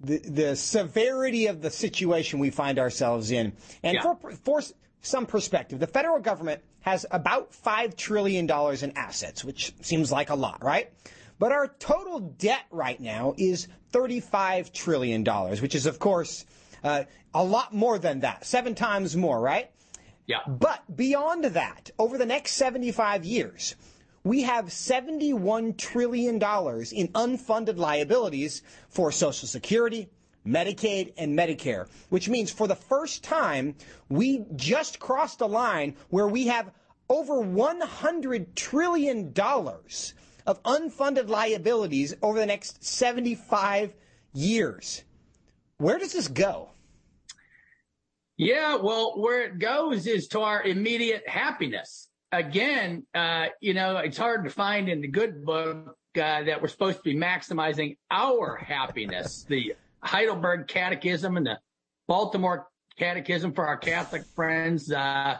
the, 0.00 0.18
the 0.18 0.56
severity 0.56 1.46
of 1.46 1.60
the 1.60 1.70
situation 1.70 2.38
we 2.38 2.50
find 2.50 2.78
ourselves 2.78 3.30
in, 3.30 3.52
and 3.82 3.96
yeah. 3.96 4.02
for, 4.02 4.30
for 4.30 4.62
some 5.02 5.26
perspective, 5.26 5.80
the 5.80 5.86
federal 5.86 6.18
government 6.18 6.62
has 6.80 7.04
about 7.10 7.52
five 7.52 7.96
trillion 7.96 8.46
dollars 8.46 8.82
in 8.82 8.96
assets, 8.96 9.44
which 9.44 9.74
seems 9.82 10.10
like 10.10 10.30
a 10.30 10.34
lot, 10.34 10.62
right? 10.62 10.90
But 11.38 11.52
our 11.52 11.68
total 11.78 12.20
debt 12.20 12.64
right 12.70 13.00
now 13.00 13.34
is 13.36 13.68
$35 13.92 14.72
trillion, 14.72 15.24
which 15.24 15.74
is, 15.74 15.86
of 15.86 15.98
course, 15.98 16.44
uh, 16.82 17.04
a 17.34 17.44
lot 17.44 17.74
more 17.74 17.98
than 17.98 18.20
that, 18.20 18.44
seven 18.44 18.74
times 18.74 19.16
more, 19.16 19.40
right? 19.40 19.70
Yeah. 20.26 20.40
But 20.46 20.84
beyond 20.94 21.44
that, 21.44 21.90
over 21.98 22.18
the 22.18 22.26
next 22.26 22.52
75 22.52 23.24
years, 23.24 23.76
we 24.24 24.42
have 24.42 24.66
$71 24.66 25.76
trillion 25.76 26.34
in 26.34 26.38
unfunded 26.38 27.78
liabilities 27.78 28.62
for 28.88 29.10
Social 29.10 29.48
Security, 29.48 30.08
Medicaid, 30.46 31.14
and 31.16 31.38
Medicare, 31.38 31.88
which 32.10 32.28
means 32.28 32.50
for 32.50 32.66
the 32.66 32.74
first 32.74 33.22
time, 33.22 33.74
we 34.08 34.44
just 34.56 34.98
crossed 34.98 35.40
a 35.40 35.46
line 35.46 35.94
where 36.10 36.28
we 36.28 36.48
have 36.48 36.70
over 37.08 37.34
$100 37.34 38.54
trillion 38.54 39.32
of 40.48 40.62
unfunded 40.62 41.28
liabilities 41.28 42.14
over 42.22 42.38
the 42.38 42.46
next 42.46 42.82
75 42.82 43.94
years. 44.32 45.04
Where 45.76 45.98
does 45.98 46.14
this 46.14 46.26
go? 46.26 46.70
Yeah, 48.38 48.76
well, 48.76 49.20
where 49.20 49.44
it 49.44 49.58
goes 49.58 50.06
is 50.06 50.26
to 50.28 50.40
our 50.40 50.62
immediate 50.62 51.28
happiness. 51.28 52.08
Again, 52.32 53.04
uh, 53.14 53.48
you 53.60 53.74
know, 53.74 53.98
it's 53.98 54.16
hard 54.16 54.44
to 54.44 54.50
find 54.50 54.88
in 54.88 55.02
the 55.02 55.08
good 55.08 55.44
book 55.44 55.96
uh, 56.16 56.42
that 56.42 56.62
we're 56.62 56.68
supposed 56.68 56.98
to 56.98 57.02
be 57.02 57.14
maximizing 57.14 57.98
our 58.10 58.56
happiness. 58.56 59.44
The 59.48 59.74
Heidelberg 60.02 60.68
Catechism 60.68 61.36
and 61.36 61.44
the 61.44 61.58
Baltimore 62.06 62.68
Catechism 62.96 63.52
for 63.52 63.66
our 63.66 63.76
Catholic 63.76 64.24
friends. 64.24 64.90
Uh, 64.90 65.38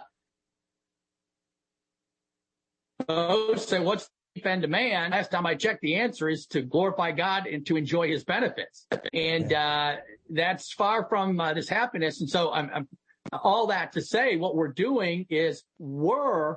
say, 3.57 3.79
what's 3.79 4.11
end 4.47 4.63
to 4.63 4.69
man, 4.69 5.11
last 5.11 5.31
time 5.31 5.47
I 5.47 5.55
checked, 5.55 5.81
the 5.83 5.97
answer 5.97 6.29
is 6.29 6.47
to 6.49 6.63
glorify 6.63 7.13
God 7.13 7.47
and 7.47 7.67
to 7.67 7.77
enjoy 7.77 8.09
his 8.09 8.25
benefits. 8.25 8.87
And, 9.13 9.53
uh, 9.53 9.97
that's 10.31 10.73
far 10.73 11.07
from 11.09 11.41
uh, 11.41 11.55
this 11.55 11.69
happiness. 11.69 12.21
And 12.21 12.29
so 12.29 12.53
I'm, 12.53 12.71
I'm, 12.75 12.89
all 13.33 13.69
that 13.69 13.93
to 13.93 14.01
say 14.01 14.37
what 14.37 14.55
we're 14.55 14.73
doing 14.73 15.27
is 15.29 15.65
we're 15.79 16.57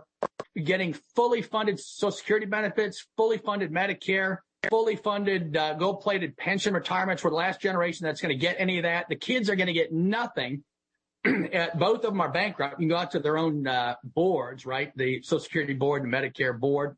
getting 0.61 0.93
fully 1.15 1.41
funded 1.41 1.79
social 1.79 2.11
security 2.11 2.45
benefits, 2.45 3.05
fully 3.17 3.37
funded 3.37 3.71
Medicare. 3.71 4.37
fully 4.69 4.95
funded, 4.95 5.57
uh, 5.57 5.73
gold 5.73 6.01
plated 6.01 6.37
pension 6.37 6.73
retirements 6.73 7.21
for 7.21 7.31
the 7.31 7.35
last 7.35 7.59
generation 7.59 8.05
that's 8.05 8.21
going 8.21 8.33
to 8.33 8.39
get 8.39 8.57
any 8.59 8.77
of 8.77 8.83
that. 8.83 9.07
The 9.09 9.15
kids 9.15 9.49
are 9.49 9.55
going 9.55 9.67
to 9.67 9.73
get 9.73 9.91
nothing. 9.91 10.63
Both 11.23 11.97
of 11.97 12.01
them 12.01 12.21
are 12.21 12.31
bankrupt. 12.31 12.79
You 12.79 12.87
can 12.87 12.89
go 12.89 12.97
out 12.97 13.11
to 13.11 13.19
their 13.19 13.37
own 13.37 13.67
uh, 13.67 13.95
boards, 14.03 14.65
right? 14.65 14.95
The 14.95 15.21
Social 15.23 15.39
Security 15.39 15.73
board 15.73 16.03
and 16.03 16.13
Medicare 16.13 16.57
board, 16.57 16.95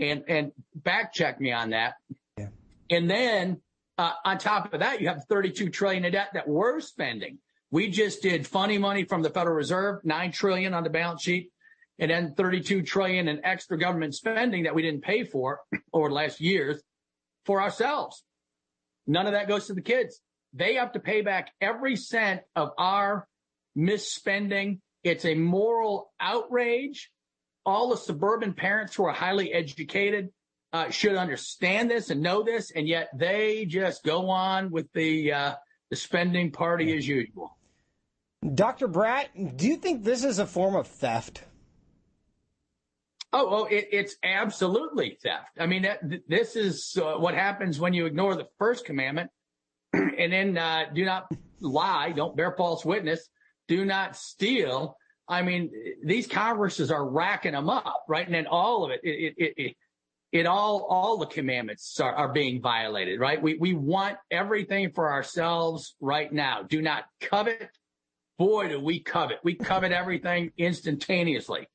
and 0.00 0.24
and 0.28 0.52
back 0.74 1.12
check 1.12 1.40
me 1.40 1.52
on 1.52 1.70
that. 1.70 1.94
Yeah. 2.36 2.48
And 2.90 3.10
then 3.10 3.60
uh, 3.96 4.12
on 4.24 4.38
top 4.38 4.72
of 4.72 4.80
that, 4.80 5.00
you 5.00 5.08
have 5.08 5.24
32 5.28 5.70
trillion 5.70 6.04
in 6.04 6.12
debt 6.12 6.30
that 6.34 6.46
we're 6.48 6.80
spending. 6.80 7.38
We 7.70 7.90
just 7.90 8.22
did 8.22 8.46
funny 8.46 8.78
money 8.78 9.04
from 9.04 9.22
the 9.22 9.30
Federal 9.30 9.56
Reserve, 9.56 10.04
nine 10.04 10.32
trillion 10.32 10.72
on 10.72 10.84
the 10.84 10.90
balance 10.90 11.22
sheet, 11.22 11.50
and 11.98 12.10
then 12.10 12.34
32 12.34 12.82
trillion 12.82 13.28
in 13.28 13.44
extra 13.44 13.76
government 13.76 14.14
spending 14.14 14.62
that 14.62 14.74
we 14.74 14.82
didn't 14.82 15.02
pay 15.02 15.24
for 15.24 15.60
over 15.92 16.08
the 16.08 16.14
last 16.14 16.40
years 16.40 16.80
for 17.44 17.60
ourselves. 17.60 18.22
None 19.06 19.26
of 19.26 19.32
that 19.32 19.48
goes 19.48 19.66
to 19.66 19.74
the 19.74 19.82
kids. 19.82 20.20
They 20.54 20.74
have 20.74 20.92
to 20.92 21.00
pay 21.00 21.22
back 21.22 21.50
every 21.60 21.96
cent 21.96 22.42
of 22.54 22.70
our 22.78 23.26
misspending. 23.76 24.80
It's 25.02 25.24
a 25.24 25.34
moral 25.34 26.10
outrage. 26.20 27.10
All 27.68 27.90
the 27.90 27.98
suburban 27.98 28.54
parents 28.54 28.94
who 28.94 29.04
are 29.04 29.12
highly 29.12 29.52
educated 29.52 30.30
uh, 30.72 30.88
should 30.88 31.16
understand 31.16 31.90
this 31.90 32.08
and 32.08 32.22
know 32.22 32.42
this, 32.42 32.70
and 32.70 32.88
yet 32.88 33.10
they 33.14 33.66
just 33.66 34.04
go 34.04 34.30
on 34.30 34.70
with 34.70 34.90
the 34.94 35.32
uh, 35.34 35.54
the 35.90 35.96
spending 35.96 36.50
party 36.50 36.96
as 36.96 37.06
usual. 37.06 37.58
Dr. 38.54 38.88
Brat, 38.88 39.28
do 39.58 39.66
you 39.66 39.76
think 39.76 40.02
this 40.02 40.24
is 40.24 40.38
a 40.38 40.46
form 40.46 40.76
of 40.76 40.86
theft? 40.86 41.42
Oh, 43.34 43.48
oh, 43.50 43.64
it, 43.66 43.88
it's 43.92 44.16
absolutely 44.22 45.18
theft. 45.22 45.50
I 45.60 45.66
mean, 45.66 45.82
that, 45.82 46.00
this 46.26 46.56
is 46.56 46.96
uh, 46.98 47.16
what 47.16 47.34
happens 47.34 47.78
when 47.78 47.92
you 47.92 48.06
ignore 48.06 48.34
the 48.34 48.48
first 48.58 48.86
commandment, 48.86 49.30
and 49.92 50.32
then 50.32 50.56
uh, 50.56 50.84
do 50.94 51.04
not 51.04 51.30
lie, 51.60 52.12
don't 52.12 52.34
bear 52.34 52.54
false 52.56 52.82
witness, 52.82 53.28
do 53.66 53.84
not 53.84 54.16
steal. 54.16 54.96
I 55.28 55.42
mean, 55.42 55.70
these 56.02 56.26
Congresses 56.26 56.90
are 56.90 57.06
racking 57.06 57.52
them 57.52 57.68
up, 57.68 58.04
right? 58.08 58.24
And 58.24 58.34
then 58.34 58.46
all 58.46 58.84
of 58.84 58.90
it, 58.90 59.00
it, 59.02 59.34
it, 59.36 59.54
it 59.56 59.76
it 60.30 60.46
all 60.46 60.86
all 60.88 61.16
the 61.16 61.26
commandments 61.26 61.98
are, 62.00 62.14
are 62.14 62.32
being 62.32 62.60
violated 62.60 63.18
right? 63.18 63.40
We 63.40 63.56
we 63.56 63.74
want 63.74 64.16
everything 64.30 64.92
for 64.92 65.10
ourselves 65.10 65.94
right 66.00 66.30
now. 66.32 66.62
Do 66.62 66.82
not 66.82 67.04
covet. 67.20 67.70
Boy 68.38 68.68
do 68.68 68.80
we 68.80 69.00
covet. 69.00 69.38
We 69.42 69.54
covet 69.54 69.92
everything 69.92 70.52
instantaneously. 70.58 71.68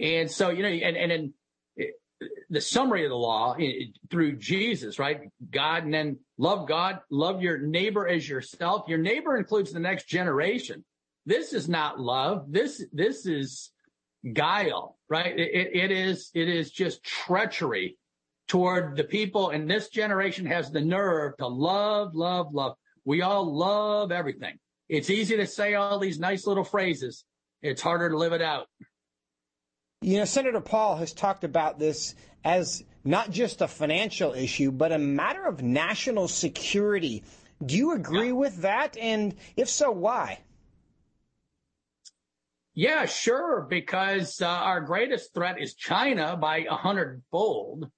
And 0.00 0.30
so 0.30 0.50
you 0.50 0.62
know 0.62 0.68
and 0.68 0.96
and, 0.96 1.10
then 1.10 1.34
eh, 1.78 2.26
the 2.50 2.60
summary 2.60 3.04
of 3.04 3.10
the 3.10 3.16
law 3.16 3.54
eh, 3.54 3.84
through 4.10 4.36
jesus 4.36 4.98
right? 4.98 5.20
God 5.48 5.84
and 5.84 5.94
then 5.94 6.18
love 6.38 6.66
god 6.66 7.00
love 7.08 7.40
your 7.40 7.58
neighbor 7.58 8.08
as 8.08 8.28
yourself. 8.28 8.88
Your 8.88 8.98
neighbor 8.98 9.36
includes 9.36 9.72
the 9.72 9.80
next 9.80 10.08
generation 10.08 10.84
this 11.26 11.52
is 11.52 11.68
not 11.68 12.00
love 12.00 12.46
this 12.48 12.84
this 12.92 13.26
is 13.26 13.70
guile, 14.32 14.96
right? 15.08 15.38
It, 15.38 15.70
it 15.74 15.90
is, 15.90 16.30
it 16.34 16.48
is 16.48 16.70
just 16.70 17.02
treachery 17.02 17.96
toward 18.48 18.96
the 18.96 19.04
people. 19.04 19.50
And 19.50 19.68
this 19.70 19.88
generation 19.88 20.46
has 20.46 20.70
the 20.70 20.80
nerve 20.80 21.36
to 21.38 21.46
love, 21.46 22.14
love, 22.14 22.52
love. 22.52 22.76
We 23.04 23.22
all 23.22 23.56
love 23.56 24.12
everything. 24.12 24.58
It's 24.88 25.10
easy 25.10 25.36
to 25.36 25.46
say 25.46 25.74
all 25.74 25.98
these 25.98 26.18
nice 26.18 26.46
little 26.46 26.64
phrases. 26.64 27.24
It's 27.62 27.82
harder 27.82 28.10
to 28.10 28.16
live 28.16 28.32
it 28.32 28.42
out. 28.42 28.66
You 30.02 30.18
know, 30.18 30.24
Senator 30.24 30.60
Paul 30.60 30.96
has 30.96 31.12
talked 31.12 31.42
about 31.42 31.78
this 31.78 32.14
as 32.44 32.84
not 33.04 33.30
just 33.30 33.62
a 33.62 33.68
financial 33.68 34.34
issue, 34.34 34.70
but 34.70 34.92
a 34.92 34.98
matter 34.98 35.44
of 35.44 35.62
national 35.62 36.28
security. 36.28 37.24
Do 37.64 37.76
you 37.76 37.94
agree 37.94 38.28
yeah. 38.28 38.32
with 38.32 38.62
that? 38.62 38.96
And 38.96 39.34
if 39.56 39.68
so, 39.68 39.90
why? 39.90 40.40
Yeah, 42.78 43.06
sure, 43.06 43.66
because 43.70 44.42
uh, 44.42 44.46
our 44.46 44.82
greatest 44.82 45.32
threat 45.32 45.58
is 45.58 45.72
China 45.72 46.36
by 46.36 46.58
a 46.58 46.74
hundredfold. 46.74 47.90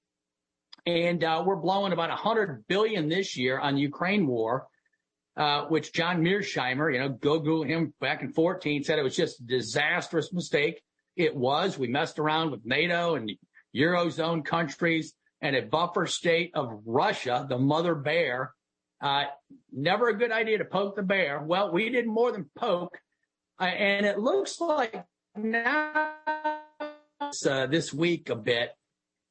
And 0.85 1.21
uh, 1.21 1.43
we're 1.45 1.57
blowing 1.57 1.91
about 1.91 2.11
a 2.11 2.15
hundred 2.15 2.65
billion 2.67 3.09
this 3.09 3.35
year 3.35 3.59
on 3.59 3.75
Ukraine 3.75 4.25
war, 4.25 4.67
uh, 5.35 5.65
which 5.65 5.91
John 5.91 6.23
Mearsheimer, 6.23 6.93
you 6.93 6.99
know, 6.99 7.09
go 7.09 7.39
Google 7.39 7.63
him 7.63 7.93
back 7.99 8.21
in 8.21 8.31
14, 8.31 8.85
said 8.85 8.97
it 8.97 9.03
was 9.03 9.17
just 9.17 9.41
a 9.41 9.43
disastrous 9.43 10.31
mistake. 10.31 10.81
It 11.17 11.35
was. 11.35 11.77
We 11.77 11.89
messed 11.89 12.17
around 12.17 12.51
with 12.51 12.65
NATO 12.65 13.15
and 13.15 13.29
Eurozone 13.75 14.45
countries 14.45 15.13
and 15.41 15.57
a 15.57 15.61
buffer 15.61 16.07
state 16.07 16.51
of 16.53 16.71
Russia, 16.85 17.45
the 17.49 17.57
mother 17.57 17.95
bear. 17.95 18.53
Uh, 19.01 19.25
never 19.73 20.07
a 20.07 20.17
good 20.17 20.31
idea 20.31 20.59
to 20.59 20.65
poke 20.65 20.95
the 20.95 21.03
bear. 21.03 21.41
Well, 21.41 21.73
we 21.73 21.89
did 21.89 22.07
more 22.07 22.31
than 22.31 22.49
poke 22.55 22.97
and 23.67 24.05
it 24.05 24.19
looks 24.19 24.59
like 24.61 25.03
now 25.35 26.13
uh, 27.49 27.67
this 27.67 27.93
week 27.93 28.29
a 28.29 28.35
bit, 28.35 28.71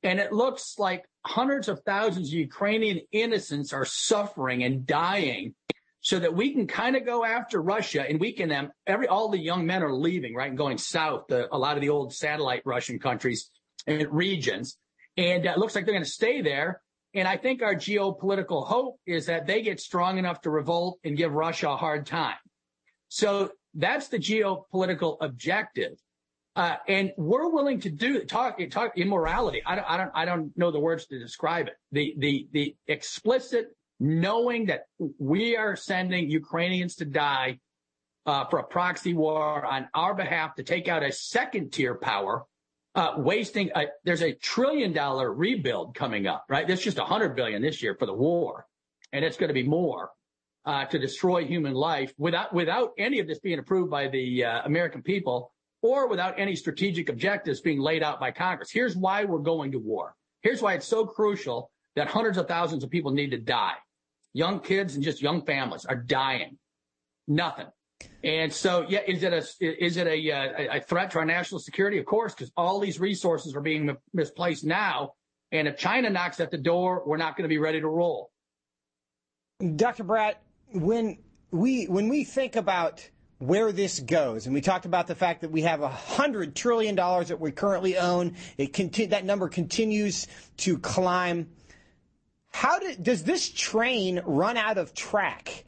and 0.03 0.18
it 0.18 0.33
looks 0.33 0.79
like 0.79 1.05
hundreds 1.24 1.68
of 1.68 1.81
thousands 1.85 2.29
of 2.29 2.35
Ukrainian 2.35 3.01
innocents 3.12 3.72
are 3.72 3.85
suffering 3.85 4.62
and 4.62 4.87
dying 4.87 5.55
so 6.01 6.18
that 6.18 6.35
we 6.35 6.53
can 6.53 6.66
kind 6.66 6.97
of 6.97 7.05
go 7.05 7.24
after 7.24 7.61
Russia 7.61 8.05
and 8.09 8.20
weaken 8.20 8.49
them. 8.49 8.70
Every, 8.87 9.09
all 9.09 9.29
the 9.29 9.39
young 9.39 9.66
men 9.66 9.83
are 9.83 9.93
leaving, 9.93 10.35
right, 10.35 10.49
and 10.49 10.57
going 10.57 10.79
south 10.79 11.26
to 11.29 11.55
a 11.55 11.59
lot 11.59 11.76
of 11.76 11.81
the 11.81 11.89
old 11.89 12.14
satellite 12.14 12.62
Russian 12.64 12.99
countries 12.99 13.51
and 13.87 14.07
regions. 14.12 14.79
And 15.16 15.47
uh, 15.47 15.51
it 15.51 15.59
looks 15.59 15.74
like 15.74 15.85
they're 15.85 15.95
going 15.95 16.05
to 16.05 16.11
stay 16.11 16.41
there. 16.41 16.81
And 17.14 17.26
I 17.26 17.37
think 17.37 17.62
our 17.62 17.74
geopolitical 17.74 18.66
hope 18.66 19.01
is 19.07 19.26
that 19.26 19.47
they 19.47 19.62
get 19.62 19.81
strong 19.81 20.18
enough 20.18 20.43
to 20.43 20.51
revolt 20.51 21.01
and 21.05 21.16
give 21.16 21.33
Russia 21.33 21.70
a 21.70 21.76
hard 21.76 22.07
time. 22.07 22.37
So 23.09 23.51
that's 23.79 24.09
the 24.09 24.18
geopolitical 24.18 25.16
objective. 25.20 25.99
Uh, 26.57 26.76
and 26.89 27.12
we're 27.16 27.49
willing 27.49 27.79
to 27.79 27.89
do 27.89 28.24
talk 28.24 28.59
talk 28.70 28.99
immorality. 28.99 29.62
I 29.64 29.76
don't, 29.76 29.85
I 29.89 29.97
don't 29.97 30.11
I 30.14 30.24
don't 30.24 30.59
know 30.59 30.72
the 30.72 30.81
words 30.81 31.07
to 31.07 31.18
describe 31.18 31.68
it. 31.68 31.74
The 31.93 32.14
the 32.18 32.49
the 32.53 32.76
explicit 32.89 33.68
knowing 34.01 34.66
that 34.66 34.87
we 35.18 35.57
are 35.57 35.76
sending 35.76 36.29
Ukrainians 36.29 36.97
to 36.97 37.05
die 37.05 37.61
uh, 38.26 38.45
for 38.47 38.59
a 38.59 38.64
proxy 38.64 39.14
war 39.14 39.64
on 39.64 39.89
our 39.95 40.14
behalf 40.14 40.57
to 40.57 40.64
take 40.64 40.89
out 40.89 41.05
a 41.05 41.12
second 41.12 41.72
tier 41.72 41.95
power, 41.95 42.45
uh, 42.97 43.14
wasting. 43.18 43.70
A, 43.76 43.87
there's 44.03 44.22
a 44.22 44.33
trillion 44.33 44.93
dollar 44.93 45.33
rebuild 45.33 45.95
coming 45.95 46.26
up, 46.26 46.45
right? 46.49 46.66
There's 46.66 46.83
just 46.83 46.99
a 46.99 47.05
hundred 47.05 47.37
billion 47.37 47.62
this 47.62 47.85
year 47.85 47.95
for 47.97 48.07
the 48.07 48.14
war, 48.14 48.66
and 49.12 49.24
it's 49.24 49.37
going 49.37 49.49
to 49.49 49.55
be 49.55 49.62
more 49.62 50.11
uh, 50.69 50.85
to 50.85 50.99
destroy 50.99 51.47
human 51.47 51.73
life 51.73 52.12
without 52.19 52.53
without 52.53 52.93
any 52.99 53.19
of 53.21 53.27
this 53.27 53.39
being 53.39 53.59
approved 53.59 53.91
by 53.91 54.07
the 54.07 54.45
uh, 54.45 54.61
American 54.66 55.03
people 55.03 55.51
or 55.81 56.09
without 56.09 56.39
any 56.39 56.55
strategic 56.55 57.09
objectives 57.09 57.62
being 57.62 57.81
laid 57.81 58.03
out 58.03 58.21
by 58.21 58.31
Congress. 58.31 58.71
Here's 58.71 58.95
why 58.95 59.25
we're 59.25 59.39
going 59.39 59.73
to 59.73 59.79
war. 59.79 60.14
Here's 60.43 60.61
why 60.61 60.75
it's 60.75 60.87
so 60.87 61.07
crucial 61.07 61.71
that 61.97 62.09
hundreds 62.09 62.37
of 62.37 62.47
thousands 62.47 62.85
of 62.85 62.91
people 62.91 63.12
need 63.12 63.31
to 63.31 63.39
die. 63.39 63.77
Young 64.35 64.61
kids 64.61 64.95
and 64.95 65.03
just 65.03 65.23
young 65.23 65.47
families 65.47 65.87
are 65.87 65.97
dying. 65.97 66.59
Nothing. 67.27 67.69
And 68.23 68.53
so, 68.53 68.85
yeah, 68.89 69.01
is 69.07 69.23
it 69.23 69.33
a 69.33 69.43
is 69.61 69.97
it 69.97 70.07
a, 70.07 70.33
uh, 70.33 70.77
a 70.77 70.81
threat 70.83 71.12
to 71.12 71.19
our 71.19 71.25
national 71.25 71.61
security? 71.61 71.97
Of 71.97 72.05
course, 72.05 72.35
because 72.35 72.53
all 72.59 72.79
these 72.79 73.01
resources 73.01 73.57
are 73.57 73.62
being 73.62 73.97
misplaced 74.12 74.64
now. 74.64 75.14
And 75.51 75.66
if 75.66 75.79
China 75.79 76.11
knocks 76.11 76.41
at 76.41 76.51
the 76.51 76.59
door, 76.59 77.05
we're 77.07 77.16
not 77.16 77.39
going 77.39 77.45
to 77.45 77.49
be 77.49 77.57
ready 77.57 77.81
to 77.81 77.89
roll. 77.89 78.31
Dr. 79.77 80.05
Brat, 80.05 80.41
when 80.73 81.19
we 81.51 81.87
when 81.87 82.09
we 82.09 82.25
think 82.25 82.57
about 82.57 83.09
where 83.39 83.71
this 83.71 84.01
goes, 84.01 84.47
and 84.47 84.55
we 84.55 84.61
talked 84.61 84.85
about 84.85 85.07
the 85.07 85.14
fact 85.14 85.43
that 85.43 85.51
we 85.51 85.62
have 85.62 85.81
a 85.81 85.89
hundred 85.89 86.57
trillion 86.57 86.95
dollars 86.95 87.29
that 87.29 87.41
we 87.41 87.53
currently 87.53 87.97
own. 87.97 88.35
It 88.57 88.73
conti- 88.73 89.07
that 89.07 89.25
number 89.25 89.49
continues 89.49 90.27
to 90.59 90.79
climb. 90.79 91.49
How 92.51 92.79
do, 92.79 92.95
does 92.97 93.25
this 93.25 93.49
train 93.49 94.21
run 94.25 94.57
out 94.57 94.79
of 94.79 94.95
track? 94.95 95.64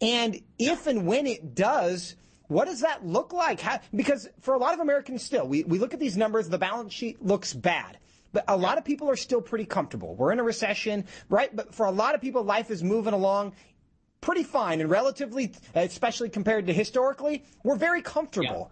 And 0.00 0.40
if 0.58 0.86
and 0.86 1.06
when 1.06 1.26
it 1.26 1.54
does, 1.54 2.16
what 2.48 2.64
does 2.64 2.80
that 2.80 3.06
look 3.06 3.32
like? 3.32 3.60
How, 3.60 3.78
because 3.94 4.28
for 4.40 4.54
a 4.54 4.58
lot 4.58 4.74
of 4.74 4.80
Americans 4.80 5.22
still, 5.22 5.46
we, 5.46 5.62
we 5.64 5.78
look 5.78 5.94
at 5.94 6.00
these 6.00 6.16
numbers, 6.16 6.48
the 6.48 6.58
balance 6.58 6.92
sheet 6.92 7.24
looks 7.24 7.52
bad. 7.54 7.98
But 8.32 8.44
a 8.48 8.56
lot 8.56 8.78
of 8.78 8.84
people 8.84 9.08
are 9.08 9.16
still 9.16 9.40
pretty 9.40 9.64
comfortable. 9.64 10.16
We're 10.16 10.32
in 10.32 10.40
a 10.40 10.42
recession, 10.42 11.04
right? 11.28 11.54
But 11.54 11.72
for 11.72 11.86
a 11.86 11.92
lot 11.92 12.16
of 12.16 12.20
people, 12.20 12.42
life 12.42 12.70
is 12.70 12.82
moving 12.82 13.14
along 13.14 13.54
pretty 14.24 14.42
fine 14.42 14.80
and 14.80 14.90
relatively, 14.90 15.52
especially 15.74 16.30
compared 16.30 16.66
to 16.66 16.72
historically, 16.72 17.44
we're 17.62 17.76
very 17.76 18.00
comfortable. 18.00 18.70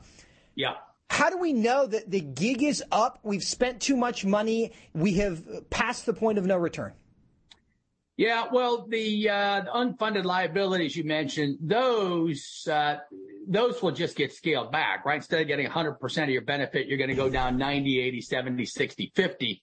Yeah. 0.54 0.70
yeah. 0.70 0.74
How 1.10 1.28
do 1.28 1.36
we 1.36 1.52
know 1.52 1.86
that 1.86 2.10
the 2.10 2.20
gig 2.20 2.62
is 2.62 2.82
up? 2.90 3.18
We've 3.22 3.42
spent 3.44 3.82
too 3.82 3.96
much 3.96 4.24
money. 4.24 4.72
We 4.94 5.12
have 5.14 5.68
passed 5.68 6.06
the 6.06 6.14
point 6.14 6.38
of 6.38 6.46
no 6.46 6.56
return. 6.56 6.94
Yeah, 8.16 8.46
well, 8.50 8.86
the, 8.88 9.28
uh, 9.28 9.60
the 9.62 9.70
unfunded 9.70 10.24
liabilities 10.24 10.96
you 10.96 11.04
mentioned, 11.04 11.58
those 11.60 12.66
uh, 12.70 12.96
those 13.46 13.82
will 13.82 13.90
just 13.90 14.16
get 14.16 14.32
scaled 14.32 14.72
back, 14.72 15.04
right? 15.04 15.16
Instead 15.16 15.42
of 15.42 15.48
getting 15.48 15.66
100% 15.66 16.22
of 16.22 16.28
your 16.30 16.42
benefit, 16.42 16.86
you're 16.86 16.98
going 16.98 17.10
to 17.10 17.16
go 17.16 17.28
down 17.28 17.58
90, 17.58 18.00
80, 18.00 18.20
70, 18.20 18.64
60, 18.64 19.12
50. 19.14 19.62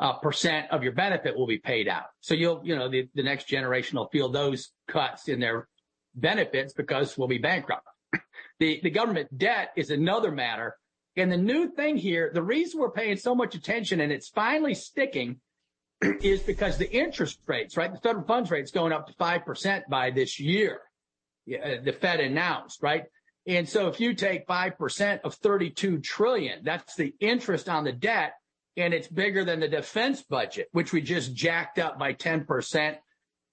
Uh, 0.00 0.14
percent 0.14 0.66
of 0.70 0.82
your 0.82 0.92
benefit 0.92 1.36
will 1.36 1.46
be 1.46 1.58
paid 1.58 1.86
out. 1.86 2.06
So 2.20 2.34
you'll, 2.34 2.62
you 2.64 2.74
know, 2.74 2.88
the, 2.88 3.08
the 3.14 3.22
next 3.22 3.44
generation 3.44 3.98
will 3.98 4.08
feel 4.08 4.30
those 4.30 4.70
cuts 4.88 5.28
in 5.28 5.40
their 5.40 5.68
benefits 6.14 6.72
because 6.72 7.16
we'll 7.16 7.28
be 7.28 7.38
bankrupt. 7.38 7.86
The, 8.58 8.78
the 8.82 8.90
government 8.90 9.38
debt 9.38 9.70
is 9.74 9.88
another 9.88 10.30
matter. 10.30 10.76
And 11.16 11.32
the 11.32 11.38
new 11.38 11.70
thing 11.70 11.96
here, 11.96 12.30
the 12.34 12.42
reason 12.42 12.78
we're 12.78 12.90
paying 12.90 13.16
so 13.16 13.34
much 13.34 13.54
attention 13.54 14.02
and 14.02 14.12
it's 14.12 14.28
finally 14.28 14.74
sticking 14.74 15.40
is 16.02 16.42
because 16.42 16.76
the 16.76 16.92
interest 16.92 17.38
rates, 17.46 17.78
right? 17.78 17.90
The 17.90 18.00
federal 18.00 18.26
funds 18.26 18.50
rate 18.50 18.64
is 18.64 18.70
going 18.70 18.92
up 18.92 19.06
to 19.06 19.14
5% 19.14 19.82
by 19.88 20.10
this 20.10 20.38
year. 20.38 20.80
The 21.46 21.96
Fed 21.98 22.20
announced, 22.20 22.82
right? 22.82 23.04
And 23.46 23.66
so 23.66 23.88
if 23.88 23.98
you 23.98 24.12
take 24.12 24.46
5% 24.46 25.20
of 25.22 25.36
32 25.36 26.00
trillion, 26.00 26.62
that's 26.62 26.96
the 26.96 27.14
interest 27.18 27.66
on 27.66 27.84
the 27.84 27.92
debt 27.92 28.34
and 28.80 28.94
it's 28.94 29.08
bigger 29.08 29.44
than 29.44 29.60
the 29.60 29.68
defense 29.68 30.22
budget, 30.22 30.68
which 30.72 30.92
we 30.92 31.00
just 31.00 31.34
jacked 31.34 31.78
up 31.78 31.98
by 31.98 32.14
10%, 32.14 32.96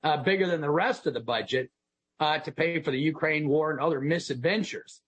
uh, 0.03 0.17
bigger 0.23 0.47
than 0.47 0.61
the 0.61 0.69
rest 0.69 1.07
of 1.07 1.13
the 1.13 1.19
budget, 1.19 1.69
uh, 2.19 2.39
to 2.39 2.51
pay 2.51 2.81
for 2.81 2.91
the 2.91 2.99
Ukraine 2.99 3.47
war 3.47 3.71
and 3.71 3.79
other 3.79 4.01
misadventures. 4.01 5.01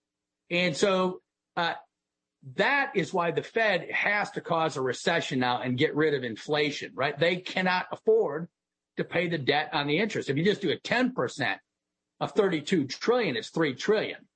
And 0.50 0.76
so, 0.76 1.20
uh, 1.56 1.74
that 2.56 2.92
is 2.94 3.12
why 3.12 3.30
the 3.30 3.42
Fed 3.42 3.90
has 3.90 4.30
to 4.32 4.40
cause 4.40 4.76
a 4.76 4.80
recession 4.80 5.40
now 5.40 5.60
and 5.60 5.76
get 5.76 5.94
rid 5.94 6.14
of 6.14 6.24
inflation, 6.24 6.92
right? 6.94 7.18
They 7.18 7.36
cannot 7.36 7.86
afford 7.92 8.48
to 8.96 9.04
pay 9.04 9.28
the 9.28 9.38
debt 9.38 9.70
on 9.72 9.86
the 9.86 9.98
interest. 9.98 10.30
If 10.30 10.36
you 10.36 10.44
just 10.44 10.62
do 10.62 10.70
a 10.70 10.76
10% 10.76 11.56
of 12.20 12.32
32 12.32 12.86
trillion, 12.86 13.36
it's 13.36 13.50
3 13.50 13.74
trillion, 13.74 14.26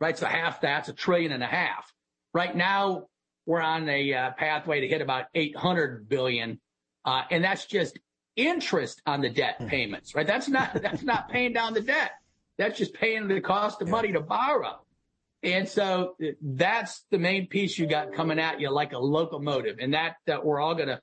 right? 0.00 0.16
So 0.16 0.26
half 0.26 0.62
that's 0.62 0.88
a 0.88 0.94
trillion 0.94 1.32
and 1.32 1.42
a 1.42 1.46
half. 1.46 1.92
Right 2.32 2.54
now, 2.54 3.08
we're 3.50 3.60
on 3.60 3.88
a 3.88 4.14
uh, 4.14 4.30
pathway 4.38 4.80
to 4.80 4.86
hit 4.86 5.02
about 5.02 5.24
800 5.34 6.08
billion. 6.08 6.60
Uh, 7.04 7.22
and 7.32 7.42
that's 7.42 7.66
just 7.66 7.98
interest 8.36 9.02
on 9.06 9.22
the 9.22 9.28
debt 9.28 9.56
hmm. 9.58 9.66
payments, 9.66 10.14
right? 10.14 10.26
That's 10.26 10.48
not, 10.48 10.80
that's 10.80 11.02
not 11.02 11.28
paying 11.28 11.52
down 11.52 11.74
the 11.74 11.80
debt. 11.80 12.12
That's 12.58 12.78
just 12.78 12.94
paying 12.94 13.26
the 13.26 13.40
cost 13.40 13.82
of 13.82 13.88
money 13.88 14.12
to 14.12 14.20
borrow. 14.20 14.78
And 15.42 15.68
so 15.68 16.14
that's 16.40 17.04
the 17.10 17.18
main 17.18 17.48
piece 17.48 17.76
you 17.76 17.88
got 17.88 18.14
coming 18.14 18.38
at 18.38 18.60
you 18.60 18.70
like 18.70 18.92
a 18.92 18.98
locomotive. 18.98 19.78
And 19.80 19.94
that, 19.94 20.16
that 20.26 20.44
we're 20.44 20.60
all 20.60 20.76
going 20.76 20.88
to 20.88 21.00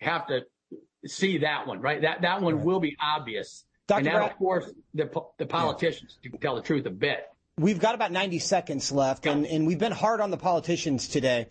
have 0.00 0.28
to 0.28 0.42
see 1.04 1.38
that 1.38 1.66
one, 1.66 1.80
right? 1.80 2.02
That, 2.02 2.22
that 2.22 2.42
one 2.42 2.58
right. 2.58 2.64
will 2.64 2.80
be 2.80 2.96
obvious. 3.02 3.64
Dr. 3.88 3.98
And 3.98 4.06
that, 4.06 4.12
Brad, 4.12 4.30
of 4.30 4.36
course, 4.36 4.70
the, 4.94 5.10
the 5.38 5.46
politicians 5.46 6.16
yeah. 6.22 6.30
to 6.30 6.38
tell 6.38 6.54
the 6.54 6.62
truth 6.62 6.86
a 6.86 6.90
bit. 6.90 7.26
We've 7.58 7.80
got 7.80 7.96
about 7.96 8.12
90 8.12 8.38
seconds 8.38 8.92
left, 8.92 9.26
and, 9.26 9.44
and 9.44 9.66
we've 9.66 9.80
been 9.80 9.90
hard 9.90 10.20
on 10.20 10.30
the 10.30 10.36
politicians 10.36 11.08
today. 11.08 11.48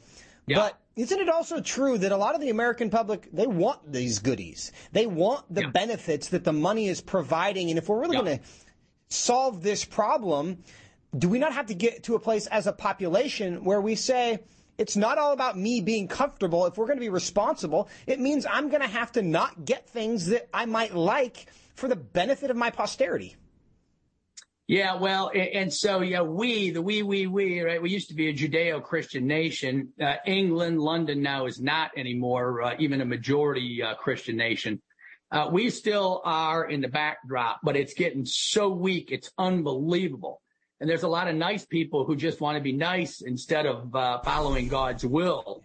Yeah. 0.48 0.58
But 0.58 0.80
isn't 0.96 1.20
it 1.20 1.30
also 1.30 1.62
true 1.62 1.98
that 2.00 2.12
a 2.12 2.18
lot 2.18 2.34
of 2.34 2.42
the 2.42 2.50
American 2.50 2.90
public, 2.90 3.30
they 3.32 3.48
want 3.48 3.92
these 3.92 4.20
goodies. 4.20 4.72
They 4.94 5.06
want 5.06 5.54
the 5.54 5.62
yeah. 5.62 5.70
benefits 5.70 6.30
that 6.30 6.44
the 6.44 6.54
money 6.54 6.88
is 6.88 7.02
providing. 7.02 7.70
And 7.70 7.78
if 7.78 7.90
we're 7.90 8.00
really 8.00 8.18
yeah. 8.18 8.24
going 8.24 8.40
to 8.40 8.44
solve 9.10 9.62
this 9.62 9.86
problem, 9.86 10.64
do 11.18 11.30
we 11.30 11.38
not 11.38 11.54
have 11.54 11.68
to 11.68 11.76
get 11.76 12.04
to 12.04 12.16
a 12.16 12.20
place 12.20 12.48
as 12.48 12.66
a 12.66 12.74
population 12.74 13.64
where 13.64 13.82
we 13.82 13.96
say, 13.96 14.40
it's 14.78 14.96
not 14.96 15.18
all 15.18 15.34
about 15.34 15.58
me 15.58 15.82
being 15.82 16.08
comfortable. 16.08 16.66
If 16.66 16.78
we're 16.78 16.86
going 16.86 16.98
to 16.98 17.02
be 17.02 17.10
responsible, 17.10 17.90
it 18.06 18.20
means 18.20 18.46
I'm 18.50 18.70
going 18.70 18.82
to 18.82 18.88
have 18.88 19.12
to 19.14 19.22
not 19.22 19.66
get 19.66 19.90
things 19.90 20.28
that 20.28 20.50
I 20.54 20.66
might 20.66 20.96
like 20.96 21.48
for 21.76 21.88
the 21.88 21.96
benefit 21.96 22.52
of 22.52 22.58
my 22.58 22.70
posterity. 22.70 23.36
Yeah, 24.68 24.96
well, 24.96 25.32
and 25.34 25.74
so 25.74 26.02
yeah, 26.02 26.22
we, 26.22 26.72
the 26.72 26.82
we, 26.82 27.02
we, 27.02 27.26
we, 27.26 27.62
right? 27.62 27.82
We 27.82 27.90
used 27.90 28.10
to 28.10 28.16
be 28.16 28.28
a 28.28 28.34
Judeo-Christian 28.34 29.26
nation. 29.26 29.94
Uh, 30.02 30.16
England, 30.26 30.82
London 30.82 31.22
now 31.22 31.46
is 31.46 31.62
not 31.62 31.92
anymore, 31.96 32.62
uh, 32.62 32.76
even 32.78 33.00
a 33.00 33.06
majority 33.06 33.82
uh, 33.82 33.96
Christian 33.96 34.36
nation. 34.36 34.82
Uh, 35.32 35.48
we 35.52 35.70
still 35.70 36.22
are 36.26 36.70
in 36.70 36.82
the 36.82 36.90
backdrop, 36.90 37.62
but 37.64 37.78
it's 37.78 37.94
getting 37.94 38.26
so 38.26 38.68
weak, 38.68 39.10
it's 39.12 39.32
unbelievable. 39.38 40.42
And 40.82 40.90
there's 40.90 41.04
a 41.04 41.08
lot 41.08 41.30
of 41.30 41.36
nice 41.36 41.66
people 41.66 42.04
who 42.04 42.18
just 42.18 42.42
want 42.42 42.58
to 42.58 42.62
be 42.62 42.74
nice 42.74 43.22
instead 43.22 43.66
of 43.66 43.96
uh, 43.96 44.20
following 44.20 44.68
God's 44.68 45.06
will 45.06 45.64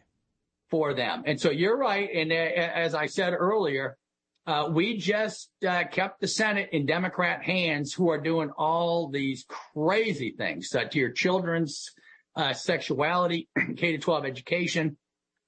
for 0.71 0.95
them. 0.95 1.25
And 1.27 1.41
so 1.41 1.51
you're 1.51 1.77
right. 1.77 2.09
And 2.15 2.31
uh, 2.31 2.35
as 2.35 2.95
I 2.95 3.07
said 3.07 3.35
earlier, 3.35 3.99
uh, 4.47 4.69
we 4.71 4.97
just 4.97 5.51
uh, 5.67 5.85
kept 5.85 6.21
the 6.21 6.27
Senate 6.27 6.71
in 6.73 6.85
Democrat 6.85 7.43
hands 7.43 7.93
who 7.93 8.11
are 8.11 8.21
doing 8.21 8.51
all 8.59 9.09
these 9.09 9.45
crazy 9.49 10.35
things 10.37 10.75
uh, 10.75 10.85
to 10.85 10.99
your 10.99 11.11
children's 11.11 11.91
uh, 12.35 12.53
sexuality, 12.53 13.49
K 13.77 13.93
to 13.93 13.99
12 13.99 14.25
education, 14.25 14.97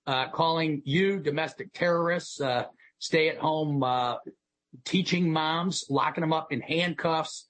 uh, 0.06 0.28
calling 0.28 0.82
you 0.84 1.18
domestic 1.18 1.72
terrorists, 1.72 2.40
uh, 2.40 2.66
stay 3.00 3.28
at 3.28 3.38
home 3.38 3.84
teaching 4.84 5.32
moms, 5.32 5.84
locking 5.90 6.22
them 6.22 6.32
up 6.32 6.52
in 6.52 6.60
handcuffs. 6.60 7.48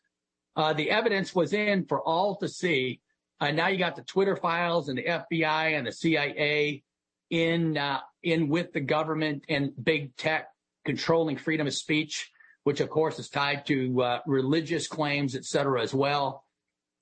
the 0.56 0.90
evidence 0.90 1.34
was 1.34 1.52
in 1.52 1.84
for 1.84 2.00
all 2.00 2.36
to 2.36 2.48
see. 2.48 3.00
now 3.40 3.68
you 3.68 3.76
got 3.76 3.96
the 3.96 4.02
Twitter 4.02 4.36
files 4.36 4.88
and 4.88 4.96
the 4.96 5.04
FBI 5.04 5.76
and 5.76 5.86
the 5.86 5.92
CIA 5.92 6.82
in 7.28 7.78
in 8.22 8.48
with 8.48 8.72
the 8.72 8.80
government 8.80 9.44
and 9.48 9.72
big 9.82 10.16
tech 10.16 10.48
controlling 10.84 11.36
freedom 11.36 11.66
of 11.66 11.74
speech, 11.74 12.30
which 12.64 12.80
of 12.80 12.90
course 12.90 13.18
is 13.18 13.28
tied 13.28 13.66
to 13.66 14.02
uh, 14.02 14.18
religious 14.26 14.86
claims, 14.86 15.34
et 15.34 15.44
cetera, 15.44 15.82
as 15.82 15.94
well. 15.94 16.44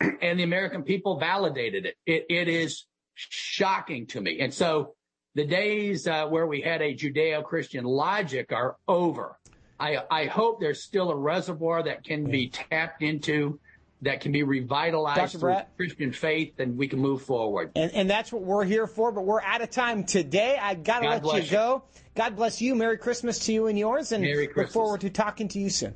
And 0.21 0.39
the 0.39 0.45
American 0.45 0.83
people 0.83 1.19
validated 1.19 1.87
it. 1.87 1.97
It, 2.07 2.27
it 2.29 2.49
is 2.49 2.87
shocking 3.15 4.07
to 4.09 4.21
me. 4.21 4.41
And 4.41 4.53
so 4.53 4.95
the 5.35 5.47
days 5.47 6.07
uh, 6.07 6.27
where 6.27 6.47
we 6.47 6.61
had 6.61 6.83
a 6.83 6.95
Judeo-Christian 6.95 7.85
logic 7.85 8.53
are 8.53 8.77
over. 8.87 9.39
I, 9.79 10.03
I 10.11 10.25
hope 10.27 10.61
there's 10.61 10.83
still 10.83 11.11
a 11.11 11.17
reservoir 11.17 11.83
that 11.83 12.05
can 12.05 12.25
be 12.25 12.49
tapped 12.49 13.03
into 13.03 13.59
that 14.03 14.21
can 14.21 14.33
be 14.33 14.43
revitalized 14.43 15.39
through 15.39 15.57
Christian 15.77 16.13
faith, 16.13 16.55
and 16.59 16.77
we 16.77 16.89
can 16.89 16.99
move 16.99 17.23
forward. 17.23 17.71
And, 17.77 17.93
and 17.93 18.11
that's 18.11 18.33
what 18.33 18.43
we're 18.43 18.65
here 18.65 18.87
for. 18.87 19.13
But 19.13 19.23
we're 19.23 19.41
out 19.41 19.63
of 19.63 19.71
time 19.71 20.05
today. 20.05 20.59
I 20.61 20.75
got 20.75 21.01
to 21.01 21.09
let 21.09 21.25
you, 21.25 21.43
you 21.43 21.51
go. 21.51 21.85
God 22.15 22.37
bless 22.37 22.61
you. 22.61 22.75
Merry 22.75 22.99
Christmas 22.99 23.39
to 23.47 23.53
you 23.53 23.69
and 23.69 23.79
yours, 23.79 24.13
and 24.13 24.27
look 24.57 24.71
forward 24.71 25.01
to 25.03 25.11
talking 25.11 25.49
to 25.49 25.59
you 25.59 25.71
soon. 25.71 25.95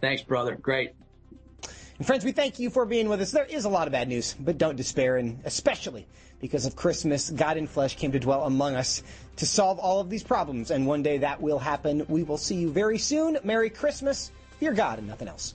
Thanks, 0.00 0.22
brother. 0.22 0.56
Great. 0.56 0.90
And 1.96 2.06
friends, 2.06 2.24
we 2.24 2.32
thank 2.32 2.58
you 2.58 2.70
for 2.70 2.84
being 2.84 3.08
with 3.08 3.20
us. 3.20 3.30
There 3.30 3.44
is 3.44 3.64
a 3.64 3.68
lot 3.68 3.86
of 3.86 3.92
bad 3.92 4.08
news, 4.08 4.34
but 4.38 4.58
don't 4.58 4.74
despair, 4.74 5.16
and 5.16 5.40
especially 5.44 6.08
because 6.40 6.66
of 6.66 6.74
Christmas, 6.74 7.30
God 7.30 7.56
in 7.56 7.68
flesh 7.68 7.96
came 7.96 8.10
to 8.12 8.18
dwell 8.18 8.44
among 8.44 8.74
us 8.74 9.04
to 9.36 9.46
solve 9.46 9.78
all 9.78 10.00
of 10.00 10.10
these 10.10 10.24
problems, 10.24 10.72
and 10.72 10.86
one 10.86 11.04
day 11.04 11.18
that 11.18 11.40
will 11.40 11.60
happen. 11.60 12.04
We 12.08 12.24
will 12.24 12.36
see 12.36 12.56
you 12.56 12.70
very 12.70 12.98
soon. 12.98 13.38
Merry 13.44 13.70
Christmas. 13.70 14.32
Fear 14.58 14.72
God 14.72 14.98
and 14.98 15.06
nothing 15.06 15.28
else. 15.28 15.54